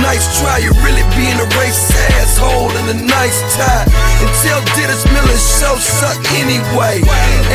Nice 0.04 0.28
try, 0.36 0.60
you 0.60 0.68
really 0.84 1.00
being 1.16 1.40
a 1.40 1.48
racist 1.56 1.96
asshole 2.20 2.76
in 2.76 2.92
a 2.92 2.98
nice 3.08 3.40
tie. 3.56 3.88
And 4.20 4.28
tell 4.44 4.60
Dennis 4.76 5.00
Miller 5.16 5.40
show 5.40 5.80
suck 5.80 6.20
anyway. 6.36 7.00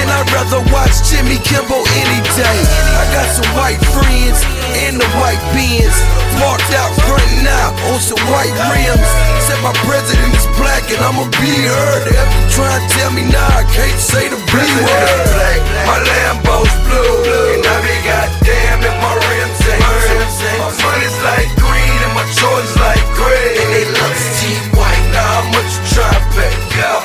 And 0.02 0.10
I'd 0.10 0.26
rather 0.34 0.66
watch 0.74 0.98
Jimmy 1.06 1.38
Kimmel 1.46 1.86
any 1.94 2.20
day. 2.34 2.58
I 2.98 3.06
got 3.14 3.30
some 3.38 3.50
white 3.54 3.82
friends 3.94 4.42
in 4.90 4.98
the 4.98 5.10
white 5.22 5.42
beans. 5.54 5.94
Marked 6.42 6.74
out, 6.74 6.90
frontin' 7.06 7.46
now 7.46 7.70
on 7.94 8.02
some 8.02 8.18
white 8.34 8.50
rims. 8.74 9.10
Said 9.46 9.62
my 9.62 9.76
president 9.86 10.34
is 10.34 10.50
black 10.58 10.82
and 10.90 10.98
I'ma 11.06 11.30
be 11.38 11.54
heard. 11.70 12.10
Try 12.50 12.74
and 12.74 12.90
tell 12.98 13.12
me 13.14 13.22
now 13.30 13.46
I 13.54 13.64
can't 13.70 14.02
say 14.02 14.23
the 14.30 14.40
word. 14.84 15.20
Black, 15.36 15.60
my 15.88 15.98
Lambo's 16.00 16.74
blue, 16.88 17.58
and 17.58 17.64
I 17.66 17.76
be 17.84 17.96
goddamn 18.06 18.80
if 18.84 18.96
my 19.04 19.14
rims 19.18 19.60
ain't 19.68 19.84
blue. 19.84 20.54
My 20.60 20.72
money's 20.86 21.18
like 21.24 21.50
green 21.60 21.98
and 22.06 22.14
my 22.16 22.26
like 22.80 23.04
gray. 23.18 23.58
And 23.60 23.70
they 23.74 23.86
love 23.90 24.16
white. 24.78 25.04
Now 25.12 25.44
you 25.76 25.84
try 25.92 26.08
to 26.08 26.24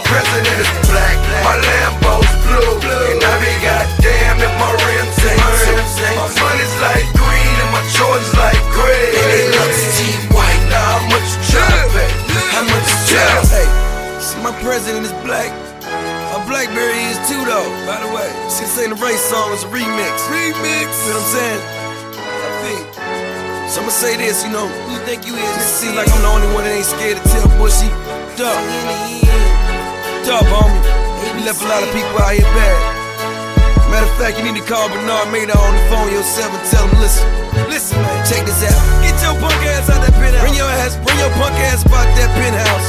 president 0.04 0.58
is 0.62 0.70
black, 0.88 1.16
my 1.42 1.56
Lambo's 1.56 1.97
ain't 18.89 18.97
a 18.97 19.05
race 19.05 19.20
song, 19.20 19.53
it's 19.53 19.64
a 19.64 19.68
remix. 19.68 20.16
Remix! 20.32 20.89
You 21.05 21.12
know 21.12 21.20
what 21.20 21.28
I'm 21.28 21.36
saying? 21.36 21.62
I 22.16 22.51
think. 22.64 22.84
So 23.68 23.84
I'ma 23.84 23.93
say 23.93 24.16
this, 24.16 24.45
you 24.45 24.51
know, 24.51 24.64
who 24.64 24.97
you 24.97 25.03
think 25.05 25.28
you 25.28 25.36
is? 25.36 25.57
It 25.61 25.68
seems 25.68 25.97
like 25.97 26.09
I'm 26.09 26.22
the 26.24 26.32
only 26.32 26.49
one 26.57 26.64
that 26.64 26.72
ain't 26.72 26.89
scared 26.89 27.20
to 27.20 27.24
tell 27.28 27.45
Bushy, 27.61 27.93
duck. 28.41 28.57
Duck, 30.24 30.45
homie. 30.49 30.80
You 31.36 31.45
left 31.45 31.61
a 31.61 31.68
lot 31.68 31.84
of 31.84 31.91
people 31.93 32.16
out 32.16 32.32
here 32.32 32.49
bad. 32.57 32.76
Matter 33.93 34.09
of 34.09 34.16
fact, 34.16 34.41
you 34.41 34.45
need 34.49 34.57
to 34.57 34.64
call 34.64 34.89
Bernard 34.89 35.28
Madoff 35.32 35.61
on 35.61 35.72
the 35.76 35.84
phone 35.93 36.09
yourself 36.09 36.49
and 36.49 36.64
tell 36.72 36.84
him, 36.89 36.97
listen, 37.01 37.28
listen, 37.68 38.01
man, 38.01 38.24
check 38.24 38.45
this 38.49 38.64
out. 38.64 38.80
Get 39.05 39.16
your 39.20 39.36
punk 39.36 39.57
ass 39.68 39.93
out 39.93 40.01
that 40.01 40.16
penthouse. 40.16 40.45
Bring 40.45 40.57
your 40.57 40.68
ass, 40.80 40.97
bring 41.05 41.18
your 41.20 41.32
punk 41.36 41.57
ass 41.68 41.84
about 41.84 42.09
that 42.16 42.30
penthouse. 42.36 42.89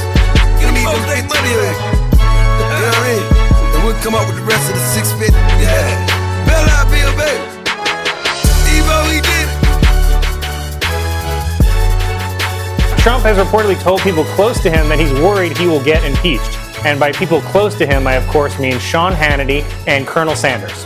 You 0.63 0.71
need 0.71 0.87
them 0.87 1.03
get 1.11 1.27
money 1.27 1.55
back. 1.59 1.75
Know 2.79 2.87
what 2.87 3.28
I 3.89 3.95
mean? 3.95 3.95
And 3.95 3.95
we'll 3.95 4.03
come 4.03 4.15
up 4.15 4.27
with 4.27 4.37
the 4.37 4.43
rest 4.43 4.69
of 4.69 4.75
the 4.75 4.81
650. 4.81 5.33
Yeah. 5.61 6.05
Bell 6.45 6.69
out, 6.69 6.89
Bill, 6.89 7.11
baby. 7.17 7.41
Evo, 8.69 8.97
he 9.09 9.21
did 9.21 9.49
it. 9.49 9.59
Trump 12.99 13.23
has 13.23 13.37
reportedly 13.37 13.79
told 13.81 14.01
people 14.01 14.23
close 14.35 14.61
to 14.61 14.69
him 14.69 14.89
that 14.89 14.99
he's 14.99 15.13
worried 15.13 15.57
he 15.57 15.67
will 15.67 15.83
get 15.83 16.03
impeached. 16.03 16.57
And 16.85 16.99
by 16.99 17.11
people 17.11 17.41
close 17.41 17.75
to 17.77 17.85
him, 17.85 18.07
I 18.07 18.13
of 18.13 18.27
course 18.27 18.59
mean 18.59 18.79
Sean 18.79 19.11
Hannity 19.13 19.63
and 19.87 20.07
Colonel 20.07 20.35
Sanders. 20.35 20.85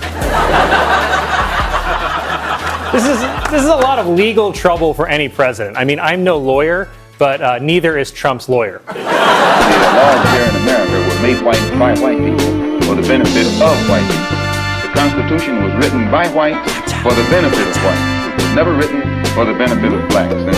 this 2.91 3.05
is 3.05 3.19
this 3.51 3.61
is 3.61 3.69
a 3.69 3.75
lot 3.75 3.99
of 3.99 4.07
legal 4.07 4.51
trouble 4.51 4.93
for 4.93 5.07
any 5.07 5.29
president. 5.29 5.77
I 5.77 5.83
mean, 5.83 5.99
I'm 5.99 6.23
no 6.23 6.37
lawyer, 6.37 6.89
but 7.19 7.41
uh, 7.41 7.59
neither 7.59 7.97
is 7.97 8.11
Trump's 8.11 8.49
lawyer. 8.49 8.81
The 8.87 8.93
laws 8.93 10.29
here 10.31 10.49
in 10.49 10.55
America 10.55 11.15
were 11.15 11.21
made 11.21 11.41
white 11.45 11.79
by 11.79 11.93
white 11.99 12.17
people 12.17 12.62
for 12.93 13.01
the 13.01 13.09
benefit 13.09 13.49
of 13.57 13.73
white 13.89 14.05
people. 14.05 14.37
The 14.85 14.93
Constitution 14.93 15.65
was 15.65 15.73
written 15.81 16.13
by 16.13 16.29
whites 16.29 16.61
for 17.01 17.09
the 17.09 17.25
benefit 17.33 17.65
of 17.65 17.73
whites. 17.81 18.05
It 18.29 18.45
was 18.45 18.53
never 18.53 18.69
written 18.77 19.01
for 19.33 19.49
the 19.49 19.57
benefit 19.57 19.89
of 19.89 20.05
blacks. 20.13 20.37
And 20.37 20.53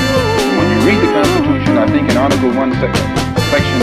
when 0.60 0.68
you 0.68 0.80
read 0.84 1.00
the 1.00 1.08
Constitution, 1.16 1.80
I 1.80 1.88
think 1.88 2.12
in 2.12 2.18
Article 2.20 2.52
1, 2.52 2.76
section, 2.84 3.08
section 3.56 3.80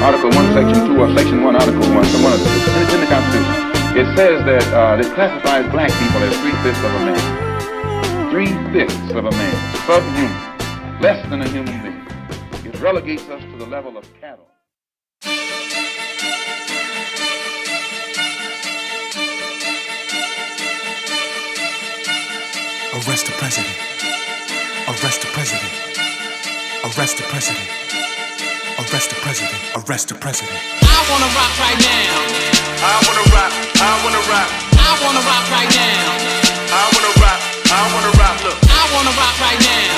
Article 0.00 0.32
1, 0.32 0.48
Section 0.56 0.96
2, 0.96 0.96
or 0.96 1.12
Section 1.12 1.44
1, 1.44 1.56
Article 1.60 1.84
1, 1.92 2.04
some 2.08 2.22
one 2.24 2.32
of 2.32 2.40
the 2.40 2.48
it's 2.48 2.94
in 2.96 3.00
the 3.04 3.10
Constitution. 3.12 3.56
It 3.92 4.08
says 4.16 4.36
that 4.48 4.64
uh, 4.72 4.96
it 4.96 5.12
classifies 5.12 5.68
black 5.68 5.92
people 6.00 6.24
as 6.24 6.32
three-fifths 6.40 6.80
of 6.80 6.92
a 6.96 7.00
man. 7.04 7.20
Three-fifths 8.32 9.12
of 9.12 9.28
a 9.28 9.30
man. 9.30 9.56
Subhuman. 9.84 11.02
Less 11.04 11.20
than 11.28 11.42
a 11.42 11.48
human 11.52 11.76
being. 11.84 12.00
It 12.64 12.80
relegates 12.80 13.28
us 13.28 13.42
to 13.44 13.56
the 13.58 13.66
level 13.66 13.98
of 13.98 14.08
cattle. 14.22 14.48
Arrest 23.00 23.24
the 23.24 23.32
president. 23.40 23.72
Arrest 24.84 25.24
the 25.24 25.28
president. 25.32 25.72
Arrest 26.84 27.16
the 27.16 27.24
president. 27.32 27.64
Arrest 28.76 29.08
the 29.08 29.16
president. 29.24 29.56
Arrest 29.72 30.08
the 30.08 30.14
president. 30.20 30.52
I 30.84 31.00
wanna 31.08 31.32
rock 31.32 31.52
right 31.64 31.80
now. 31.80 32.12
I 32.84 33.00
wanna 33.00 33.24
rock, 33.32 33.52
I 33.80 33.92
wanna 34.04 34.20
rock, 34.28 34.48
I 34.76 34.92
wanna 35.00 35.22
rock 35.24 35.44
right 35.48 35.70
now. 35.72 36.12
I 36.76 36.84
wanna 36.92 37.12
rock, 37.24 37.40
I 37.72 37.80
wanna 37.88 38.12
rock, 38.20 38.36
look. 38.44 38.58
I 38.68 38.84
wanna 38.92 39.16
rock 39.16 39.36
right 39.48 39.60
now. 39.64 39.96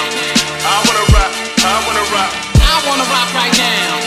I 0.63 0.77
wanna 0.87 1.05
rock, 1.11 1.33
I 1.59 1.75
wanna 1.83 2.05
rock, 2.15 2.31
I 2.55 2.75
wanna 2.87 3.07
rock 3.11 3.29
right 3.35 3.55
now. 3.59 3.99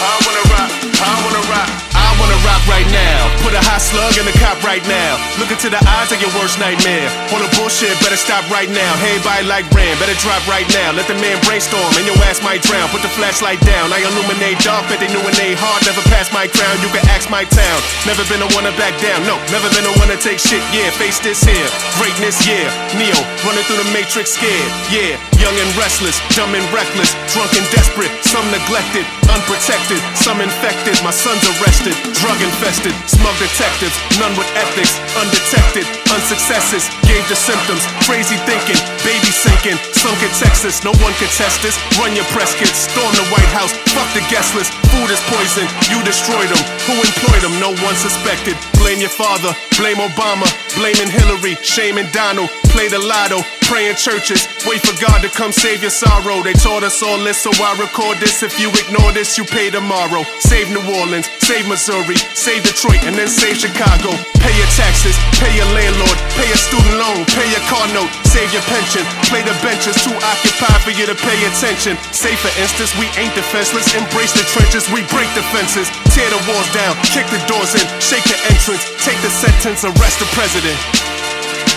I 0.00 0.12
wanna 0.24 0.44
rock, 0.48 0.70
I 1.04 1.12
wanna 1.20 1.42
rock. 1.52 1.68
I 1.92 2.08
wanna 2.16 2.37
rock 2.48 2.64
right 2.64 2.88
now. 2.88 3.28
Put 3.44 3.52
a 3.52 3.60
hot 3.68 3.84
slug 3.84 4.16
in 4.16 4.24
the 4.24 4.32
cop 4.40 4.56
right 4.64 4.80
now. 4.88 5.20
Look 5.36 5.52
into 5.52 5.68
the 5.68 5.80
eyes 5.84 6.08
of 6.08 6.18
your 6.24 6.32
worst 6.40 6.56
nightmare. 6.56 7.08
On 7.36 7.44
the 7.44 7.50
bullshit, 7.60 7.92
better 8.00 8.16
stop 8.16 8.48
right 8.48 8.68
now. 8.72 8.92
Hey, 9.04 9.20
bye 9.20 9.44
like 9.44 9.68
Ram, 9.76 9.92
better 10.00 10.16
drop 10.24 10.40
right 10.48 10.66
now. 10.72 10.96
Let 10.96 11.04
the 11.12 11.18
man 11.20 11.36
brainstorm 11.44 11.92
and 12.00 12.08
your 12.08 12.16
ass 12.24 12.40
might 12.40 12.64
drown. 12.64 12.88
Put 12.88 13.04
the 13.04 13.12
flashlight 13.12 13.60
down. 13.68 13.92
I 13.92 14.00
illuminate 14.00 14.64
dark, 14.64 14.88
bet 14.88 15.04
they 15.04 15.12
knew 15.12 15.20
they 15.36 15.52
hard. 15.60 15.84
Never 15.84 16.00
pass 16.08 16.32
my 16.32 16.48
crown. 16.48 16.80
You 16.80 16.88
can 16.88 17.04
ask 17.12 17.28
my 17.28 17.44
town. 17.44 17.78
Never 18.08 18.24
been 18.32 18.40
the 18.40 18.48
one 18.56 18.64
to 18.64 18.72
back 18.80 18.96
down. 19.04 19.20
No, 19.28 19.36
never 19.52 19.68
been 19.76 19.84
the 19.84 19.92
one 20.00 20.08
to 20.08 20.16
take 20.16 20.40
shit. 20.40 20.64
Yeah, 20.72 20.88
face 20.96 21.20
this 21.20 21.44
here. 21.44 21.68
Greatness, 22.00 22.40
yeah. 22.48 22.64
Neo, 22.96 23.20
running 23.44 23.64
through 23.68 23.84
the 23.84 23.90
matrix 23.92 24.40
scared. 24.40 24.72
Yeah, 24.88 25.20
young 25.36 25.52
and 25.60 25.72
restless, 25.76 26.16
dumb 26.32 26.56
and 26.56 26.64
reckless, 26.72 27.12
drunk 27.36 27.52
and 27.58 27.66
desperate. 27.68 28.10
Some 28.24 28.46
neglected, 28.48 29.04
unprotected, 29.28 30.00
some 30.16 30.40
infected. 30.40 30.96
My 31.04 31.12
son's 31.12 31.44
arrested, 31.58 31.92
drug 32.16 32.37
infested, 32.42 32.94
smug 33.06 33.36
detectives, 33.38 33.96
none 34.18 34.34
with 34.36 34.46
ethics, 34.54 34.98
undetected, 35.18 36.07
unsuccesses, 36.14 36.88
gave 37.04 37.24
the 37.28 37.36
symptoms, 37.36 37.84
crazy 38.06 38.36
thinking, 38.48 38.78
baby 39.04 39.30
sinking, 39.32 39.76
sunk 39.92 40.18
in 40.24 40.32
Texas, 40.38 40.84
no 40.84 40.92
one 41.04 41.12
could 41.20 41.32
test 41.36 41.60
this. 41.60 41.76
Run 41.98 42.14
your 42.14 42.26
press 42.32 42.54
kits, 42.56 42.88
storm 42.88 43.12
the 43.14 43.26
White 43.28 43.52
House, 43.52 43.72
fuck 43.92 44.08
the 44.14 44.24
guest 44.32 44.54
list, 44.54 44.72
food 44.92 45.10
is 45.10 45.20
poison, 45.28 45.66
you 45.92 45.98
destroyed 46.04 46.48
them, 46.48 46.62
who 46.88 46.94
employed 46.96 47.42
them, 47.44 47.54
no 47.60 47.74
one 47.84 47.96
suspected. 47.98 48.56
Blame 48.78 49.00
your 49.00 49.12
father, 49.12 49.52
blame 49.76 49.98
Obama, 49.98 50.46
blaming 50.78 51.10
Hillary, 51.10 51.58
shaming 51.60 52.08
Donald, 52.14 52.48
play 52.70 52.88
the 52.88 52.98
lotto, 52.98 53.42
pray 53.68 53.90
in 53.90 53.96
churches, 53.96 54.46
wait 54.64 54.80
for 54.80 54.94
God 55.02 55.20
to 55.20 55.28
come 55.28 55.52
save 55.52 55.82
your 55.82 55.90
sorrow. 55.92 56.42
They 56.42 56.54
taught 56.54 56.84
us 56.84 57.02
all 57.02 57.18
this, 57.18 57.42
so 57.42 57.50
I 57.58 57.74
record 57.76 58.16
this. 58.18 58.42
If 58.42 58.58
you 58.60 58.70
ignore 58.70 59.12
this, 59.12 59.36
you 59.36 59.44
pay 59.44 59.68
tomorrow. 59.70 60.24
Save 60.40 60.70
New 60.70 60.84
Orleans, 61.00 61.28
save 61.42 61.68
Missouri, 61.68 62.16
save 62.32 62.62
Detroit, 62.62 63.02
and 63.04 63.14
then 63.16 63.28
save 63.28 63.58
Chicago. 63.58 64.14
Pay 64.40 64.54
your 64.56 64.70
taxes, 64.78 65.16
pay 65.36 65.52
your 65.58 65.68
landlord, 65.74 65.97
pay 66.38 66.46
your 66.46 66.60
student 66.60 66.96
loan, 67.00 67.24
pay 67.34 67.48
your 67.50 67.64
car 67.66 67.86
note, 67.90 68.10
save 68.28 68.52
your 68.52 68.62
pension. 68.70 69.02
Play 69.32 69.42
the 69.42 69.54
benches, 69.64 69.96
too 70.04 70.14
occupied 70.22 70.80
for 70.84 70.92
you 70.94 71.06
to 71.08 71.16
pay 71.16 71.38
attention. 71.48 71.98
Say 72.14 72.34
for 72.38 72.52
instance, 72.60 72.94
we 73.00 73.10
ain't 73.18 73.34
defenseless. 73.34 73.88
Embrace 73.94 74.34
the 74.36 74.44
trenches, 74.54 74.86
we 74.92 75.02
break 75.10 75.30
the 75.34 75.44
fences. 75.50 75.90
Tear 76.14 76.28
the 76.30 76.40
walls 76.46 76.68
down, 76.70 76.94
kick 77.10 77.26
the 77.32 77.40
doors 77.50 77.74
in, 77.74 77.86
shake 77.98 78.24
the 78.28 78.38
entrance, 78.52 78.84
take 79.02 79.18
the 79.24 79.32
sentence, 79.32 79.82
arrest 79.82 80.18
the 80.22 80.28
president. 80.36 80.78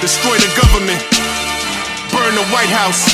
Destroy 0.03 0.35
the 0.37 0.51
government, 0.57 1.01
burn 2.13 2.33
the 2.35 2.45
White 2.53 2.73
House. 2.73 3.05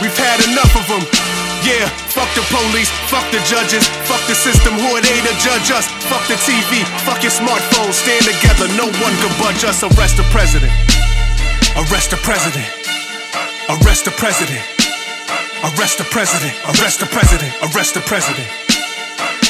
We've 0.00 0.16
had 0.16 0.38
enough 0.50 0.72
of 0.76 0.86
them. 0.88 1.41
Yeah, 1.62 1.86
fuck 2.10 2.26
the 2.34 2.42
police, 2.50 2.90
fuck 3.06 3.22
the 3.30 3.38
judges, 3.46 3.86
fuck 4.10 4.18
the 4.26 4.34
system, 4.34 4.74
who 4.74 4.98
are 4.98 5.00
they 5.00 5.14
to 5.14 5.34
judge 5.38 5.70
us? 5.70 5.86
Fuck 6.10 6.26
the 6.26 6.34
TV, 6.42 6.82
fuck 7.06 7.22
your 7.22 7.30
smartphone, 7.30 7.94
stand 7.94 8.26
together, 8.26 8.66
no 8.74 8.90
one 8.98 9.14
can 9.22 9.30
budge 9.38 9.62
us. 9.62 9.78
Arrest 9.86 10.18
the 10.18 10.26
president. 10.34 10.74
Arrest 11.78 12.10
the 12.10 12.18
president. 12.18 12.66
Arrest 13.70 14.04
the 14.04 14.10
president. 14.10 14.66
Arrest 15.62 15.98
the 15.98 16.04
president. 16.04 16.54
Arrest 16.66 16.98
the 16.98 17.14
president. 17.14 17.54
Arrest 17.62 17.94
the 17.94 18.02
president. 18.02 18.50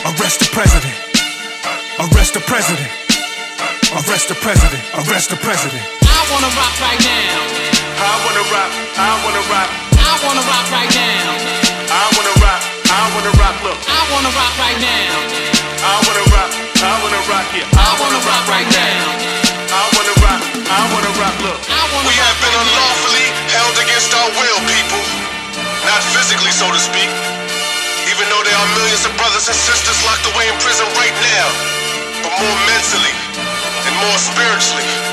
Arrest 0.04 0.40
the 0.40 0.50
president. 0.52 0.92
Arrest 1.96 2.34
the 2.34 2.40
president. 2.44 2.92
Arrest 3.96 4.28
the 4.28 4.36
president. 4.36 4.84
Arrest 5.00 5.30
the 5.30 5.36
president. 5.40 5.84
I 6.04 6.20
wanna 6.28 6.52
rock 6.60 6.74
right 6.76 7.00
now. 7.00 7.40
I 8.04 8.12
wanna 8.20 8.44
rock. 8.52 8.70
I 9.00 9.12
wanna 9.24 9.42
rock. 9.48 9.68
I 9.96 10.12
wanna 10.20 10.44
rock 10.44 10.66
right 10.70 10.92
now. 10.92 11.81
I 11.92 12.08
wanna 12.16 12.32
rock. 12.40 12.60
I 12.88 13.04
wanna 13.12 13.32
rock. 13.36 13.56
Look. 13.60 13.76
I 13.84 14.00
wanna 14.08 14.32
rock 14.32 14.54
right 14.56 14.80
now. 14.80 15.12
I 15.84 16.00
wanna 16.08 16.24
rock. 16.32 16.48
I 16.80 16.92
wanna 17.04 17.20
rock. 17.28 17.46
Yeah. 17.52 17.68
I 17.68 17.92
wanna 18.00 18.16
rock 18.24 18.44
right 18.48 18.64
now. 18.64 19.04
I 19.76 19.84
wanna 19.92 20.16
rock. 20.24 20.40
I 20.72 20.80
wanna 20.88 21.12
rock. 21.20 21.36
Look. 21.44 21.60
We 22.08 22.16
have 22.16 22.36
been 22.40 22.56
unlawfully 22.64 23.28
held 23.52 23.76
against 23.76 24.08
our 24.16 24.30
will, 24.40 24.60
people. 24.72 25.04
Not 25.84 26.00
physically, 26.16 26.52
so 26.56 26.72
to 26.72 26.80
speak. 26.80 27.12
Even 28.08 28.24
though 28.32 28.40
there 28.40 28.56
are 28.56 28.68
millions 28.72 29.04
of 29.04 29.12
brothers 29.20 29.52
and 29.52 29.58
sisters 29.60 30.00
locked 30.08 30.24
away 30.32 30.48
in 30.48 30.56
prison 30.64 30.88
right 30.96 31.16
now. 31.36 31.46
But 32.24 32.32
more 32.40 32.56
mentally 32.72 33.12
and 33.84 33.94
more 34.00 34.16
spiritually. 34.16 35.11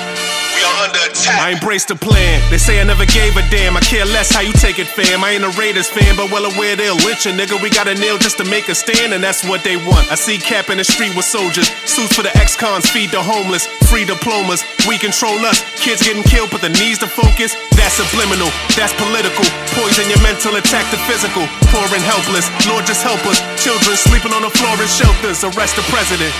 We 0.59 0.67
are 0.67 0.91
under 0.91 0.99
attack. 1.07 1.39
I 1.39 1.55
embrace 1.55 1.87
the 1.87 1.95
plan. 1.95 2.43
They 2.51 2.59
say 2.59 2.83
I 2.83 2.83
never 2.83 3.07
gave 3.07 3.31
a 3.39 3.43
damn. 3.47 3.79
I 3.79 3.79
care 3.79 4.03
less 4.03 4.27
how 4.27 4.43
you 4.43 4.51
take 4.51 4.75
it, 4.75 4.91
fam. 4.91 5.23
I 5.23 5.39
ain't 5.39 5.47
a 5.47 5.55
Raiders 5.55 5.87
fan, 5.87 6.19
but 6.19 6.27
well 6.35 6.43
aware 6.43 6.75
they'll 6.75 6.99
lynch 6.99 7.23
a 7.23 7.31
nigga. 7.31 7.55
We 7.63 7.71
got 7.71 7.87
a 7.87 7.95
nail 7.95 8.19
just 8.19 8.35
to 8.43 8.45
make 8.51 8.67
a 8.67 8.75
stand, 8.75 9.15
and 9.15 9.23
that's 9.23 9.47
what 9.47 9.63
they 9.63 9.79
want. 9.79 10.11
I 10.11 10.19
see 10.19 10.35
Cap 10.35 10.67
in 10.67 10.75
the 10.75 10.83
street 10.83 11.15
with 11.15 11.23
soldiers, 11.23 11.71
suits 11.87 12.11
for 12.11 12.27
the 12.27 12.35
ex-cons, 12.35 12.91
feed 12.91 13.15
the 13.15 13.23
homeless, 13.23 13.71
free 13.87 14.03
diplomas. 14.03 14.67
We 14.83 14.99
control 14.99 15.39
us. 15.47 15.63
Kids 15.79 16.03
getting 16.03 16.27
killed, 16.27 16.51
but 16.51 16.59
the 16.59 16.75
needs 16.75 16.99
to 16.99 17.07
focus. 17.07 17.55
That's 17.79 17.95
subliminal. 17.95 18.51
That's 18.75 18.91
political. 18.99 19.47
Poison 19.79 20.11
your 20.11 20.19
mental, 20.19 20.59
attack 20.59 20.83
the 20.91 20.99
physical. 21.07 21.47
Poor 21.71 21.87
and 21.87 22.03
helpless. 22.03 22.51
Lord, 22.67 22.83
just 22.83 22.99
help 22.99 23.23
us. 23.31 23.39
Children 23.63 23.95
sleeping 23.95 24.35
on 24.35 24.43
the 24.43 24.51
floor 24.59 24.75
in 24.75 24.91
shelters. 24.91 25.39
Arrest 25.39 25.79
the 25.79 25.87
president 25.87 26.35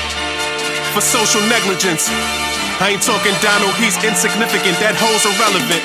for 0.91 0.99
social 0.99 1.39
negligence. 1.47 2.11
I 2.79 2.95
ain't 2.95 3.03
talking 3.03 3.35
Donald, 3.43 3.75
he's 3.75 3.99
insignificant, 3.99 4.79
that 4.79 4.95
hole's 4.95 5.27
irrelevant. 5.27 5.83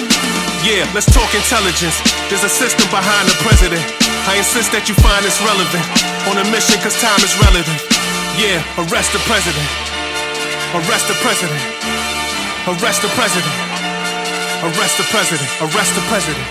Yeah, 0.63 0.87
let's 0.95 1.11
talk 1.11 1.27
intelligence. 1.35 1.99
There's 2.31 2.47
a 2.47 2.49
system 2.49 2.87
behind 2.87 3.27
the 3.27 3.35
president. 3.43 3.83
I 4.31 4.39
insist 4.39 4.71
that 4.71 4.87
you 4.87 4.95
find 5.03 5.27
this 5.27 5.43
relevant. 5.43 5.83
On 6.31 6.39
a 6.39 6.47
mission, 6.55 6.79
cause 6.81 6.95
time 7.03 7.19
is 7.27 7.35
relative. 7.43 7.83
Yeah, 8.39 8.63
arrest 8.79 9.11
the 9.11 9.19
president. 9.27 9.67
Arrest 10.71 11.11
the 11.11 11.19
president. 11.19 11.63
Arrest 12.71 13.03
the 13.03 13.11
president. 13.19 13.57
Arrest 14.63 14.95
the 14.95 15.07
president. 15.11 15.51
Arrest 15.67 15.93
the 15.99 16.05
president. 16.07 16.47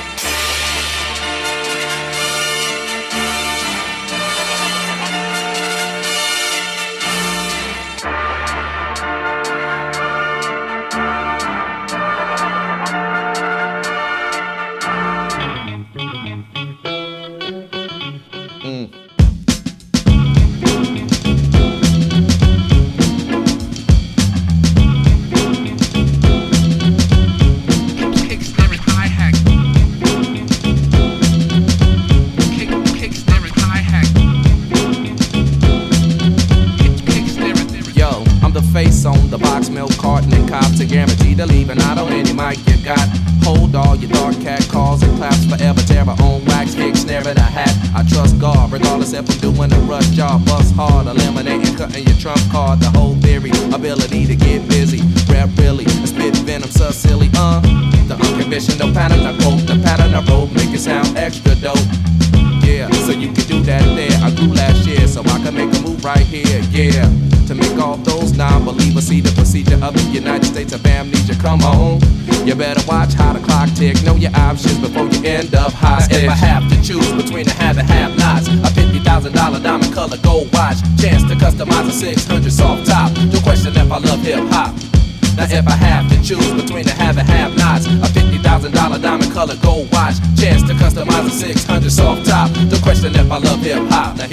If 93.15 93.31
I 93.31 93.37
love 93.37 93.61
hip 93.61 93.79
hop. 93.89 94.17
Now 94.17 94.32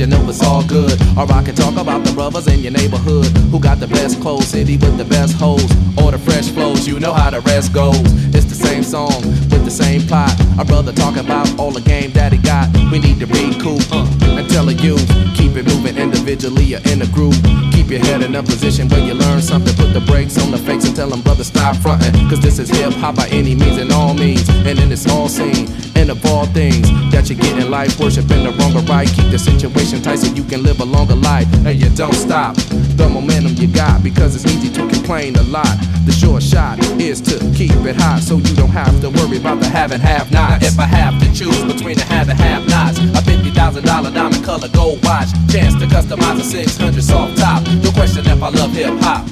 you 0.00 0.06
know 0.06 0.26
it's 0.30 0.42
all 0.42 0.64
good. 0.64 0.98
Or 1.14 1.30
I 1.30 1.42
can 1.42 1.54
talk 1.54 1.76
about 1.76 2.04
the 2.04 2.12
brothers 2.12 2.46
in 2.48 2.60
your 2.60 2.72
neighborhood 2.72 3.26
who 3.52 3.60
got 3.60 3.80
the 3.80 3.86
best 3.86 4.20
clothes, 4.22 4.48
city 4.48 4.78
with 4.78 4.96
the 4.96 5.04
best 5.04 5.36
hoes. 5.36 5.70
Or 6.00 6.10
the 6.10 6.18
fresh 6.18 6.48
flows, 6.48 6.88
you 6.88 6.98
know 6.98 7.12
how 7.12 7.28
the 7.28 7.40
rest 7.42 7.74
goes. 7.74 8.00
It's 8.34 8.46
the 8.46 8.54
same 8.54 8.82
song 8.82 9.20
with 9.52 9.64
the 9.64 9.70
same 9.70 10.00
plot. 10.00 10.32
Our 10.58 10.64
brother 10.64 10.92
talking 10.92 11.24
about 11.24 11.46
all 11.58 11.70
the 11.70 11.82
game 11.82 12.12
that 12.12 12.32
he 12.32 12.38
got. 12.38 12.72
We 12.90 12.98
need 12.98 13.20
to 13.20 13.26
recoup 13.26 13.84
uh, 13.92 14.08
and 14.40 14.48
tell 14.48 14.64
the 14.64 14.74
youth. 14.74 15.06
Keep 15.36 15.56
it 15.56 15.66
moving 15.66 15.98
individually 15.98 16.74
or 16.74 16.80
in 16.88 17.02
a 17.02 17.08
group. 17.12 17.36
Keep 17.72 17.90
your 17.90 18.00
head 18.00 18.22
in 18.22 18.34
a 18.34 18.42
position 18.42 18.88
where 18.88 19.04
you 19.04 19.12
learn 19.12 19.42
something. 19.42 19.74
Put 19.76 19.92
the 19.92 20.00
brakes 20.00 20.38
on 20.40 20.50
the 20.50 20.58
fakes 20.58 20.86
and 20.86 20.96
tell 20.96 21.10
them, 21.10 21.20
brother, 21.20 21.44
stop 21.44 21.76
fronting. 21.76 22.12
Cause 22.30 22.40
this 22.40 22.58
is 22.58 22.70
hip 22.70 22.94
hop 22.94 23.16
by 23.16 23.28
any 23.28 23.54
means 23.54 23.76
and 23.76 23.92
all 23.92 24.14
means. 24.14 24.48
And 24.48 24.78
then 24.78 24.90
it's 24.90 25.06
all 25.06 25.28
seen. 25.28 25.68
And 26.00 26.08
of 26.08 26.24
all 26.32 26.46
things 26.46 26.88
that 27.12 27.28
you 27.28 27.36
get 27.36 27.58
in 27.58 27.70
life, 27.70 28.00
worship 28.00 28.30
in 28.30 28.42
the 28.42 28.52
wrong 28.56 28.74
or 28.74 28.80
right. 28.88 29.06
Keep 29.06 29.30
the 29.30 29.38
situation 29.38 30.00
tight 30.00 30.16
so 30.16 30.32
you 30.32 30.42
can 30.42 30.62
live 30.62 30.80
a 30.80 30.84
longer 30.86 31.14
life. 31.14 31.46
And 31.66 31.78
you 31.78 31.90
don't 31.90 32.14
stop 32.14 32.56
the 32.96 33.06
momentum 33.06 33.52
you 33.56 33.68
got 33.68 34.02
because 34.02 34.34
it's 34.34 34.46
easy 34.46 34.72
to 34.72 34.88
complain 34.88 35.36
a 35.36 35.42
lot. 35.42 35.68
The 36.06 36.12
short 36.12 36.42
shot 36.42 36.78
is 36.98 37.20
to 37.28 37.36
keep 37.52 37.76
it 37.84 37.96
hot 37.96 38.22
so 38.22 38.38
you 38.38 38.54
don't 38.56 38.72
have 38.72 38.98
to 39.02 39.10
worry 39.10 39.36
about 39.36 39.60
the 39.60 39.68
have 39.68 39.92
and 39.92 40.00
have 40.00 40.32
nots. 40.32 40.64
If 40.64 40.78
I 40.78 40.86
have 40.86 41.20
to 41.20 41.26
choose 41.34 41.62
between 41.70 41.96
the 41.96 42.04
have 42.04 42.30
and 42.30 42.38
have 42.38 42.66
nots, 42.66 42.98
a 42.98 43.20
fifty 43.20 43.50
thousand 43.50 43.84
dollar 43.84 44.10
diamond 44.10 44.42
color 44.42 44.68
gold 44.72 45.04
watch, 45.04 45.28
chance 45.52 45.74
to 45.80 45.86
customize 45.86 46.40
a 46.40 46.44
six 46.44 46.78
hundred 46.78 47.04
soft 47.04 47.36
top. 47.36 47.62
No 47.84 47.92
question 47.92 48.24
if 48.24 48.42
I 48.42 48.48
love 48.48 48.72
hip 48.72 48.96
hop. 49.04 49.28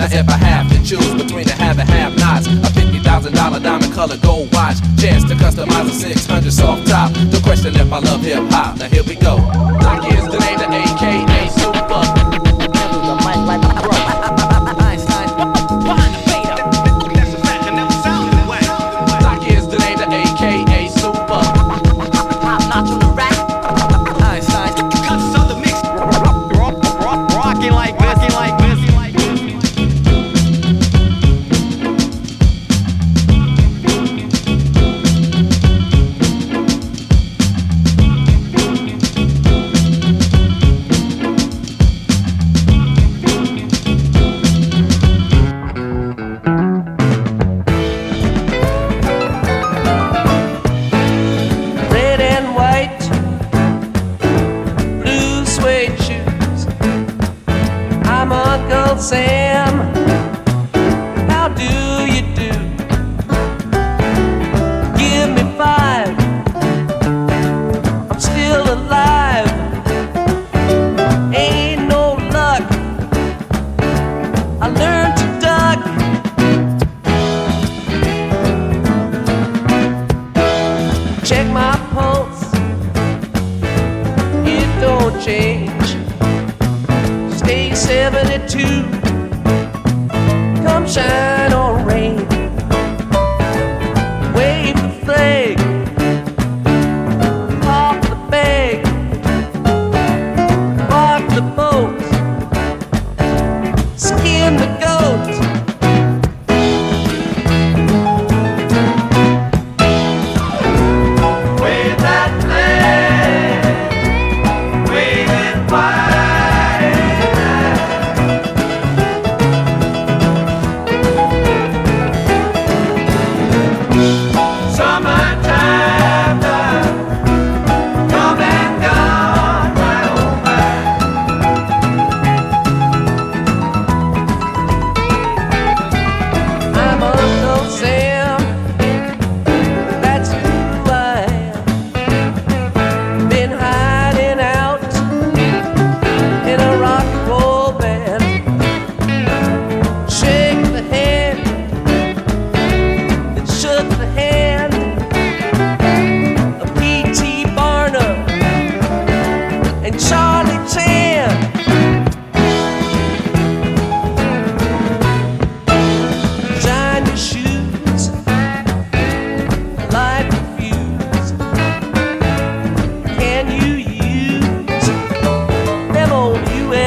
Now 0.00 0.06
if 0.06 0.26
I 0.30 0.38
have 0.48 0.66
to 0.72 0.78
choose 0.82 1.12
between 1.12 1.44
the 1.44 1.52
have 1.52 1.78
and 1.78 1.86
have 1.90 2.16
nots, 2.16 2.46
a 2.46 2.72
fifty 2.72 3.00
thousand 3.00 3.34
dollar 3.34 3.60
diamond 3.60 3.92
color 3.92 4.16
gold 4.16 4.48
watch, 4.54 4.80
chance 4.96 5.24
to 5.24 5.34
customize 5.34 5.90
a 5.90 5.92
six 5.92 6.24
hundred 6.24 6.54
soft 6.54 6.88
top. 6.88 7.12
No 7.30 7.38
question 7.40 7.76
if 7.76 7.92
I 7.92 7.98
love 7.98 8.22
hip 8.22 8.48
hop. 8.48 8.78
Now 8.78 8.88
here 8.88 9.04
we 9.04 9.16
go. 9.16 9.36
Like 9.84 10.10
is 10.10 10.24
the 10.24 10.40
name, 10.40 10.56
the 10.56 10.72
AKA 10.72 11.29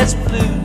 old 0.04 0.12
U.S. 0.12 0.63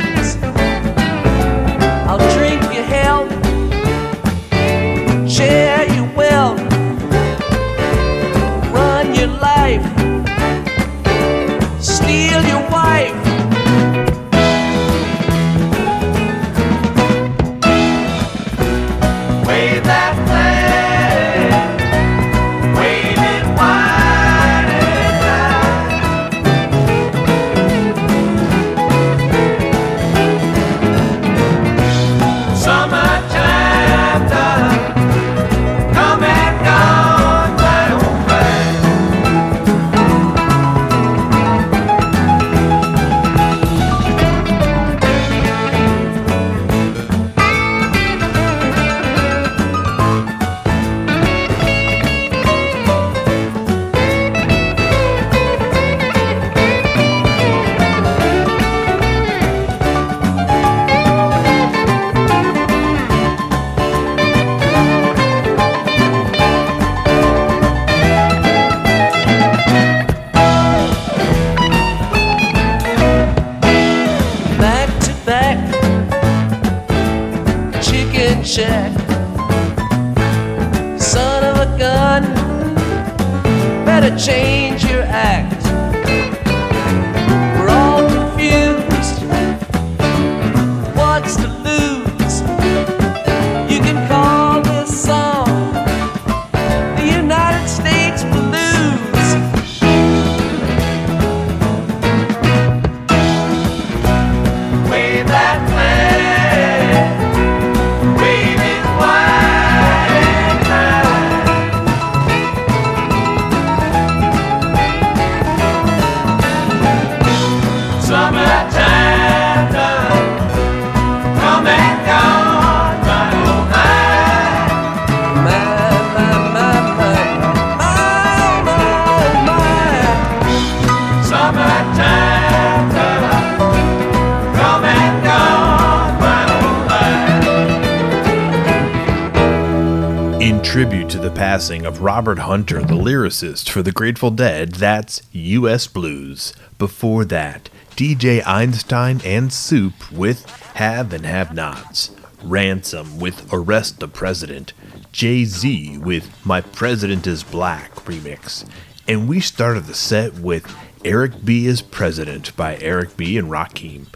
passing 141.69 141.85
of 141.85 142.01
Robert 142.01 142.39
Hunter, 142.39 142.81
the 142.81 142.95
lyricist 142.95 143.69
for 143.69 143.83
the 143.83 143.93
Grateful 143.93 144.31
Dead, 144.31 144.77
that's 144.77 145.21
US 145.33 145.87
Blues. 145.87 146.55
Before 146.79 147.27
that, 147.27 147.69
DJ 147.91 148.43
Einstein 148.47 149.21
and 149.23 149.53
Soup 149.53 150.11
with 150.11 150.49
Have 150.77 151.12
and 151.12 151.27
Have 151.27 151.53
Nots. 151.53 152.11
Ransom 152.43 153.19
with 153.19 153.53
Arrest 153.53 154.01
the 154.01 154.09
President. 154.09 154.73
Jay 155.12 155.45
Z 155.45 155.99
with 155.99 156.31
My 156.43 156.62
President 156.62 157.27
is 157.27 157.45
Black 157.45 157.95
remix. 157.97 158.64
And 159.07 159.29
we 159.29 159.39
started 159.39 159.85
the 159.85 159.95
set 159.95 160.39
with 160.39 160.75
Eric 161.05 161.45
B. 161.45 161.66
is 161.66 161.83
President 161.83 162.57
by 162.57 162.79
Eric 162.79 163.14
B. 163.19 163.37
and 163.37 163.51
Rakim. 163.51 164.07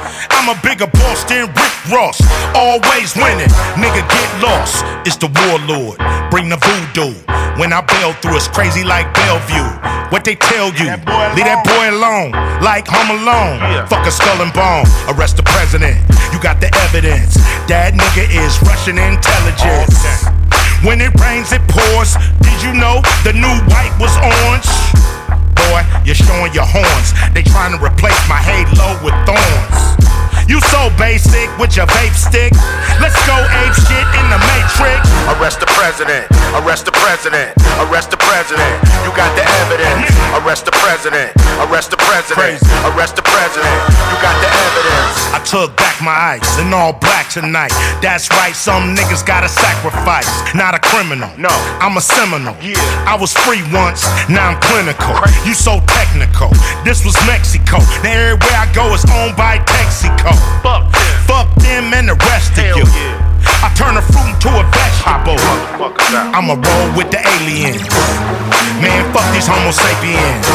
I'm 0.47 0.55
a 0.55 0.63
bigger 0.63 0.87
boss 0.87 1.27
than 1.27 1.51
Rick 1.59 1.75
Ross. 1.91 2.23
Always 2.55 3.19
winning. 3.19 3.51
Nigga 3.75 4.07
get 4.07 4.31
lost. 4.39 4.87
It's 5.03 5.19
the 5.19 5.27
warlord. 5.27 5.99
Bring 6.31 6.47
the 6.47 6.55
voodoo. 6.63 7.19
When 7.59 7.75
I 7.75 7.83
bail 7.83 8.15
through, 8.23 8.39
it's 8.39 8.47
crazy 8.47 8.87
like 8.87 9.11
Bellevue. 9.11 9.67
What 10.15 10.23
they 10.23 10.39
tell 10.39 10.71
you? 10.79 10.87
Leave 11.35 11.51
that 11.51 11.67
boy 11.67 11.91
alone. 11.91 12.31
Like 12.63 12.87
Home 12.87 13.11
Alone. 13.19 13.59
Fuck 13.91 14.07
a 14.07 14.13
skull 14.15 14.39
and 14.39 14.55
bone. 14.55 14.87
Arrest 15.11 15.35
the 15.35 15.43
president. 15.43 15.99
You 16.31 16.39
got 16.39 16.63
the 16.63 16.71
evidence. 16.87 17.43
That 17.67 17.99
nigga 17.99 18.31
is 18.31 18.55
Russian 18.63 19.03
intelligence. 19.03 19.99
When 20.87 21.03
it 21.03 21.11
rains, 21.19 21.51
it 21.51 21.67
pours. 21.67 22.15
Did 22.39 22.55
you 22.63 22.71
know 22.71 23.03
the 23.27 23.35
new 23.35 23.51
white 23.67 23.91
was 23.99 24.15
orange? 24.23 24.71
Boy, 25.59 25.83
you're 26.07 26.15
showing 26.15 26.55
your 26.55 26.71
horns. 26.71 27.19
They 27.35 27.43
trying 27.43 27.75
to 27.75 27.83
replace 27.83 28.23
my 28.31 28.39
halo 28.39 28.95
with 29.03 29.19
thorns. 29.27 30.06
You 30.47 30.61
so 30.71 30.91
basic 30.95 31.51
with 31.59 31.75
your 31.75 31.87
vape 31.91 32.15
stick. 32.15 32.55
Let's 33.03 33.19
go 33.27 33.35
ape 33.35 33.75
shit 33.75 34.07
in 34.15 34.27
the 34.31 34.39
matrix. 34.39 35.03
Arrest 35.35 35.59
the 35.59 35.67
president. 35.75 36.31
Arrest 36.63 36.87
the 36.87 36.95
president. 36.95 37.51
Arrest 37.83 38.15
the 38.15 38.17
president. 38.17 38.75
You 39.03 39.11
got 39.19 39.35
the 39.35 39.43
evidence. 39.67 40.07
Arrest 40.39 40.65
the 40.65 40.73
president. 40.79 41.35
Arrest 41.67 41.91
the 41.91 41.99
president. 41.99 42.63
Arrest 42.95 43.17
the 43.17 43.27
president. 43.27 43.79
You 43.91 44.17
got 44.23 44.39
the 44.39 44.51
evidence. 44.71 45.17
I 45.35 45.43
took 45.43 45.77
back 45.77 45.99
my 46.01 46.39
ice 46.39 46.59
in 46.63 46.73
all 46.73 46.93
black 46.95 47.29
tonight. 47.29 47.75
That's 48.01 48.31
right, 48.31 48.55
some 48.55 48.95
niggas 48.95 49.27
gotta 49.27 49.49
sacrifice. 49.49 50.31
Not 50.55 50.75
a 50.75 50.79
criminal. 50.79 51.31
No, 51.37 51.51
I'm 51.83 51.97
a 51.97 52.01
seminal. 52.01 52.55
Yeah. 52.63 52.79
I 53.05 53.19
was 53.19 53.35
free 53.35 53.67
once, 53.75 54.07
now 54.31 54.55
I'm 54.55 54.61
clinical. 54.63 55.11
You 55.43 55.55
so 55.55 55.83
technical. 55.91 56.55
This 56.87 57.05
was 57.05 57.19
Mexico. 57.27 57.83
Now 58.07 58.15
everywhere 58.15 58.57
I 58.57 58.71
go 58.73 58.95
is 58.95 59.05
owned 59.11 59.37
by 59.37 59.59
Texaco. 59.67 60.36
Fuck 60.62 60.91
them. 60.93 61.16
Fuck 61.26 61.49
them 61.62 61.95
and 61.95 62.09
the 62.09 62.16
rest 62.28 62.57
of 62.59 62.76
you. 62.76 62.87
I 63.64 63.72
turn 63.74 63.97
a 63.97 64.03
fruit 64.03 64.28
into 64.30 64.51
a 64.53 64.64
vegetable. 64.68 65.41
I'ma 66.32 66.55
roll 66.55 66.89
with 66.97 67.11
the 67.11 67.20
aliens. 67.20 67.82
Man, 68.82 69.03
fuck 69.12 69.26
these 69.32 69.49
Homo 69.49 69.72
sapiens. 69.72 70.47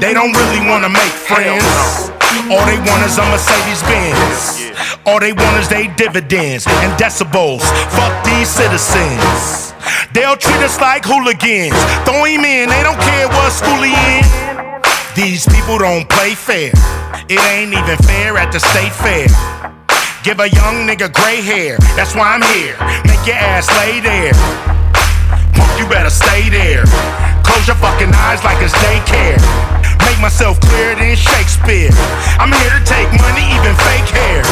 They 0.00 0.12
don't 0.12 0.32
really 0.32 0.62
wanna 0.68 0.88
make 0.88 1.12
friends. 1.12 2.10
All 2.50 2.64
they 2.66 2.78
want 2.78 3.02
is 3.04 3.18
a 3.18 3.24
Mercedes 3.26 3.82
Benz. 3.84 4.72
All 5.06 5.18
they 5.20 5.32
want 5.32 5.56
is 5.58 5.68
they 5.68 5.88
dividends 5.96 6.66
and 6.66 6.92
decibels. 6.98 7.62
Fuck 7.90 8.24
these 8.24 8.48
citizens. 8.48 9.74
They'll 10.12 10.36
treat 10.36 10.62
us 10.62 10.80
like 10.80 11.04
hooligans. 11.04 11.74
Throw 12.04 12.24
him 12.24 12.44
in, 12.44 12.68
they 12.68 12.82
don't 12.82 13.00
care 13.00 13.28
what 13.28 13.52
school 13.52 13.82
he 13.82 13.92
in. 13.92 14.69
These 15.16 15.46
people 15.48 15.78
don't 15.78 16.08
play 16.08 16.34
fair. 16.34 16.70
It 17.28 17.40
ain't 17.50 17.72
even 17.74 17.96
fair 18.06 18.38
at 18.38 18.52
the 18.52 18.60
state 18.60 18.94
fair. 18.94 19.26
Give 20.22 20.38
a 20.38 20.48
young 20.48 20.86
nigga 20.86 21.12
gray 21.12 21.40
hair, 21.40 21.78
that's 21.96 22.14
why 22.14 22.34
I'm 22.34 22.42
here. 22.54 22.76
Make 23.08 23.26
your 23.26 23.36
ass 23.36 23.66
lay 23.82 23.98
there. 24.00 24.32
Punk, 25.56 25.70
you 25.80 25.88
better 25.88 26.10
stay 26.10 26.48
there. 26.48 26.84
Close 27.42 27.66
your 27.66 27.76
fucking 27.76 28.12
eyes 28.14 28.44
like 28.44 28.62
it's 28.62 28.74
daycare. 28.78 29.79
Make 30.10 30.34
myself 30.34 30.58
clearer 30.58 30.98
than 30.98 31.14
Shakespeare. 31.14 31.94
I'm 32.42 32.50
here 32.50 32.74
to 32.74 32.82
take 32.82 33.06
money, 33.22 33.46
even 33.54 33.78
fake 33.86 34.10
hair. 34.10 34.42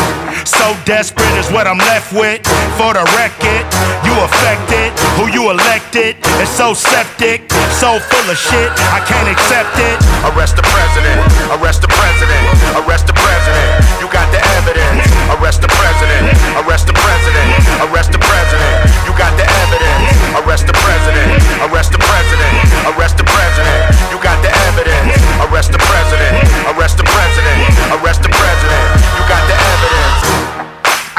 So 0.47 0.71
desperate 0.87 1.35
is 1.35 1.51
what 1.51 1.67
I'm 1.67 1.83
left 1.83 2.15
with. 2.15 2.47
For 2.79 2.95
the 2.95 3.03
record, 3.19 3.67
you 4.07 4.15
affected. 4.23 4.95
Who 5.19 5.27
you 5.35 5.51
elected 5.51 6.15
is 6.39 6.47
so 6.47 6.79
septic, 6.79 7.51
so 7.75 7.99
full 7.99 8.27
of 8.31 8.39
shit. 8.39 8.71
I 8.95 9.03
can't 9.03 9.27
accept 9.27 9.75
it. 9.83 9.99
Arrest 10.31 10.55
the 10.55 10.63
president. 10.63 11.27
Arrest 11.59 11.83
the 11.83 11.91
president. 11.91 12.45
Arrest 12.79 13.11
the 13.11 13.19
president. 13.19 13.69
You 13.99 14.07
got 14.15 14.31
the 14.31 14.39
evidence. 14.63 15.11
Arrest 15.35 15.59
the 15.59 15.71
president. 15.75 16.39
Arrest 16.63 16.87
the 16.87 16.95
president. 16.95 17.51
Arrest 17.83 18.15
the 18.15 18.23
president. 18.23 18.75
You 19.11 19.13
got 19.19 19.35
the 19.35 19.47
evidence. 19.67 20.07
Arrest 20.39 20.71
the 20.71 20.77
president. 20.79 21.35
Arrest 21.67 21.91
the 21.91 21.99
president. 21.99 22.55
Arrest 22.95 23.19
the 23.19 23.28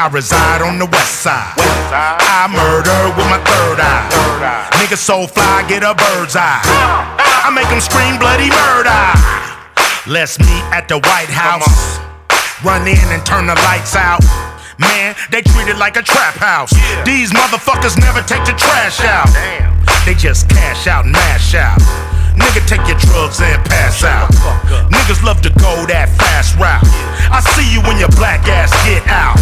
I 0.00 0.08
reside 0.08 0.64
on 0.64 0.80
the 0.80 0.88
west 0.88 1.20
side. 1.20 1.52
West 1.60 1.92
side. 1.92 2.16
I 2.24 2.48
murder 2.48 3.12
with 3.20 3.28
my 3.28 3.36
third 3.36 3.84
eye. 3.84 4.08
Third 4.08 4.40
eye. 4.48 4.64
Nigga 4.80 4.96
so 4.96 5.28
fly, 5.28 5.60
get 5.68 5.84
a 5.84 5.92
bird's 5.92 6.32
eye. 6.40 6.64
I 7.44 7.52
make 7.52 7.68
them 7.68 7.84
scream 7.84 8.16
bloody 8.16 8.48
murder. 8.48 8.96
Let's 10.08 10.40
meet 10.40 10.64
at 10.72 10.88
the 10.88 10.96
White 11.04 11.28
House. 11.28 12.00
Run 12.64 12.88
in 12.88 12.96
and 13.12 13.20
turn 13.28 13.44
the 13.44 13.52
lights 13.68 13.92
out. 13.92 14.24
Man, 14.80 15.12
they 15.28 15.44
treat 15.44 15.68
it 15.68 15.76
like 15.76 16.00
a 16.00 16.02
trap 16.02 16.32
house. 16.40 16.72
Yeah. 16.72 17.04
These 17.04 17.36
motherfuckers 17.36 18.00
never 18.00 18.24
take 18.24 18.48
the 18.48 18.56
trash 18.56 19.04
out. 19.04 19.28
Damn. 19.36 19.84
They 20.08 20.16
just 20.16 20.48
cash 20.48 20.88
out 20.88 21.04
and 21.04 21.12
mash 21.12 21.52
out. 21.52 21.76
Nigga, 22.40 22.64
take 22.64 22.80
your 22.88 22.96
drugs 23.04 23.44
and 23.44 23.60
pass 23.68 24.00
out. 24.00 24.32
Niggas 24.88 25.20
love 25.20 25.44
to 25.44 25.52
go 25.60 25.84
that 25.92 26.08
fast 26.16 26.56
route. 26.56 26.88
I 27.28 27.44
see 27.52 27.68
you 27.68 27.84
when 27.84 28.00
your 28.00 28.08
black 28.16 28.48
ass 28.48 28.72
get 28.88 29.04
out 29.04 29.36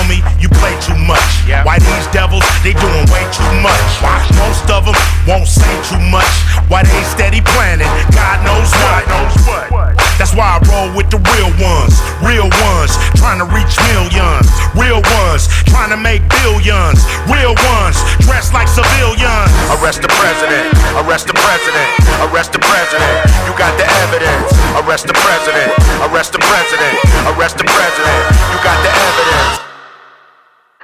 homie, 0.00 0.24
you 0.40 0.48
play 0.48 0.72
too 0.80 0.96
much. 1.04 1.20
Yeah. 1.44 1.64
Why 1.64 1.78
these 1.78 2.06
devils, 2.08 2.44
they 2.64 2.72
doing 2.72 3.04
way 3.12 3.24
too 3.32 3.52
much. 3.60 3.84
Why 4.00 4.16
most 4.40 4.64
of 4.72 4.88
them 4.88 4.96
won't 5.28 5.48
say 5.48 5.68
too 5.84 6.00
much. 6.08 6.30
Why 6.72 6.82
they 6.82 7.02
steady 7.04 7.44
planning, 7.44 7.88
God 8.16 8.40
knows 8.44 8.70
what. 8.80 9.04
God 9.04 9.12
knows 9.12 9.36
what. 9.44 9.96
That's 10.16 10.36
why 10.36 10.56
I 10.56 10.58
roll 10.68 10.92
with 10.92 11.08
the 11.08 11.16
real 11.16 11.52
ones, 11.56 11.96
real 12.20 12.48
ones, 12.48 12.92
trying 13.16 13.40
to 13.40 13.48
reach 13.48 13.72
millions, 13.96 14.48
real 14.76 15.00
ones, 15.00 15.48
trying 15.64 15.88
to 15.88 15.96
make 15.96 16.20
billions, 16.44 17.00
real 17.24 17.56
ones, 17.56 17.96
dressed 18.20 18.52
like 18.52 18.68
civilians. 18.68 19.52
Arrest 19.80 20.04
the 20.04 20.12
president, 20.12 20.76
arrest 21.00 21.24
the 21.24 21.36
president, 21.36 21.88
arrest 22.28 22.52
the 22.52 22.60
president. 22.60 23.16
You 23.48 23.52
got 23.56 23.72
the 23.80 23.88
evidence. 24.04 24.52
Arrest 24.84 25.06
the 25.06 25.14
president, 25.14 25.72
arrest 26.04 26.32
the 26.32 26.38
president, 26.38 26.94
arrest 27.32 27.58
the 27.58 27.64
president. 27.64 28.20
You 28.52 28.58
got 28.62 28.78
the 28.84 28.90
evidence. 28.92 29.69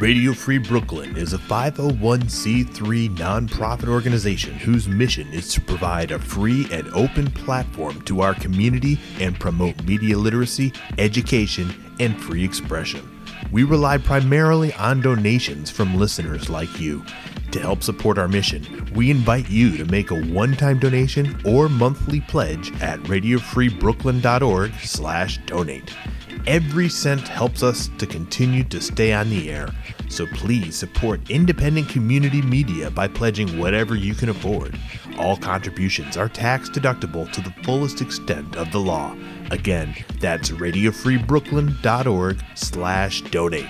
Radio 0.00 0.32
Free 0.32 0.56
Brooklyn 0.56 1.14
is 1.14 1.34
a 1.34 1.38
501c3 1.38 3.14
nonprofit 3.18 3.86
organization 3.86 4.54
whose 4.54 4.88
mission 4.88 5.28
is 5.28 5.52
to 5.52 5.60
provide 5.60 6.10
a 6.10 6.18
free 6.18 6.66
and 6.72 6.88
open 6.94 7.30
platform 7.32 8.00
to 8.06 8.22
our 8.22 8.32
community 8.32 8.98
and 9.18 9.38
promote 9.38 9.84
media 9.84 10.16
literacy, 10.16 10.72
education, 10.96 11.70
and 12.00 12.18
free 12.18 12.42
expression. 12.42 13.19
We 13.52 13.64
rely 13.64 13.98
primarily 13.98 14.72
on 14.74 15.00
donations 15.00 15.70
from 15.70 15.96
listeners 15.96 16.48
like 16.48 16.78
you. 16.78 17.04
To 17.50 17.58
help 17.58 17.82
support 17.82 18.16
our 18.16 18.28
mission, 18.28 18.88
we 18.94 19.10
invite 19.10 19.50
you 19.50 19.76
to 19.76 19.84
make 19.86 20.12
a 20.12 20.22
one-time 20.32 20.78
donation 20.78 21.40
or 21.44 21.68
monthly 21.68 22.20
pledge 22.20 22.70
at 22.80 23.00
radiofreebrooklyn.org 23.00 24.72
slash 24.74 25.38
donate. 25.46 25.92
Every 26.46 26.88
cent 26.88 27.26
helps 27.26 27.64
us 27.64 27.90
to 27.98 28.06
continue 28.06 28.62
to 28.64 28.80
stay 28.80 29.12
on 29.12 29.28
the 29.30 29.50
air, 29.50 29.68
so 30.08 30.26
please 30.28 30.76
support 30.76 31.28
independent 31.28 31.88
community 31.88 32.40
media 32.42 32.88
by 32.88 33.08
pledging 33.08 33.58
whatever 33.58 33.96
you 33.96 34.14
can 34.14 34.28
afford. 34.28 34.78
All 35.18 35.36
contributions 35.36 36.16
are 36.16 36.28
tax 36.28 36.70
deductible 36.70 37.30
to 37.32 37.40
the 37.40 37.52
fullest 37.64 38.00
extent 38.00 38.56
of 38.56 38.70
the 38.70 38.78
law. 38.78 39.14
Again, 39.50 39.96
that's 40.20 40.50
radiofreebrooklyn.org 40.50 42.44
slash 42.54 43.22
donate. 43.22 43.66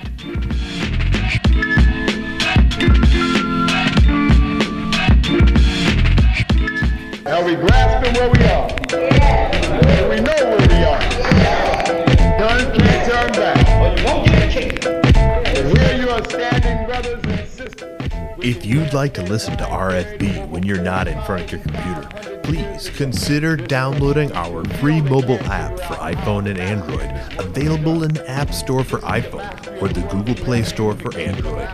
Are 7.27 7.45
we 7.45 7.55
grasping 7.55 8.15
where 8.15 8.31
we 8.31 8.45
are? 8.45 8.69
Yeah. 8.93 10.09
We 10.09 10.17
know 10.17 10.35
where 10.35 10.69
we 10.69 10.75
are. 10.85 11.01
Yeah. 11.01 12.39
Done 12.39 12.79
can't 12.79 13.11
turn 13.11 13.33
back. 13.33 13.67
Well, 13.81 13.99
you 13.99 14.05
won't 14.05 14.27
get 14.27 14.43
a 14.43 14.53
kick. 14.53 14.85
And 14.87 15.79
here 15.79 16.03
you 16.03 16.11
are 16.11 16.25
standing, 16.25 16.87
brothers 16.87 17.25
and 17.25 17.49
sisters. 17.49 18.01
If 18.43 18.67
you'd 18.67 18.93
like 18.93 19.15
to 19.15 19.23
listen 19.23 19.57
to 19.57 19.65
RFB 19.65 20.49
when 20.51 20.63
you're 20.65 20.83
not 20.83 21.09
in 21.09 21.23
front 21.23 21.45
of 21.45 21.53
your 21.53 21.61
computer, 21.61 22.30
please 22.51 22.91
consider 22.91 23.57
downloading 23.57 24.33
our 24.33 24.65
free 24.81 25.01
mobile 25.01 25.39
app 25.45 25.79
for 25.79 25.95
iPhone 25.95 26.51
and 26.51 26.59
Android, 26.59 27.09
available 27.39 28.03
in 28.03 28.13
the 28.13 28.29
App 28.29 28.53
Store 28.53 28.83
for 28.83 28.99
iPhone 29.01 29.81
or 29.81 29.87
the 29.87 30.01
Google 30.09 30.35
Play 30.35 30.65
Store 30.65 30.97
for 30.97 31.17
Android. 31.17 31.69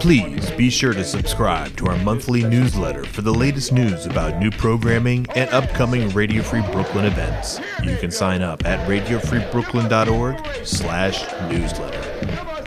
Please 0.00 0.48
be 0.52 0.70
sure 0.70 0.92
to 0.92 1.02
subscribe 1.02 1.76
to 1.76 1.88
our 1.88 1.98
monthly 2.04 2.44
newsletter 2.44 3.04
for 3.04 3.22
the 3.22 3.34
latest 3.34 3.72
news 3.72 4.06
about 4.06 4.38
new 4.38 4.52
programming 4.52 5.26
and 5.34 5.50
upcoming 5.50 6.08
Radio 6.10 6.42
Free 6.42 6.62
Brooklyn 6.70 7.04
events. 7.04 7.60
You 7.82 7.96
can 7.96 8.12
sign 8.12 8.42
up 8.42 8.64
at 8.64 8.88
radiofreebrooklyn.org 8.88 10.64
slash 10.64 11.24
newsletter. 11.50 12.57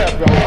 Yeah, 0.00 0.16
bro. 0.16 0.39